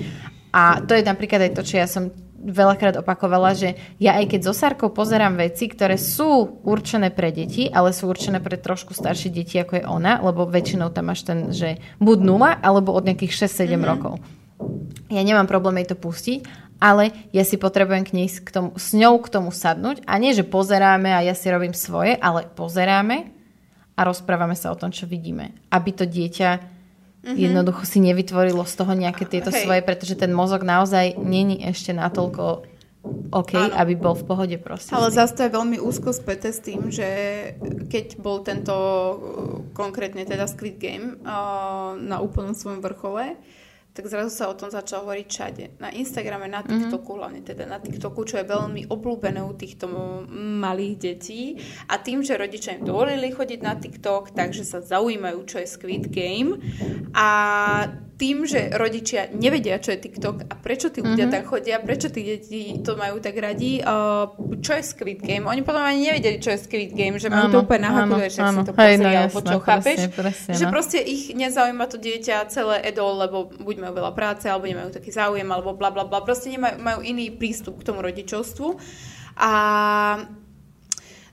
[0.54, 4.39] A to je napríklad aj to, čo ja som veľakrát opakovala, že ja aj keď
[4.45, 9.34] so Sarkou pozerám veci, ktoré sú určené pre deti, ale sú určené pre trošku staršie
[9.34, 13.50] deti, ako je ona, lebo väčšinou tam máš ten, že buď 0, alebo od nejakých
[13.50, 13.84] 6-7 mm-hmm.
[13.84, 14.14] rokov.
[15.08, 16.39] Ja nemám problém jej to pustiť,
[16.78, 20.34] ale ja si potrebujem k nej, k tomu, s ňou k tomu sadnúť a nie,
[20.34, 23.34] že pozeráme a ja si robím svoje, ale pozeráme
[23.97, 25.58] a rozprávame sa o tom, čo vidíme.
[25.74, 26.49] Aby to dieťa
[27.28, 27.38] mm-hmm.
[27.38, 29.66] jednoducho si nevytvorilo z toho nejaké tieto Hej.
[29.66, 32.78] svoje, pretože ten mozog naozaj není ešte natoľko
[33.32, 33.76] OK, Áno.
[33.80, 34.91] aby bol v pohode proste.
[34.91, 37.08] Ale zase to je veľmi úzko späté s tým, že
[37.88, 39.16] keď bol tento uh,
[39.72, 43.39] konkrétne teda Squid Game uh, na úplnom svojom vrchole,
[43.98, 45.64] tak zrazu sa o tom začalo hovoriť všade.
[45.82, 47.18] Na Instagrame, na TikToku, mm-hmm.
[47.18, 49.89] hlavne teda na TikToku, čo je veľmi obľúbené u týchto
[50.62, 51.58] malých detí.
[51.89, 56.14] A tým, že rodičia im dovolili chodiť na TikTok, takže sa zaujímajú, čo je Squid
[56.14, 56.62] Game.
[57.18, 57.28] A
[58.18, 61.45] tým, že rodičia nevedia, čo je TikTok a prečo tí ľudia mm-hmm.
[61.45, 65.45] tam chodia, prečo tí deti to majú tak radi, uh, čo je Squid Game.
[65.45, 68.41] Oni potom ani nevedeli, čo je Squid Game, že majú to úplne na áno, že
[68.41, 69.86] si to pozrie, no alebo čo, chápeš?
[69.86, 70.72] presne, presne, že no.
[70.74, 75.13] proste ich nezaujíma to dieťa celé edol, lebo buď majú veľa práce, alebo nemajú taký
[75.13, 76.26] záujem, alebo bla bla bla.
[76.26, 78.68] Proste nemajú, majú iný prístup k tomu rodičovstvu.
[79.38, 79.53] A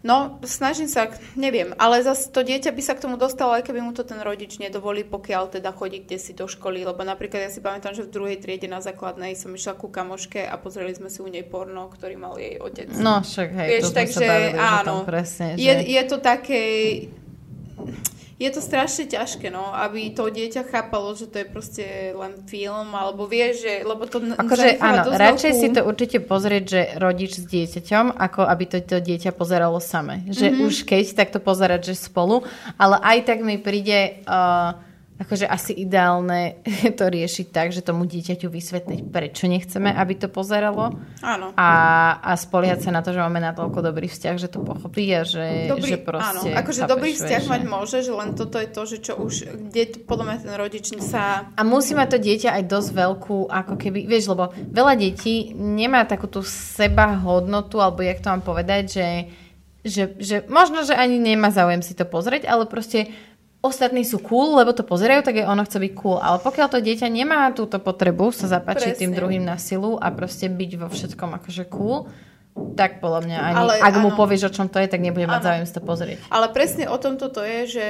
[0.05, 3.81] No, snažím sa, neviem, ale zase to dieťa by sa k tomu dostalo, aj keby
[3.81, 7.51] mu to ten rodič nedovolí, pokiaľ teda chodí kde si do školy, lebo napríklad ja
[7.51, 11.09] si pamätám, že v druhej triede na základnej som išla ku kamoške a pozreli sme
[11.09, 12.93] si u nej porno, ktorý mal jej otec.
[13.01, 15.47] No však hej, Vieš, to takže sa bavili áno, presne.
[15.57, 15.89] je, že...
[15.89, 16.61] je to také...
[18.35, 21.87] Je to strašne ťažké, no, aby to dieťa chápalo, že to je proste
[22.19, 26.81] len film, alebo vie, že, lebo to Akože áno, radšej si to určite pozrieť, že
[26.99, 30.27] rodič s dieťaťom, ako aby to, to dieťa pozeralo same.
[30.35, 30.55] Že Mhm.
[30.55, 30.67] mm-hmm.
[30.67, 32.43] už keď, tak to pozerať, že spolu.
[32.75, 34.75] Ale aj tak mi príde uh,
[35.15, 36.59] akože asi ideálne
[36.99, 40.91] to riešiť tak, že tomu dieťaťu vysvetliť, prečo nechceme, aby to pozeralo
[41.23, 41.55] Áno.
[41.55, 41.71] a,
[42.19, 45.71] a spoliehať sa na to, že máme natoľko dobrý vzťah, že to pochopí a že,
[45.71, 46.51] Dobrý, že proste...
[46.51, 48.97] áno, akože chápeš, dobrý vzťah vieš, mať že- môže, že len toto je to, že
[48.99, 49.35] čo už,
[49.71, 51.47] kde podľa mňa ten rodič sa...
[51.55, 56.03] A musí mať to dieťa aj dosť veľkú, ako keby, vieš, lebo veľa detí nemá
[56.11, 59.09] takú tú seba hodnotu, alebo jak to mám povedať, že,
[59.87, 63.15] že, že možno, že ani nemá záujem si to pozrieť, ale proste
[63.65, 66.21] ostatní sú cool, lebo to pozerajú, tak je ono chce byť cool.
[66.21, 69.01] Ale pokiaľ to dieťa nemá túto potrebu sa zapáčiť Presne.
[69.01, 72.05] tým druhým na silu a proste byť vo všetkom akože cool,
[72.77, 74.19] tak podľa mňa ani, Ale ak mu áno.
[74.21, 75.47] povieš, o čom to je, tak nebude mať Áno.
[75.49, 76.19] záujem si to pozrieť.
[76.29, 77.87] Ale presne o tomto to je, že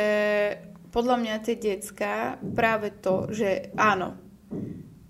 [0.88, 4.14] podľa mňa tie decka práve to, že áno,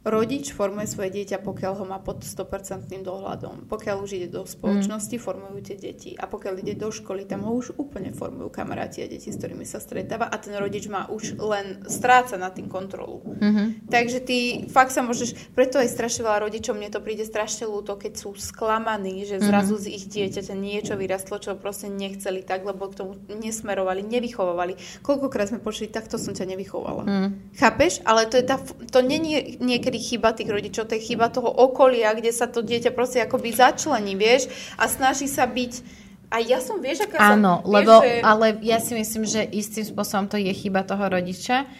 [0.04, 3.66] rodič formuje svoje dieťa, pokiaľ ho má pod 100% dohľadom.
[3.72, 5.22] Pokiaľ už ide do spoločnosti, mm.
[5.24, 6.12] formujú tie deti.
[6.14, 9.64] A pokiaľ ide do školy, tam ho už úplne formujú kamaráti a deti, s ktorými
[9.64, 10.28] sa stretáva.
[10.28, 13.24] A ten rodič má už len stráca na tým kontrolu.
[13.24, 13.88] Mm-hmm.
[13.88, 17.96] Takže ty fakt sa môžeš, preto aj strašne veľa rodičov, mne to príde strašne ľúto,
[17.96, 19.88] keď sú sklamaní, že zrazu mm-hmm.
[19.88, 25.00] z ich dieťaťa niečo vyrastlo, čo proste nechceli tak, lebo k tomu nesmerovali, nevychovovali.
[25.00, 27.02] Koľkokrát sme počuli, takto som ťa nevychovala.
[27.08, 27.28] Mm.
[27.56, 28.04] Chápeš?
[28.04, 28.60] Ale to je tá,
[28.92, 29.18] to nie
[29.56, 33.22] je niekedy chyba tých rodičov, to je chyba toho okolia, kde sa to dieťa proste
[33.22, 36.02] akoby začlení, vieš, a snaží sa byť
[36.34, 38.26] a ja som, vieš, aká Áno, som, lebo, vieš, že...
[38.26, 41.70] ale ja si myslím, že istým spôsobom to je chyba toho rodiča,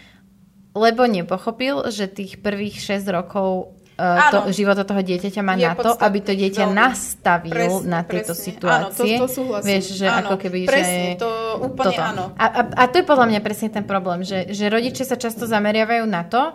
[0.78, 5.74] lebo nepochopil, že tých prvých 6 rokov uh, to, života toho dieťaťa má je na
[5.74, 6.76] to, aby to dieťa veľmi.
[6.76, 8.46] nastavil presne, na tieto presne.
[8.46, 9.14] situácie.
[9.18, 11.18] Áno, to, to Vieš, že áno, ako keby, presne, že...
[11.18, 12.02] to úplne toto.
[12.02, 12.24] áno.
[12.38, 15.50] A, a, a to je podľa mňa presne ten problém, že, že rodičia sa často
[15.50, 16.54] zameriavajú na to,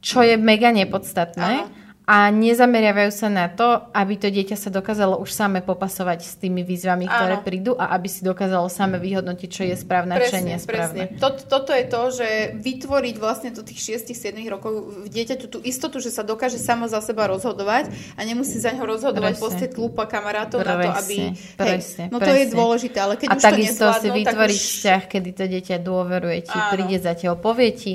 [0.00, 1.78] čo je mega nepodstatné.
[2.08, 6.64] A nezameriavajú sa na to, aby to dieťa sa dokázalo už same popasovať s tými
[6.64, 7.44] výzvami, ktoré Áno.
[7.44, 11.12] prídu a aby si dokázalo same vyhodnotiť, čo je správne a čo je správne.
[11.12, 11.20] Presne.
[11.20, 12.28] Toto, toto je to, že
[12.64, 17.04] vytvoriť vlastne do tých 6-7 rokov v dieťaťu tú istotu, že sa dokáže samo za
[17.04, 21.16] seba rozhodovať a nemusí za ňo rozhodovať proste tlupa kamarátov presne, na to, aby...
[21.60, 24.68] Presne, hej, no to je dôležité, ale keď a už to takisto si vytvoriť už...
[24.80, 26.72] vzťah, kedy to dieťa dôveruje ti, Áno.
[26.72, 27.94] príde za teba, povie ti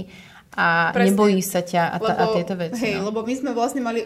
[0.54, 1.14] a Presne.
[1.14, 2.82] nebojí sa ťa a, ta, lebo, a tieto veci.
[2.82, 3.10] Hej, no.
[3.10, 4.06] lebo my sme vlastne mali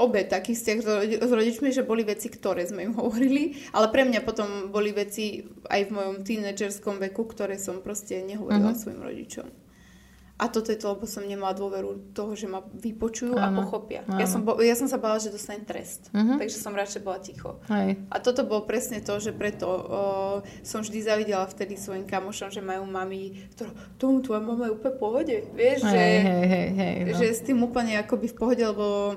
[0.00, 0.78] obe takých vzťah
[1.20, 5.44] s rodičmi, že boli veci, ktoré sme im hovorili, ale pre mňa potom boli veci
[5.68, 8.82] aj v mojom tínedžerskom veku, ktoré som proste nehovorila uh-huh.
[8.82, 9.61] svojim rodičom.
[10.42, 14.02] A toto je to, lebo som nemala dôveru toho, že ma vypočujú ano, a pochopia.
[14.18, 16.10] Ja som, bo, ja som sa bála, že dostanem trest.
[16.10, 16.34] Uh-huh.
[16.34, 17.62] Takže som radšej bola ticho.
[17.70, 18.02] Hej.
[18.10, 20.02] A toto bolo presne to, že preto o,
[20.66, 23.70] som vždy zavidela vtedy svojim kamošom, že majú mami, ktorá,
[24.02, 25.36] tomu tvoja mama je úplne v pohode.
[25.54, 27.18] Vieš, hej, že, hej, hej, hej, no.
[27.22, 29.14] že s tým úplne akoby v pohode, lebo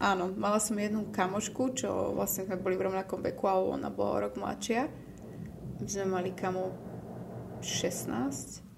[0.00, 4.24] Áno, mala som jednu kamošku, čo vlastne sme boli v rovnakom veku, ale ona bola
[4.24, 4.88] rok mladšia.
[5.76, 6.72] My sme mali kamo
[7.60, 8.69] 16, a,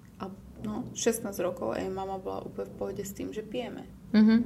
[0.63, 3.85] no, 16 rokov a jej mama bola úplne v pohode s tým, že pijeme.
[4.15, 4.39] Mm-hmm.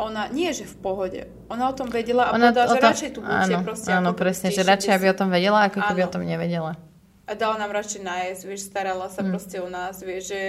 [0.00, 1.20] Ona, nie že v pohode,
[1.52, 3.88] ona o tom vedela a ona povedala, že tom, radšej tu buďte áno, proste.
[3.92, 6.72] Áno, presne, že radšej, aby o tom vedela, ako keby o tom nevedela.
[7.28, 9.28] A dala nám radšej nájsť, vieš, starala sa mm.
[9.28, 10.42] proste o nás, vieš, že...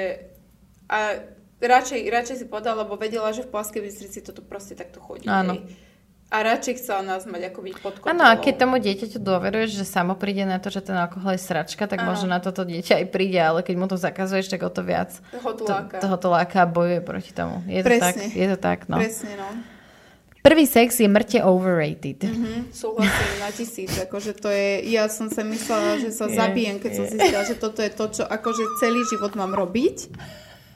[0.88, 1.19] A
[1.60, 5.27] radšej, radšej si povedala, lebo vedela, že v Pláskej Bystrici toto proste takto chodí.
[5.27, 5.60] Áno.
[5.60, 5.93] Hej.
[6.34, 8.10] A radšej chcela nás mať byť pod kontrolou.
[8.10, 11.45] Áno, a keď tomu dieťaťu dôveruješ, že samo príde na to, že ten alkohol je
[11.45, 14.72] sračka, tak možno na toto dieťa aj príde, ale keď mu to zakazuješ, tak o
[14.73, 15.64] to viac toho to
[16.01, 17.61] toho to láka a bojuje proti tomu.
[17.69, 18.01] Je Presne.
[18.01, 18.34] to tak?
[18.34, 18.97] Je to tak, no.
[18.97, 19.49] Presne, no.
[20.43, 22.19] Prvý sex je mŕte overrated.
[22.19, 23.93] Mm-hmm, súhlasím na tisíc.
[23.95, 27.80] Akože to je, ja som sa myslela, že sa zabijem, keď som zistila, že toto
[27.80, 30.11] je to, čo akože celý život mám robiť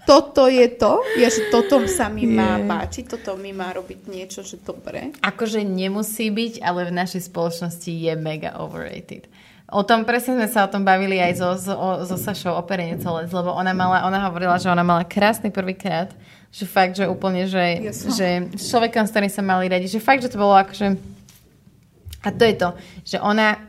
[0.08, 4.40] toto je to, ja, že toto sa mi má páčiť, toto mi má robiť niečo,
[4.40, 5.12] že dobre.
[5.20, 9.28] Akože nemusí byť, ale v našej spoločnosti je mega overrated.
[9.68, 11.76] O tom, presne sme sa o tom bavili aj so, so,
[12.08, 16.16] so Sašou Operenecolec, lebo ona, mala, ona hovorila, že ona mala krásny prvýkrát,
[16.56, 20.24] že fakt, že úplne, že, že s človekom, s ktorým sa mali radi, že fakt,
[20.24, 20.96] že to bolo akože...
[22.24, 22.70] A to je to,
[23.04, 23.60] že ona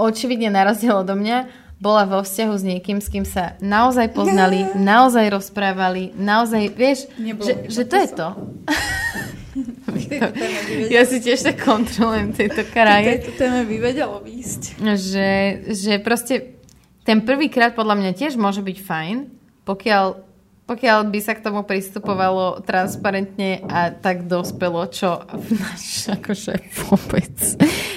[0.00, 4.66] očividne na rozdiel odo mňa bola vo vzťahu s niekým, s kým sa naozaj poznali,
[4.92, 8.28] naozaj rozprávali, naozaj, vieš, Nebolo že, že to je to.
[10.94, 13.18] ja si tiež tak kontrolujem tejto kraje.
[13.18, 14.62] Tejto téme by vedelo výjsť.
[14.78, 15.30] Že,
[15.72, 16.58] že proste
[17.02, 19.16] ten prvýkrát podľa mňa tiež môže byť fajn,
[19.64, 20.04] pokiaľ
[20.68, 27.32] pokiaľ by sa k tomu pristupovalo transparentne a tak dospelo, čo náš akože vôbec.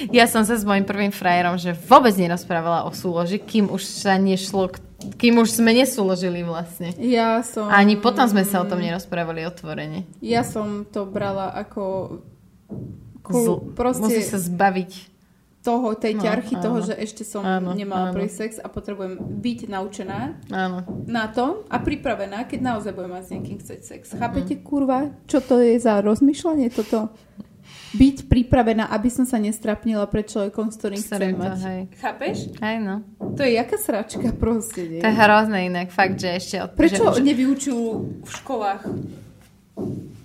[0.08, 4.16] Ja som sa s mojim prvým frajerom, že vôbec nerozprávala o súloži, kým už sa
[4.16, 4.72] nešlo,
[5.20, 6.96] kým už sme nesúložili vlastne.
[6.96, 7.68] Ja som...
[7.68, 10.08] Ani potom sme sa o tom nerozprávali otvorene.
[10.24, 12.24] Ja som to brala ako...
[13.22, 14.02] Cool, proste...
[14.02, 15.11] Musí sa zbaviť
[15.62, 16.64] toho, tej no, ťarchy áno.
[16.66, 18.18] toho, že ešte som áno, nemala áno.
[18.18, 20.20] prvý sex a potrebujem byť naučená
[20.50, 20.82] áno.
[21.06, 24.02] na to a pripravená, keď naozaj budem mať s niekým chcieť sex.
[24.18, 24.62] Chápete, mm.
[24.66, 27.14] kurva, čo to je za rozmýšľanie toto?
[27.92, 31.56] Byť pripravená, aby som sa nestrapnila pred človekom, s ktorým chcem mať.
[31.62, 31.80] Hej.
[32.00, 32.36] Chápeš?
[32.58, 33.04] Hej, no.
[33.20, 34.88] To je jaká sračka proste.
[34.88, 35.00] Nie?
[35.04, 36.56] To je hrozné inak, fakt, že ešte...
[36.58, 36.72] Od...
[36.72, 37.22] Prečo že už...
[37.22, 37.84] nevyučujú
[38.24, 38.82] v školách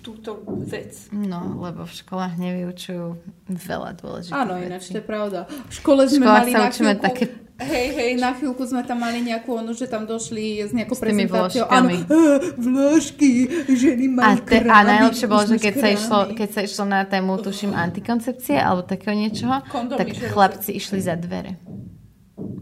[0.02, 0.94] túto vec.
[1.12, 3.18] No, lebo v školách nevyučujú
[3.50, 5.44] veľa dôležitých Áno, ináč to je pravda.
[5.48, 7.24] V škole sme mali na chvíľku, také...
[7.58, 11.02] Hej, hej, na chvíľku sme tam mali nejakú onu, že tam došli s nejakou s
[11.02, 11.66] prezentáciou.
[11.66, 11.90] Áno,
[12.54, 16.84] vložky, ženy majú a, te, a najlepšie bolo, že keď sa, išlo, keď sa išlo
[16.86, 21.58] na tému, tuším, antikoncepcie alebo takého niečoho, Kondomy, tak chlapci išli za dvere.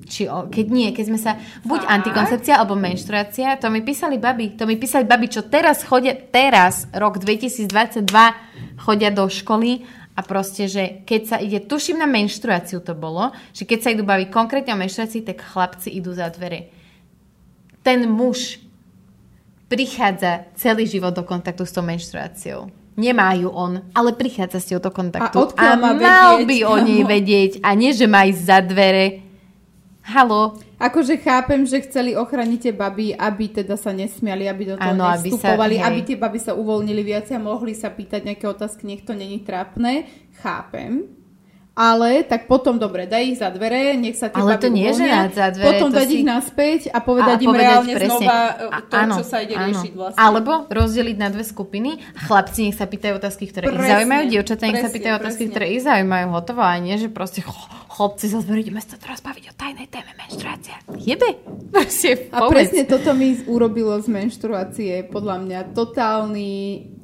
[0.06, 1.36] Či o, keď nie, keď sme sa,
[1.66, 1.92] buď Fakt?
[1.92, 6.88] antikoncepcia alebo menštruácia, to mi písali baby, to mi písali baby, čo teraz chodia, teraz,
[6.94, 8.06] rok 2022,
[8.80, 9.84] chodia do školy
[10.16, 14.06] a proste, že keď sa ide, tuším na menštruáciu to bolo, že keď sa idú
[14.08, 16.72] baviť konkrétne o menštruácii, tak chlapci idú za dvere.
[17.84, 18.62] Ten muž
[19.68, 22.72] prichádza celý život do kontaktu s tou menštruáciou.
[22.96, 25.52] Nemá ju on, ale prichádza s ňou do kontaktu.
[25.60, 26.48] A, a mal vedieť?
[26.48, 29.25] by o nej vedieť a nie, že má ísť za dvere
[30.06, 30.54] Halo.
[30.78, 35.10] Akože chápem, že chceli ochraniť tie baby, aby teda sa nesmiali, aby do toho ano,
[35.10, 38.86] nevstupovali, aby, sa, aby tie baby sa uvoľnili viac a mohli sa pýtať nejaké otázky,
[38.86, 40.06] nech to není trápne.
[40.38, 41.15] Chápem
[41.76, 45.04] ale tak potom dobre, daj ich za dvere, nech sa tie Ale to nie, že
[45.36, 45.76] za dvere.
[45.76, 46.14] Potom dať si...
[46.16, 48.08] ich naspäť a povedať a im povedať reálne presne.
[48.16, 49.66] znova e, to, áno, čo sa ide áno.
[49.68, 50.16] riešiť vlastne.
[50.16, 54.22] Alebo rozdeliť na dve skupiny a chlapci nech sa pýtajú otázky, ktoré presne, ich zaujímajú,
[54.32, 55.52] dievčatá nech sa pýtajú otázky, presne.
[55.52, 57.44] ktoré ich zaujímajú, hotovo a nie, že proste
[57.92, 60.76] chlapci sa zberí, ideme sa teraz baviť o tajnej téme menštruácia.
[60.96, 61.28] Jebe.
[62.36, 66.52] a presne toto mi urobilo z menštruácie, podľa mňa, totálny,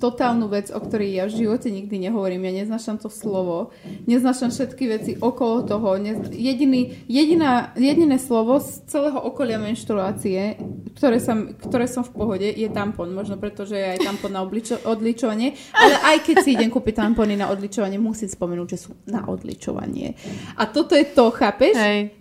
[0.01, 2.49] totálnu vec, o ktorej ja v živote nikdy nehovorím.
[2.49, 3.73] Ja neznášam to slovo,
[4.05, 5.99] neznášam všetky veci okolo toho.
[6.31, 10.55] Jediný, jediná, jediné slovo z celého okolia menštruácie,
[10.95, 13.11] ktoré som, ktoré som v pohode, je tampon.
[13.11, 15.59] Možno preto, že je aj tampon na obličo, odličovanie.
[15.75, 20.15] Ale aj keď si idem kúpiť tampony na odličovanie, musím spomenúť, že sú na odličovanie.
[20.55, 21.75] A toto je to, chápeš?
[21.75, 22.15] Hej.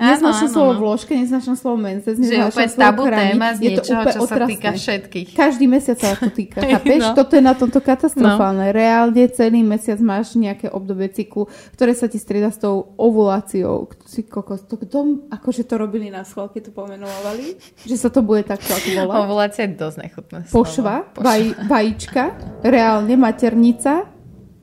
[0.50, 3.38] Slovo vložke, neznášam slovo menzes, neznášam slovo krami.
[3.62, 4.42] Je to úplne čo otrasné.
[4.42, 5.28] sa týka všetkých.
[5.38, 7.00] Každý mesiac sa to týka, chápeš?
[7.06, 7.14] No.
[7.14, 8.72] Toto je na tomto katastrofálne.
[8.72, 8.74] No.
[8.74, 11.46] Reálne celý mesiac máš nejaké obdobie cyklu,
[11.78, 13.92] ktoré sa ti strieda s tou ovuláciou.
[14.08, 17.60] Si kokos, to kto, akože to robili na schvál, keď to pomenovali?
[17.84, 19.14] Že sa to bude takto ako volá?
[19.28, 21.28] Ovulácia je dosť nechutné Pošva, Pošva.
[21.28, 22.24] Vaj, vajíčka,
[22.64, 24.08] reálne maternica.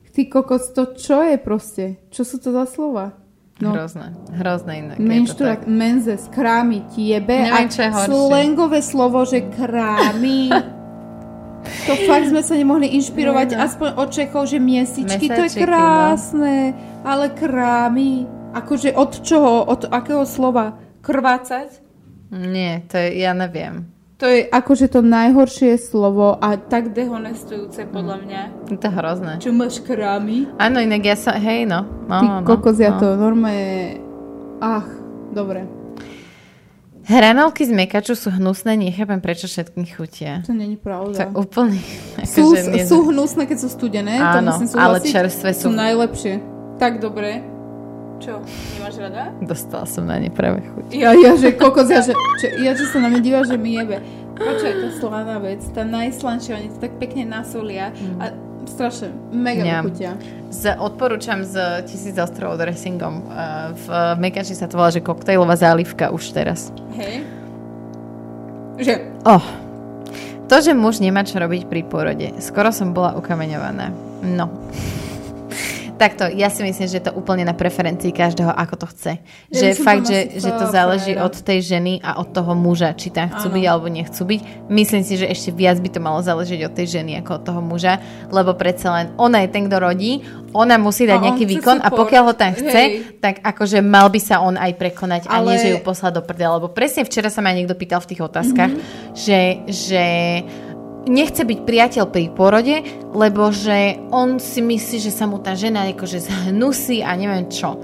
[0.09, 2.09] Ty kokos, to čo je proste?
[2.09, 3.13] Čo sú to za slova?
[3.61, 3.77] No.
[3.77, 4.97] Hrozné, hrozné inak.
[4.97, 7.37] Menštruák, menzes, krámy, tiebe.
[7.37, 8.17] Neviem, čo je horšie.
[8.17, 10.49] slangové slovo, že krámy.
[11.59, 13.57] To fakt sme sa nemohli inšpirovať no.
[13.67, 15.59] aspoň od Čechov, že miesičky, Mesačiky, to je no.
[15.59, 16.88] krásne, no.
[17.03, 18.27] Ale krámy.
[18.49, 20.77] Akože od čoho, od akého slova?
[21.05, 21.69] Krvácať?
[22.33, 23.89] Nie, to je, ja neviem.
[24.19, 28.23] To je akože to najhoršie slovo a tak dehonestujúce podľa mm.
[28.27, 28.41] mňa.
[28.67, 29.31] Je to hrozné.
[29.39, 30.51] Čo máš krámy?
[30.59, 31.87] Áno, inak ja som, hej no.
[32.03, 32.83] no Ty no, kokos, no.
[32.83, 34.03] ja to normálne...
[34.59, 34.91] Ach,
[35.31, 35.63] dobre.
[37.07, 40.43] Hranolky z mekaču sú hnusné, nechápem prečo všetkým chutia.
[40.45, 41.31] To není pravda.
[41.31, 41.79] To úplne...
[42.27, 45.71] Sú, akože sú hnusné, keď sú studené, Áno, to musím ale čerstvé sú...
[45.71, 46.58] Sú najlepšie.
[46.79, 47.43] Tak dobre.
[48.19, 48.43] Čo,
[48.75, 49.31] nemáš rada?
[49.39, 50.91] Dostala som na ne práve chuť.
[50.91, 53.79] Ja, ja, že kokos, ja, že, čo, ja, že sa na mňa díva, že mi
[53.79, 54.03] jebe.
[54.35, 58.19] Počkaj, tá slaná vec, tá najslanšia, oni to tak pekne nasolia mm.
[58.19, 58.25] a
[58.67, 59.79] strašne, mega ja.
[59.83, 60.11] chutia.
[60.51, 61.55] Z, odporúčam s
[61.87, 63.23] tisíc ostrovov dressingom.
[63.27, 63.87] Uh, v
[64.19, 66.71] Mekači sa to volá, že koktejlová zálivka už teraz.
[66.95, 67.23] Hej.
[68.79, 68.93] Že?
[69.27, 69.43] Oh.
[70.47, 72.35] To, že muž nemá čo robiť pri porode.
[72.39, 73.91] Skoro som bola ukameňovaná.
[74.23, 74.51] No.
[75.99, 79.11] Takto, ja si myslím, že je to úplne na preferencii každého, ako to chce.
[79.51, 83.11] Ja že fakt, že, že to záleží od tej ženy a od toho muža, či
[83.11, 83.55] tam chcú ano.
[83.59, 84.41] byť alebo nechcú byť.
[84.71, 87.59] Myslím si, že ešte viac by to malo záležiť od tej ženy ako od toho
[87.59, 87.99] muža,
[88.31, 90.23] lebo predsa len ona je ten, kto rodí,
[90.55, 91.93] ona musí dať a nejaký výkon support.
[91.93, 93.19] a pokiaľ ho tam chce, Hej.
[93.19, 95.35] tak akože mal by sa on aj prekonať Ale...
[95.35, 96.57] a nie, že ju poslať do prdela.
[96.57, 99.19] Lebo presne včera sa ma niekto pýtal v tých otázkach, mm-hmm.
[99.19, 100.05] že, že
[101.07, 102.83] nechce byť priateľ pri porode,
[103.15, 107.79] lebo že on si myslí, že sa mu tá žena akože zhnusí a neviem čo.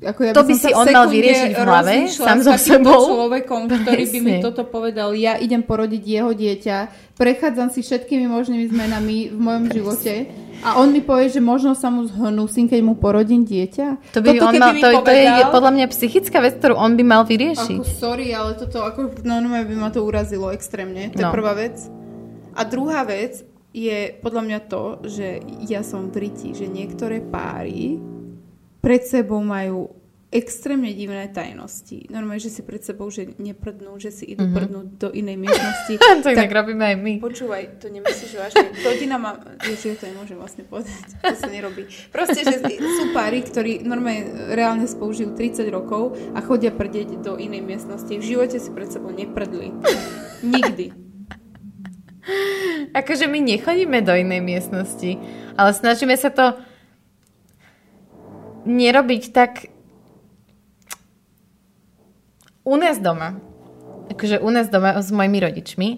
[0.00, 3.04] Ako ja to by, si on mal vyriešiť v hlave, sám so sebou.
[3.04, 5.12] človekom, ktorý by mi toto povedal.
[5.12, 6.76] Ja idem porodiť jeho dieťa,
[7.20, 10.12] prechádzam si všetkými možnými zmenami v mojom živote
[10.60, 14.12] a on mi povie, že možno sa mu zhnusím, keď mu porodím dieťa.
[14.12, 16.92] To, by toto, on mal, to, povedal, to je podľa mňa psychická vec, ktorú on
[17.00, 17.80] by mal vyriešiť.
[17.80, 21.08] Ako sorry, ale toto ako normálne by ma to urazilo extrémne.
[21.16, 21.28] To no.
[21.28, 21.80] je prvá vec.
[22.52, 27.96] A druhá vec je podľa mňa to, že ja som v riti, že niektoré páry
[28.80, 29.99] pred sebou majú
[30.30, 32.06] extrémne divné tajnosti.
[32.06, 34.58] Normálne, že si pred sebou, že neprdnú, že si idú mm-hmm.
[34.62, 35.94] prdnúť do inej miestnosti.
[36.22, 37.14] to tak robíme aj my.
[37.18, 38.70] Počúvaj, to nemyslíš vážne.
[38.86, 39.42] Rodina má...
[39.66, 41.18] Ježi, to nemôžem vlastne povedať.
[41.26, 41.90] To sa nerobí.
[42.14, 47.66] Proste, že sú páry, ktorí normálne reálne spoužijú 30 rokov a chodia prdeť do inej
[47.66, 48.14] miestnosti.
[48.14, 49.74] V živote si pred sebou neprdli.
[50.46, 50.94] Nikdy.
[52.94, 55.18] Akože my nechodíme do inej miestnosti,
[55.58, 56.54] ale snažíme sa to
[58.62, 59.72] nerobiť tak
[62.70, 63.42] u nás doma,
[64.06, 65.88] akože u nás doma s mojimi rodičmi,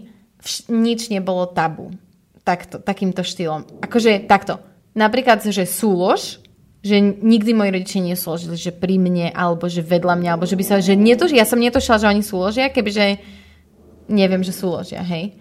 [0.41, 1.93] vš- nič nebolo tabu.
[2.43, 3.85] Takto, takýmto štýlom.
[3.85, 4.59] Akože takto.
[4.97, 6.43] Napríklad, že súlož
[6.83, 10.65] že nikdy moji rodičia nesúložili, že pri mne, alebo že vedľa mňa, alebo že by
[10.67, 13.23] sa, že nie to, že ja som netušila, že oni súložia, kebyže
[14.11, 15.39] neviem, že súložia, hej.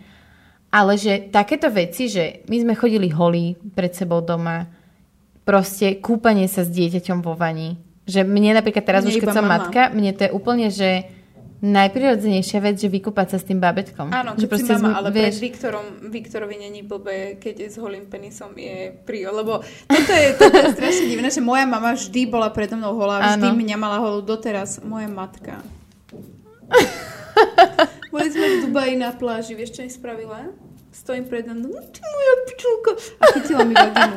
[0.70, 4.70] Ale že takéto veci, že my sme chodili holí pred sebou doma,
[5.42, 7.82] proste kúpanie sa s dieťaťom vo vani.
[8.06, 9.66] Že mne napríklad teraz, Nie už keď som mama.
[9.66, 11.10] matka, mne to je úplne, že
[11.62, 14.10] najprirodzenejšia vec, že vykúpať sa s tým babetkom.
[14.10, 18.06] Áno, že si mama, sme- ale pred Viktorom, Viktorovi není blbé, keď je s holým
[18.06, 22.50] penisom je prio, lebo toto je, toto je strašne divné, že moja mama vždy bola
[22.50, 23.56] predo mnou holá, vždy Áno.
[23.56, 25.62] mňa mala holú doteraz, moja matka.
[28.10, 30.52] Boli sme v Dubaji na pláži, vieš, čo mi spravila?
[30.92, 32.92] Stojím pred mnou, no ty moja pičulka.
[33.18, 34.16] A chytila mi vaginu.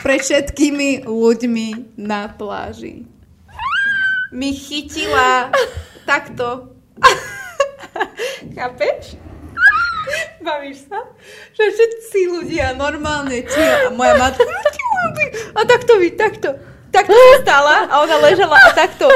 [0.00, 1.66] Pre všetkými ľuďmi
[1.96, 3.06] na pláži.
[4.30, 5.54] Mi chytila
[6.02, 6.69] takto.
[8.56, 9.16] Chápeš?
[10.46, 11.00] Bavíš sa?
[11.56, 14.44] Že všetci ľudia normálne či a moja matka
[15.54, 16.56] a takto vy, takto.
[16.90, 19.06] Takto sa stala a ona ležala a takto.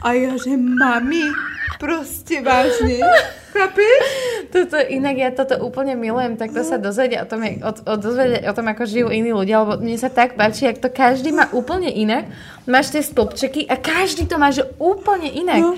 [0.00, 1.28] A ja, že mami,
[1.76, 3.04] proste vážne.
[3.52, 4.02] Chápeš?
[4.48, 8.56] Toto, inak ja toto úplne milujem, takto sa dozvedia o tom, o, o, dozvedia o
[8.56, 11.92] tom, ako žijú iní ľudia, lebo mne sa tak páči, jak to každý má úplne
[11.92, 12.30] inak.
[12.64, 15.60] Máš tie stĺpčeky a každý to má, že úplne inak.
[15.60, 15.76] No.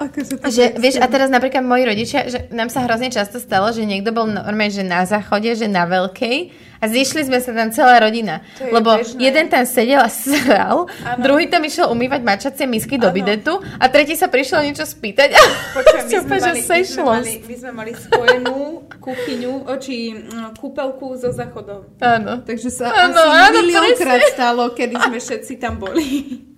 [0.00, 3.84] To Že, vieš, a teraz napríklad moji rodičia, že nám sa hrozne často stalo, že
[3.84, 6.50] niekto bol normálne, že na záchode, že na veľkej
[6.82, 8.42] a zišli sme sa tam celá rodina.
[8.58, 9.30] Lebo bežné.
[9.30, 10.90] jeden tam sedel a sral,
[11.22, 13.14] druhý tam išiel umývať mačacie misky do Áno.
[13.14, 15.38] bidetu a tretí sa prišiel niečo spýtať
[15.78, 17.10] Počkaj, my sme, mali, my, sme sešlo.
[17.12, 18.56] mali, my sme mali spojenú
[18.98, 22.00] kuchyňu, či mm, kúpelku so záchodom.
[22.02, 22.42] Áno.
[22.42, 26.02] Takže sa Áno, asi áno, miliónkrát stalo, kedy sme všetci tam boli.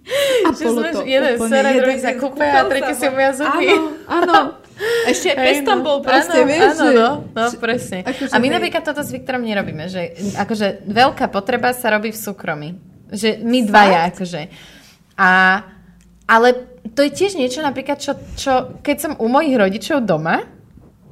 [0.44, 3.72] A Že sme jeden sere, druhý sa kúpe a tretí si umýva zuby.
[3.72, 4.38] Áno, áno.
[5.10, 5.84] Ešte aj pes tam no.
[5.86, 6.70] bol proste, áno, vieš.
[6.76, 8.02] Áno, no, no, presne.
[8.02, 8.54] akože a my hej.
[8.58, 12.68] napríklad toto s Viktorom nerobíme, že akože veľká potreba sa robí v súkromí.
[13.08, 14.42] Že my dvaja, akože.
[15.14, 15.30] A,
[16.26, 16.48] ale
[16.92, 20.42] to je tiež niečo napríklad, čo, čo keď som u mojich rodičov doma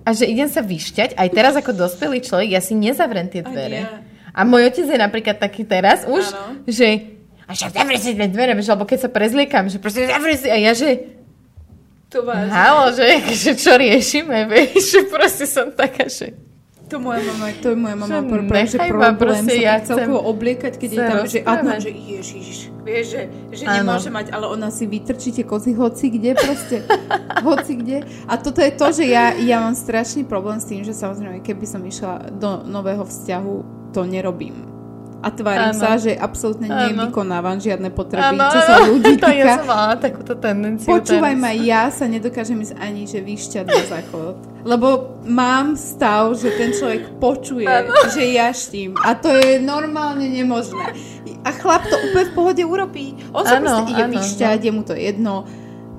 [0.02, 3.86] a že idem sa vyšťať, aj teraz ako dospelý človek, ja si nezavrem tie dvere.
[4.34, 6.64] A môj otec je napríklad taký teraz už, Áno.
[6.66, 10.38] že a však zavri si tie dvere, vieš, alebo keď sa prezliekam, že proste zavri
[10.38, 11.18] si a ja, že
[12.12, 12.52] To vážne.
[12.52, 16.36] Halo, že, že čo riešime, vieš, že proste som taká, že...
[16.92, 19.74] To moja mama, to je moja mama Že pr- pr- že problém proste, sa ja
[19.80, 21.38] celkovo obliekať, keď je tam, že.
[21.40, 26.12] Adnan, že ježiš, vieš, že, že nemôže mať, ale ona si vytrčí tie kozy hoci
[26.12, 26.84] kde proste,
[27.48, 28.04] hoci kde.
[28.28, 31.64] A toto je to, že ja, ja mám strašný problém s tým, že samozrejme, keby
[31.64, 33.54] som išla do nového vzťahu,
[33.96, 34.71] to nerobím.
[35.22, 35.78] A tvárim Áno.
[35.78, 36.82] sa, že absolútne Áno.
[36.90, 39.54] nevykonávam žiadne potreby, Áno, čo sa áno, ľudí to ja týka.
[39.62, 40.90] som mala takúto tendenciu.
[40.90, 41.42] Počúvaj teraz.
[41.46, 44.34] ma, ja sa nedokážem ísť ani, že vyšťať na záchod.
[44.66, 44.88] Lebo
[45.22, 47.70] mám stav, že ten človek počuje,
[48.10, 48.98] že jaštím.
[48.98, 50.90] A to je normálne nemožné.
[51.46, 53.06] A chlap to úplne v pohode urobí.
[53.30, 55.46] On sa Áno, proste ide áno, vyšťať, je mu to jedno.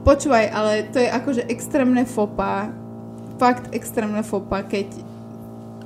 [0.04, 2.76] Počúvaj, ale to je akože extrémne fopa.
[3.40, 4.92] Fakt extrémne fopa, keď...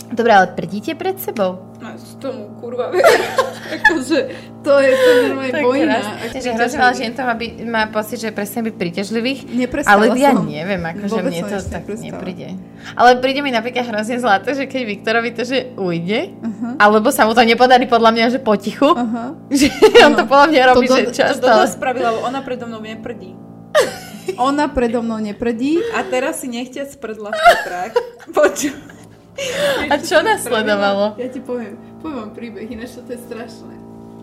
[0.09, 1.66] Dobre, ale prdíte pred sebou?
[1.77, 2.89] No, z tomu kurva
[3.77, 4.19] akože,
[4.59, 5.97] to je to normálne To vojna.
[6.17, 6.57] príťažlivý.
[6.57, 9.39] hrozne veľa žien to má, byť, má pocit, že presne byť príťažlivých.
[9.85, 10.49] Ale ja som.
[10.49, 12.57] neviem, akože mne to tak nepríde.
[12.91, 16.33] Ale príde mi napríklad hrozne zlaté, že keď Viktorovi to, že ujde,
[16.81, 19.37] alebo sa mu to nepodarí podľa mňa, že potichu, Aha.
[19.53, 19.69] že
[20.01, 21.45] on to podľa mňa robí, To že do- často.
[21.45, 23.37] To Dodo spravila, lebo ona predo mnou neprdí.
[24.35, 27.37] Ona predo mnou neprdí a teraz si nechtiac sprdla v.
[28.27, 28.96] Poču.
[29.91, 31.13] A čo nasledovalo?
[31.21, 33.77] Ja ti poviem, poviem vám príbeh, ináč to je strašné.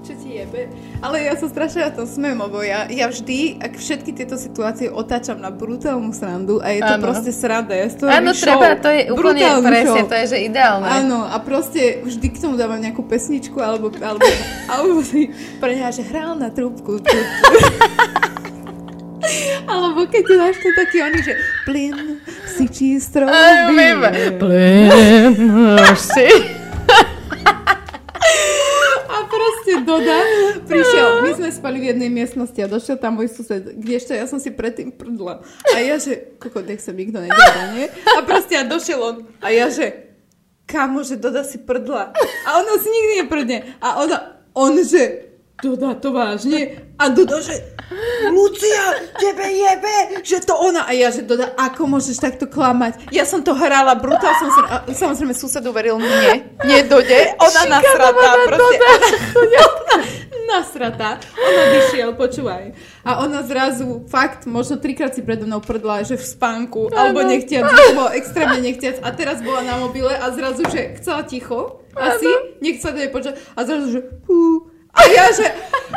[0.05, 0.69] Čo ti jebe?
[1.01, 4.93] Ale ja sa strašne na to smiem, lebo ja, ja vždy, ak všetky tieto situácie
[4.93, 7.05] otáčam na brutálnu srandu a je to Áno.
[7.09, 7.73] proste sranda.
[7.73, 10.11] Ja Áno, treba, to je úplne Brutálnu presne, show.
[10.12, 10.85] to je, že ideálne.
[10.85, 14.28] Áno, a proste vždy k tomu dávam nejakú pesničku, alebo, alebo,
[14.77, 17.01] alebo si pre neho, že hral na trúbku.
[19.73, 21.32] alebo keď dáš to taký oný, že
[21.65, 22.20] plyn
[22.55, 22.66] si
[23.74, 23.98] viem.
[24.39, 24.90] Plyn
[25.98, 26.28] si.
[29.10, 30.18] A proste Doda
[30.66, 34.39] prišiel, my sme spali v jednej miestnosti a došiel tam môj sused, kdežto ja som
[34.39, 35.43] si predtým prdla.
[35.74, 37.90] A ja, že, koko, nech sa nikto nedá, nie?
[38.14, 40.14] A proste a došiel on a ja, že,
[40.66, 42.14] kamo, že Doda si prdla.
[42.47, 43.59] A ona si nikdy neprdne.
[43.82, 44.16] A ona,
[44.55, 45.34] on, že,
[45.65, 46.93] Doda, to vážne?
[47.01, 47.57] A Doda, že,
[48.28, 48.85] Lucia,
[49.16, 50.85] tebe jebe, že to ona.
[50.85, 53.09] A ja, že Doda, ako môžeš takto klamať?
[53.09, 57.32] Ja som to hrala, brutál som sa, a samozrejme sused uveril mne, nie Dode.
[57.49, 58.77] Ona nasratá, proste.
[58.85, 59.09] Ona,
[59.65, 59.97] ona
[60.45, 61.11] nasratá.
[61.35, 62.77] On odišiel, počúvaj.
[63.03, 67.65] A ona zrazu, fakt, možno trikrát si predo mnou prdla, že v spánku, alebo nechtiac,
[67.65, 69.01] alebo extrémne nechtiac.
[69.03, 72.28] A teraz bola na mobile a zrazu, že chcela ticho, asi,
[72.61, 73.35] nechcela to nepočať.
[73.57, 75.47] A zrazu, že pú, A ja, že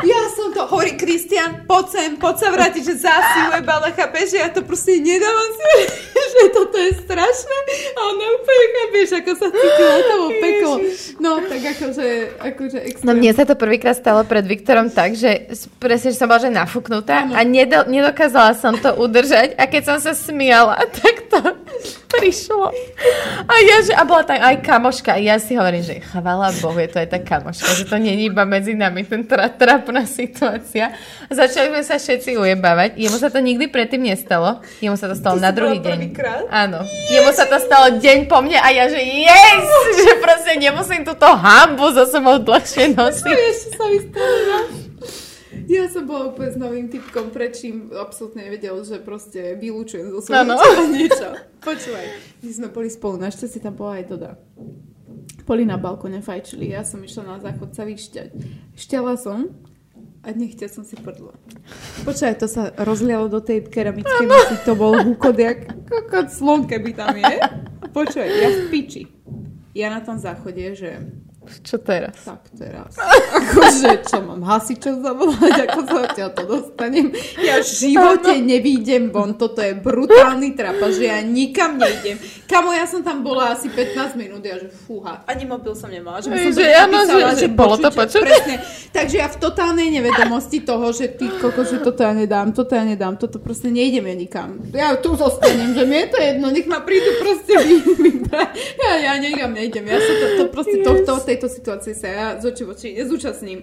[0.06, 4.38] ja som to, hovorí Kristian, poď sem, poď sa vrátiť, že zasiluje, ale chápeš, že
[4.42, 5.74] ja to proste nedávam si,
[6.34, 7.58] že toto je strašné.
[7.94, 10.76] A ona úplne chápeš, ako sa cítila, to bolo peklo.
[11.18, 12.08] No, tak akože,
[12.42, 13.08] akože extrém.
[13.08, 15.50] No mne sa to prvýkrát stalo pred Viktorom tak, že
[15.82, 19.98] presne, že som bola že nafúknutá a nedo, nedokázala som to udržať a keď som
[19.98, 21.40] sa smiala, tak to
[22.08, 22.72] prišlo.
[23.44, 26.80] A ja, že, a bola tam aj kamoška a ja si hovorím, že chvala Bohu,
[26.80, 30.96] je to aj tá kamoška, že to není iba medzi nami ten tra, trapná situácia.
[31.28, 32.96] A začali sme sa všetci ujebávať.
[32.96, 34.64] Jemu sa to nikdy predtým nestalo.
[34.80, 35.98] Jemu sa to stalo To na druhý deň.
[36.00, 36.44] prvýkrát?
[36.48, 36.82] Áno.
[37.12, 39.64] Jemu sa to stalo deň po mne a ja, že yes!
[39.98, 43.36] Že proste nemusím túto hambu za sebou dlhšie nosiť.
[43.36, 44.87] ešte sa mi stalo.
[45.76, 50.56] Ja som bola úplne s novým typkom, prečím absolútne nevedel, že proste vylúčujem zo svojho
[50.56, 51.30] tela niečo.
[51.68, 52.06] Počúvaj,
[52.40, 54.32] my sme boli spolu, našťastie tam bola aj Doda.
[55.44, 58.30] Boli na balkone, fajčili, ja som išla na záchod sa vyšťať.
[58.80, 59.52] Šťala som
[60.24, 61.36] a nechťa som si prdla.
[62.04, 66.96] Počúvaj, to sa rozlialo do tej keramickej masy, to bol húkot, jak kokot slon, keby
[66.96, 67.36] tam je.
[67.92, 69.04] Počúvaj, ja v piči.
[69.76, 71.06] Ja na tom záchode, že
[71.62, 72.16] Čo teraz?
[72.22, 72.92] tak teraz.
[73.30, 77.08] Akože, čo mám hasičov zavolať, ako sa odtiaľ to dostanem.
[77.38, 82.18] Ja v živote nevídem von, toto je brutálny trapa, že ja nikam nejdem.
[82.44, 85.24] Kamo, ja som tam bola asi 15 minút, ja že fúha.
[85.24, 87.90] Ani mobil som nemala, že by som Že to áno, napísala, že- že bolo to
[87.90, 88.22] počuť.
[88.22, 88.56] Presne.
[88.90, 92.84] Takže ja v totálnej nevedomosti toho, že ty koko, že toto ja nedám, toto ja
[92.84, 94.50] nedám, toto proste nejdem ja nikam.
[94.72, 98.52] Ja tu zostanem, že mi je to jedno, nech ma prídu proste vy- vybrať.
[98.78, 102.50] Ja, ja nikam nejdem, ja sa to, to proste tohto, tejto situácii sa ja z
[102.50, 103.62] oči v oči nezúčastním.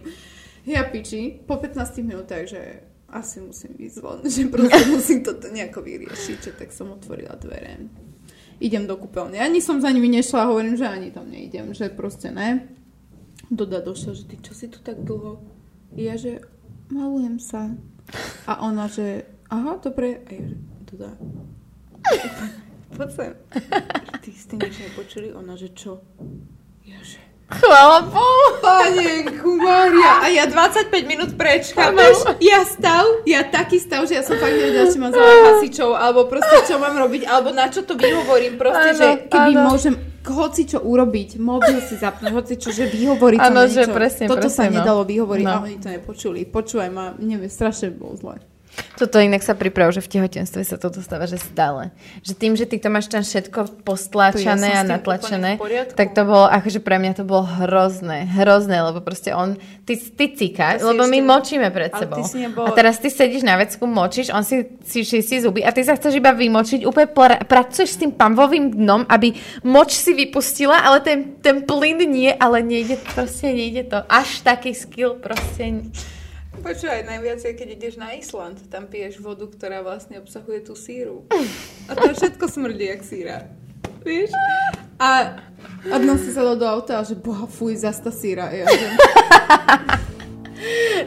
[0.62, 5.82] Ja piči, po 15 minútach, že asi musím ísť von, že proste musím toto nejako
[5.82, 7.90] vyriešiť, že tak som otvorila dvere.
[8.62, 9.42] Idem do kúpeľne.
[9.42, 12.70] Ani som za nimi nešla, hovorím, že ani tam neidem, že proste ne.
[13.50, 15.42] Doda došla, že ty čo si tu tak dlho?
[15.98, 16.38] Ja, že
[16.94, 17.74] malujem sa.
[18.46, 20.22] A ona, že aha, dobre.
[20.22, 20.56] A ja, že
[20.94, 21.10] Doda.
[22.96, 23.32] Poď sem.
[24.22, 25.28] Ty ste niečo nepočuli?
[25.34, 25.98] Ona, že čo?
[26.86, 27.18] Ja, že
[27.54, 28.46] Chvala Bohu.
[28.58, 30.12] Panenku Mária.
[30.20, 32.24] A ja 25 minút preč, chápeš?
[32.38, 36.26] Ja stav, ja taký stav, že ja som fakt nevedela, či mám zavolať hasičov, alebo
[36.26, 38.56] proste čo mám robiť, alebo na čo to vyhovorím.
[38.56, 39.64] Proste, Áno, že keby áno.
[39.68, 39.94] môžem
[40.24, 44.24] hoci čo urobiť, mobil si zapnúť, hoci čo, že vyhovoriť to Áno, na že presne,
[44.24, 44.76] Toto sa presne, no.
[44.80, 45.52] nedalo vyhovoriť No.
[45.52, 46.40] a oni to nepočuli.
[46.44, 48.40] Počúvaj ma, neviem, strašne bolo zle.
[48.94, 51.90] Toto inak sa priprav, že v tehotenstve sa toto stáva, že stále.
[52.22, 55.50] Že tým, že ty to máš tam všetko postláčané To ja a natlačené,
[55.94, 60.30] tak to bolo, akože pre mňa to bolo hrozné, hrozné, lebo proste on, ty, ty
[60.30, 62.22] cíkaš, To lebo my močíme pred sebou.
[62.34, 65.82] nebol- A teraz ty sedíš na vecku, močíš, on si, si čistí zuby a ty
[65.82, 70.80] sa chceš iba vymočiť, úplne pra, pracuješ s tým pamvovým dnom, aby moč si vypustila,
[70.80, 73.98] ale ten, ten plyn nie, ale nejde, proste nejde to.
[74.06, 75.82] Až taký skill proste...
[76.64, 81.28] Počúvaj, najviac je, keď ideš na Island, tam piješ vodu, ktorá vlastne obsahuje tú síru.
[81.86, 83.52] A to všetko smrdí, jak síra.
[84.00, 84.32] Vieš?
[84.96, 85.36] A
[86.16, 88.48] si sadol do auta a že boha, fuj, zas tá síra.
[88.48, 88.86] Ja, že...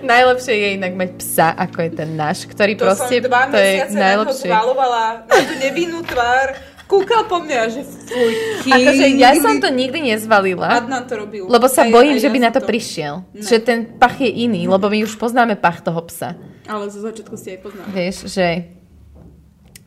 [0.06, 3.58] Najlepšie je inak mať psa, ako je ten náš, ktorý To proste, som dva to
[3.58, 4.50] je mesiace na neho najlepšie.
[4.54, 6.48] zvalovala na nevinnú tvár.
[6.88, 8.32] Kúkal po mne a že fuj.
[8.64, 11.44] Akože ja som to nikdy nezvalila, Adnan to robil.
[11.52, 13.14] lebo sa Aj- bojím, aj že ja by na som to prišiel.
[13.36, 13.44] Ne.
[13.44, 16.40] Že ten pach je iný, lebo my už poznáme pach toho psa.
[16.64, 17.86] Ale zo začiatku si aj poznal.
[17.92, 18.77] Vieš, že...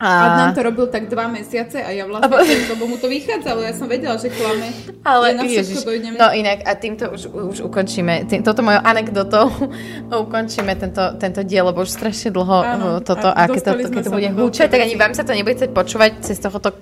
[0.01, 0.55] Adnan A...
[0.57, 2.69] to robil tak dva mesiace a ja vlastne, a...
[2.73, 4.73] lebo mu to vychádzalo, ja som vedela, že klame.
[5.05, 6.17] Ale ja na ježiš, dojdem.
[6.17, 9.53] no inak a týmto už, už ukončíme, tým, toto mojou anekdotou
[10.25, 13.71] ukončíme tento, tento diel, lebo už strašne dlho Áno, uh, toto, a a, keď to,
[13.93, 16.73] keď to bude húčať, tak ani vám sa to nebude chcieť počúvať cez tohoto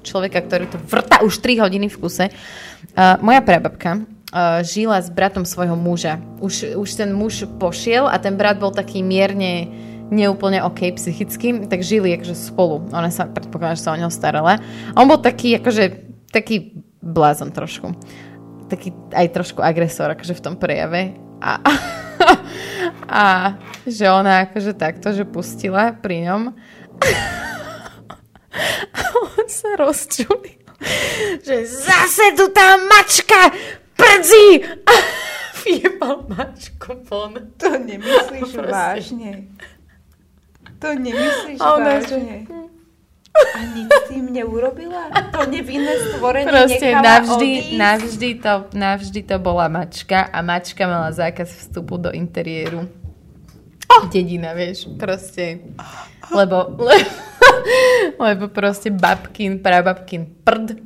[0.00, 2.32] človeka, ktorý to vrta už 3 hodiny v kuse.
[2.96, 6.24] Uh, moja prababka uh, žila s bratom svojho muža.
[6.40, 9.68] Už, už ten muž pošiel a ten brat bol taký mierne
[10.10, 12.86] neúplne OK psychicky, tak žili akože spolu.
[12.94, 14.58] Ona sa predpokladá, že sa o neho starala.
[14.94, 15.84] A on bol taký, akože,
[16.30, 17.94] taký blázon trošku.
[18.66, 21.14] Taký aj trošku agresor, akože v tom prejave.
[21.42, 21.58] A,
[23.10, 23.24] a
[23.86, 26.42] že ona akože takto, že pustila pri ňom.
[28.96, 30.64] A on sa rozčulil,
[31.44, 33.52] že zase tu tá mačka
[33.92, 34.64] prdzí!
[34.88, 34.94] A
[35.60, 37.36] vyjebal mačku von.
[37.60, 39.52] To nemyslíš vážne.
[40.78, 42.36] To nemyslíš A ona, že- vážne.
[43.36, 45.12] A nič s tým neurobila?
[45.28, 47.76] To nevinné stvorenie Proste navždy, odísť?
[47.76, 52.88] navždy, to, navždy to bola mačka a mačka mala zákaz vstupu do interiéru.
[54.08, 55.68] Dedina, vieš, proste.
[56.32, 56.96] Lebo, le,
[58.32, 60.80] lebo proste babkin, prababkin prd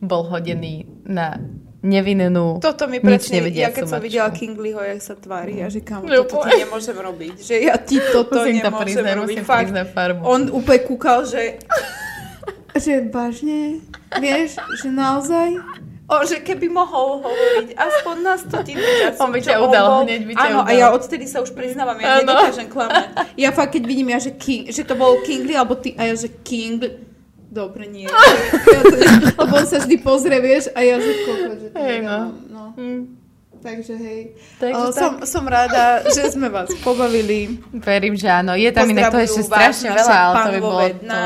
[0.00, 1.36] bol hodený na
[1.82, 6.46] nevinnú, Toto mi presne, ja keď som videla Kingleyho, jak sa tvári, ja že toto
[6.46, 9.36] ti nemôžem robiť, že ja ti toto Musím to nemôžem priznať, robiť.
[9.36, 10.20] musím Fakt, farbu.
[10.22, 11.42] on úplne kúkal, že
[12.72, 13.84] Že vážne?
[14.16, 15.60] Vieš, že naozaj?
[16.08, 19.20] O, že keby mohol hovoriť aspoň na stotinu času.
[19.20, 20.00] On by ťa udal, bol.
[20.04, 20.80] hneď by ťa Áno, a udal.
[20.80, 23.04] ja odtedy sa už priznávam, ja nedokážem klamať.
[23.36, 26.16] Ja fakt, keď vidím ja, že, King, že to bol Kingley, alebo ty, a ja,
[26.16, 27.11] že King...
[27.52, 28.08] Dobre, nie.
[28.08, 28.96] Ja to,
[29.44, 32.18] lebo on sa vždy pozrie, vieš, a ja, že koľko, že to Hej, no.
[32.48, 32.62] no.
[32.80, 33.22] Hm,
[33.62, 34.20] Takže hej.
[34.58, 34.98] Takže O, tak.
[34.98, 37.62] som, som rada, že sme vás pobavili.
[37.70, 38.58] Verím, že áno.
[38.58, 41.20] Je tam inak to ešte strašne veľa, ale to by bolo to...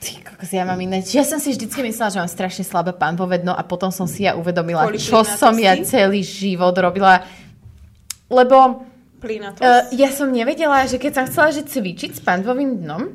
[0.00, 1.04] Ty kokos, ja mám iné.
[1.04, 4.32] Ja som si vždycky myslela, že mám strašne slabé pánvovedno a potom som si ja
[4.32, 7.20] uvedomila, Kvôli čo som ja celý život robila.
[8.32, 8.88] Lebo
[9.20, 13.12] uh, ja som nevedela, že keď som chcela že cvičiť s pánvovým dnom,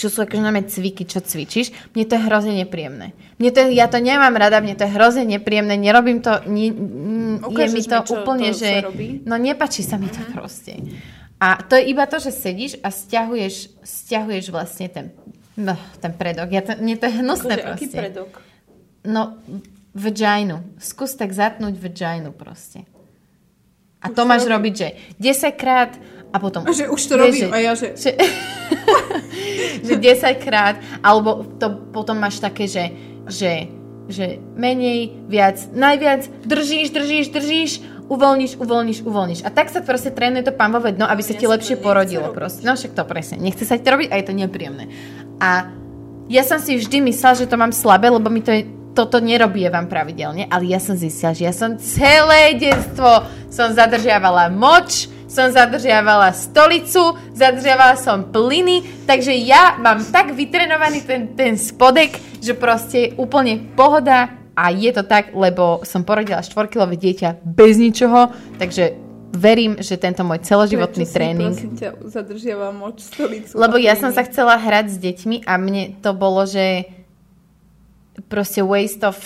[0.00, 3.12] čo sú akože najmä cviky, čo cvičíš, mne to je hrozne nepríjemné.
[3.36, 7.44] Mne to, ja to nemám rada, mne to je hrozne nepríjemné, nerobím to, nie, mm,
[7.44, 8.70] je mi to mi, úplne, to že...
[9.28, 10.80] No nepačí sa mi to proste.
[11.36, 15.12] A to je iba to, že sedíš a stiahuješ, stiahuješ vlastne ten,
[15.60, 16.48] no, ten predok.
[16.48, 17.98] Ja to, mne to je hnusné Akože, aký proste.
[18.00, 18.30] predok?
[19.04, 19.36] No,
[19.92, 20.64] vaginu.
[20.80, 22.88] Skús tak zatnúť vaginu proste.
[24.00, 24.88] A to máš robiť, že
[25.20, 25.92] 10 krát
[26.30, 26.62] a potom...
[26.66, 27.98] A že už to robím a ja, že...
[27.98, 28.14] že,
[29.82, 32.94] že 10 krát, alebo to potom máš také, že,
[33.26, 33.66] že,
[34.06, 37.72] že menej, viac, najviac, držíš, držíš, držíš,
[38.10, 39.40] uvoľníš, uvoľníš, uvoľníš.
[39.46, 42.34] A tak sa proste trénuje to pánvové dno, aby sa Mne ti lepšie porodilo.
[42.34, 42.66] Proste.
[42.66, 43.38] No však to presne.
[43.38, 44.90] Nechce sa ti to robiť a je to nepríjemné.
[45.38, 45.70] A
[46.26, 49.86] ja som si vždy myslela, že to mám slabé, lebo mi to je, toto nerobievam
[49.86, 56.34] pravidelne, ale ja som zistila, že ja som celé detstvo som zadržiavala moč, som zadržiavala
[56.34, 63.62] stolicu, zadržiavala som plyny, takže ja mám tak vytrenovaný ten, ten spodek, že proste úplne
[63.78, 68.98] pohoda a je to tak, lebo som porodila štvorkilové dieťa bez ničoho, takže
[69.30, 73.54] verím, že tento môj celoživotný Prečo si, tréning prosím ťa, zadržiava moč stolicu.
[73.54, 76.90] lebo ja som sa chcela hrať s deťmi a mne to bolo, že
[78.26, 79.16] proste waste of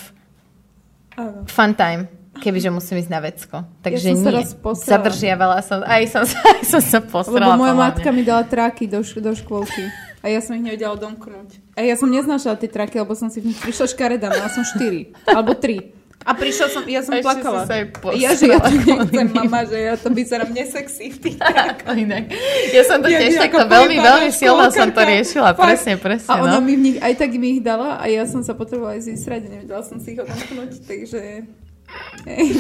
[1.16, 1.48] Áno.
[1.48, 2.05] fun time,
[2.35, 3.56] kebyže musím ísť na vecko.
[3.81, 4.47] Takže som sa nie.
[4.59, 4.90] posrala.
[4.90, 7.55] Zadržiavala som, aj som, sa- aj som sa posrala.
[7.55, 9.89] Lebo moja matka mi dala tráky do, š- do škôlky.
[10.24, 11.61] A ja som ich nevedela domknúť.
[11.77, 14.32] A ja som neznášala tie tráky, lebo som si v nich prišla škareda.
[14.32, 15.12] Mala som štyri.
[15.28, 15.93] Alebo tri.
[16.24, 17.69] A prišla som, ja som ešte plakala.
[17.69, 17.77] si sa
[18.16, 21.36] ja, že ja to nechcem, mama, že ja to vyzerám nesexy v tých
[21.85, 22.32] inak.
[22.73, 25.52] Ja som to Jak tiež takto veľmi, veľmi silno som to riešila.
[25.52, 25.69] Fakt.
[25.69, 26.32] Presne, presne.
[26.32, 26.65] A ona no.
[26.65, 29.52] mi v nich, aj tak mi ich dala a ja som sa potrebovala aj zísrať
[29.52, 31.20] nevedela som si ich odomknúť, takže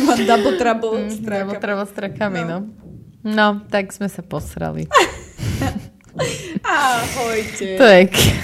[0.00, 1.58] mám double trouble s Mm, trákami.
[1.58, 2.48] Treba s trakami, No.
[2.48, 2.58] no.
[3.24, 4.84] No, tak sme sa posrali.
[6.62, 7.74] Ahojte.
[7.74, 8.36] To je k-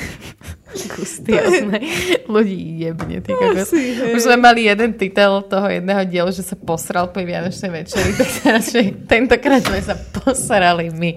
[0.90, 1.78] gustiozne.
[2.26, 3.68] Ľudí jebne, ty kokos.
[3.68, 4.12] Asi, hej.
[4.12, 8.28] Už sme mali jeden titel toho jedného dielu, že sa posral po Vianočnej večeri, tak
[8.36, 11.12] teraz, že tentokrát sme sa posrali my.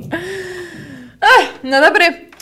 [1.19, 2.33] Ah, no dobre.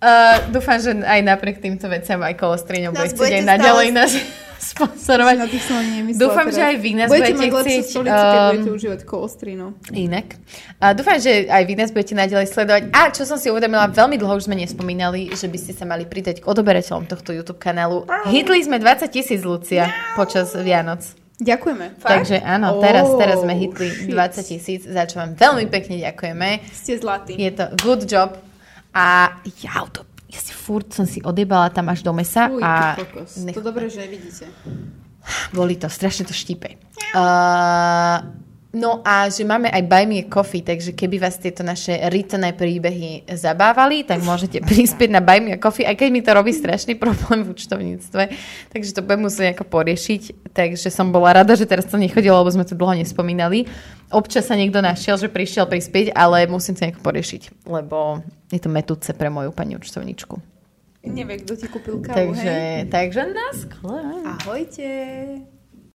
[0.00, 3.98] Uh, dúfam, že aj napriek týmto veciam aj kolostriňom Nás bude chcieť aj naďalej stále-
[4.00, 4.12] nás
[4.60, 5.34] sponsorovať.
[5.40, 6.56] Na tých som nemyslela Dúfam, teraz.
[6.56, 9.66] že aj vy nás budete budete chcieť, stolicu, keď um, budete užívať kolostrino.
[9.90, 10.26] Inak.
[10.78, 12.82] A dúfam, že aj vy nás budete naďalej sledovať.
[12.92, 16.04] A čo som si uvedomila, veľmi dlho už sme nespomínali, že by ste sa mali
[16.04, 18.04] pridať k odoberateľom tohto YouTube kanálu.
[18.28, 21.00] Hitli sme 20 tisíc, Lucia, počas Vianoc.
[21.40, 21.96] Ďakujeme.
[22.04, 24.12] Takže áno, Oh, teraz, teraz sme hitli shit.
[24.12, 26.60] 20 tisíc, za čo vám veľmi pekne ďakujeme.
[26.68, 27.32] Ste zlatí.
[27.40, 28.36] Je to good job.
[28.92, 32.94] A ja to, ja si furt som si odjebala tam až do mesa Uj, a
[33.42, 34.46] nech- To dobre, že nevidíte.
[35.52, 36.78] boli to, strašne to štípe.
[37.12, 38.22] Uh,
[38.70, 42.54] no a že máme aj Buy Me a Coffee, takže keby vás tieto naše rytné
[42.54, 46.54] príbehy zabávali, tak môžete prispieť na Buy Me a Coffee, aj keď mi to robí
[46.54, 48.22] strašný problém v účtovníctve,
[48.70, 50.22] takže to budem musieť nejako poriešiť.
[50.50, 53.70] Takže som bola rada, že teraz to nechodilo, lebo sme to dlho nespomínali.
[54.10, 58.66] Občas sa niekto našiel, že prišiel prispieť, ale musím to nejako poriešiť, lebo je to
[58.66, 60.50] metúce pre moju pani účtovničku.
[61.00, 62.92] Nevie, kto ti kúpil kávu, Takže, hej?
[62.92, 64.04] takže na skle.
[64.36, 64.88] Ahojte.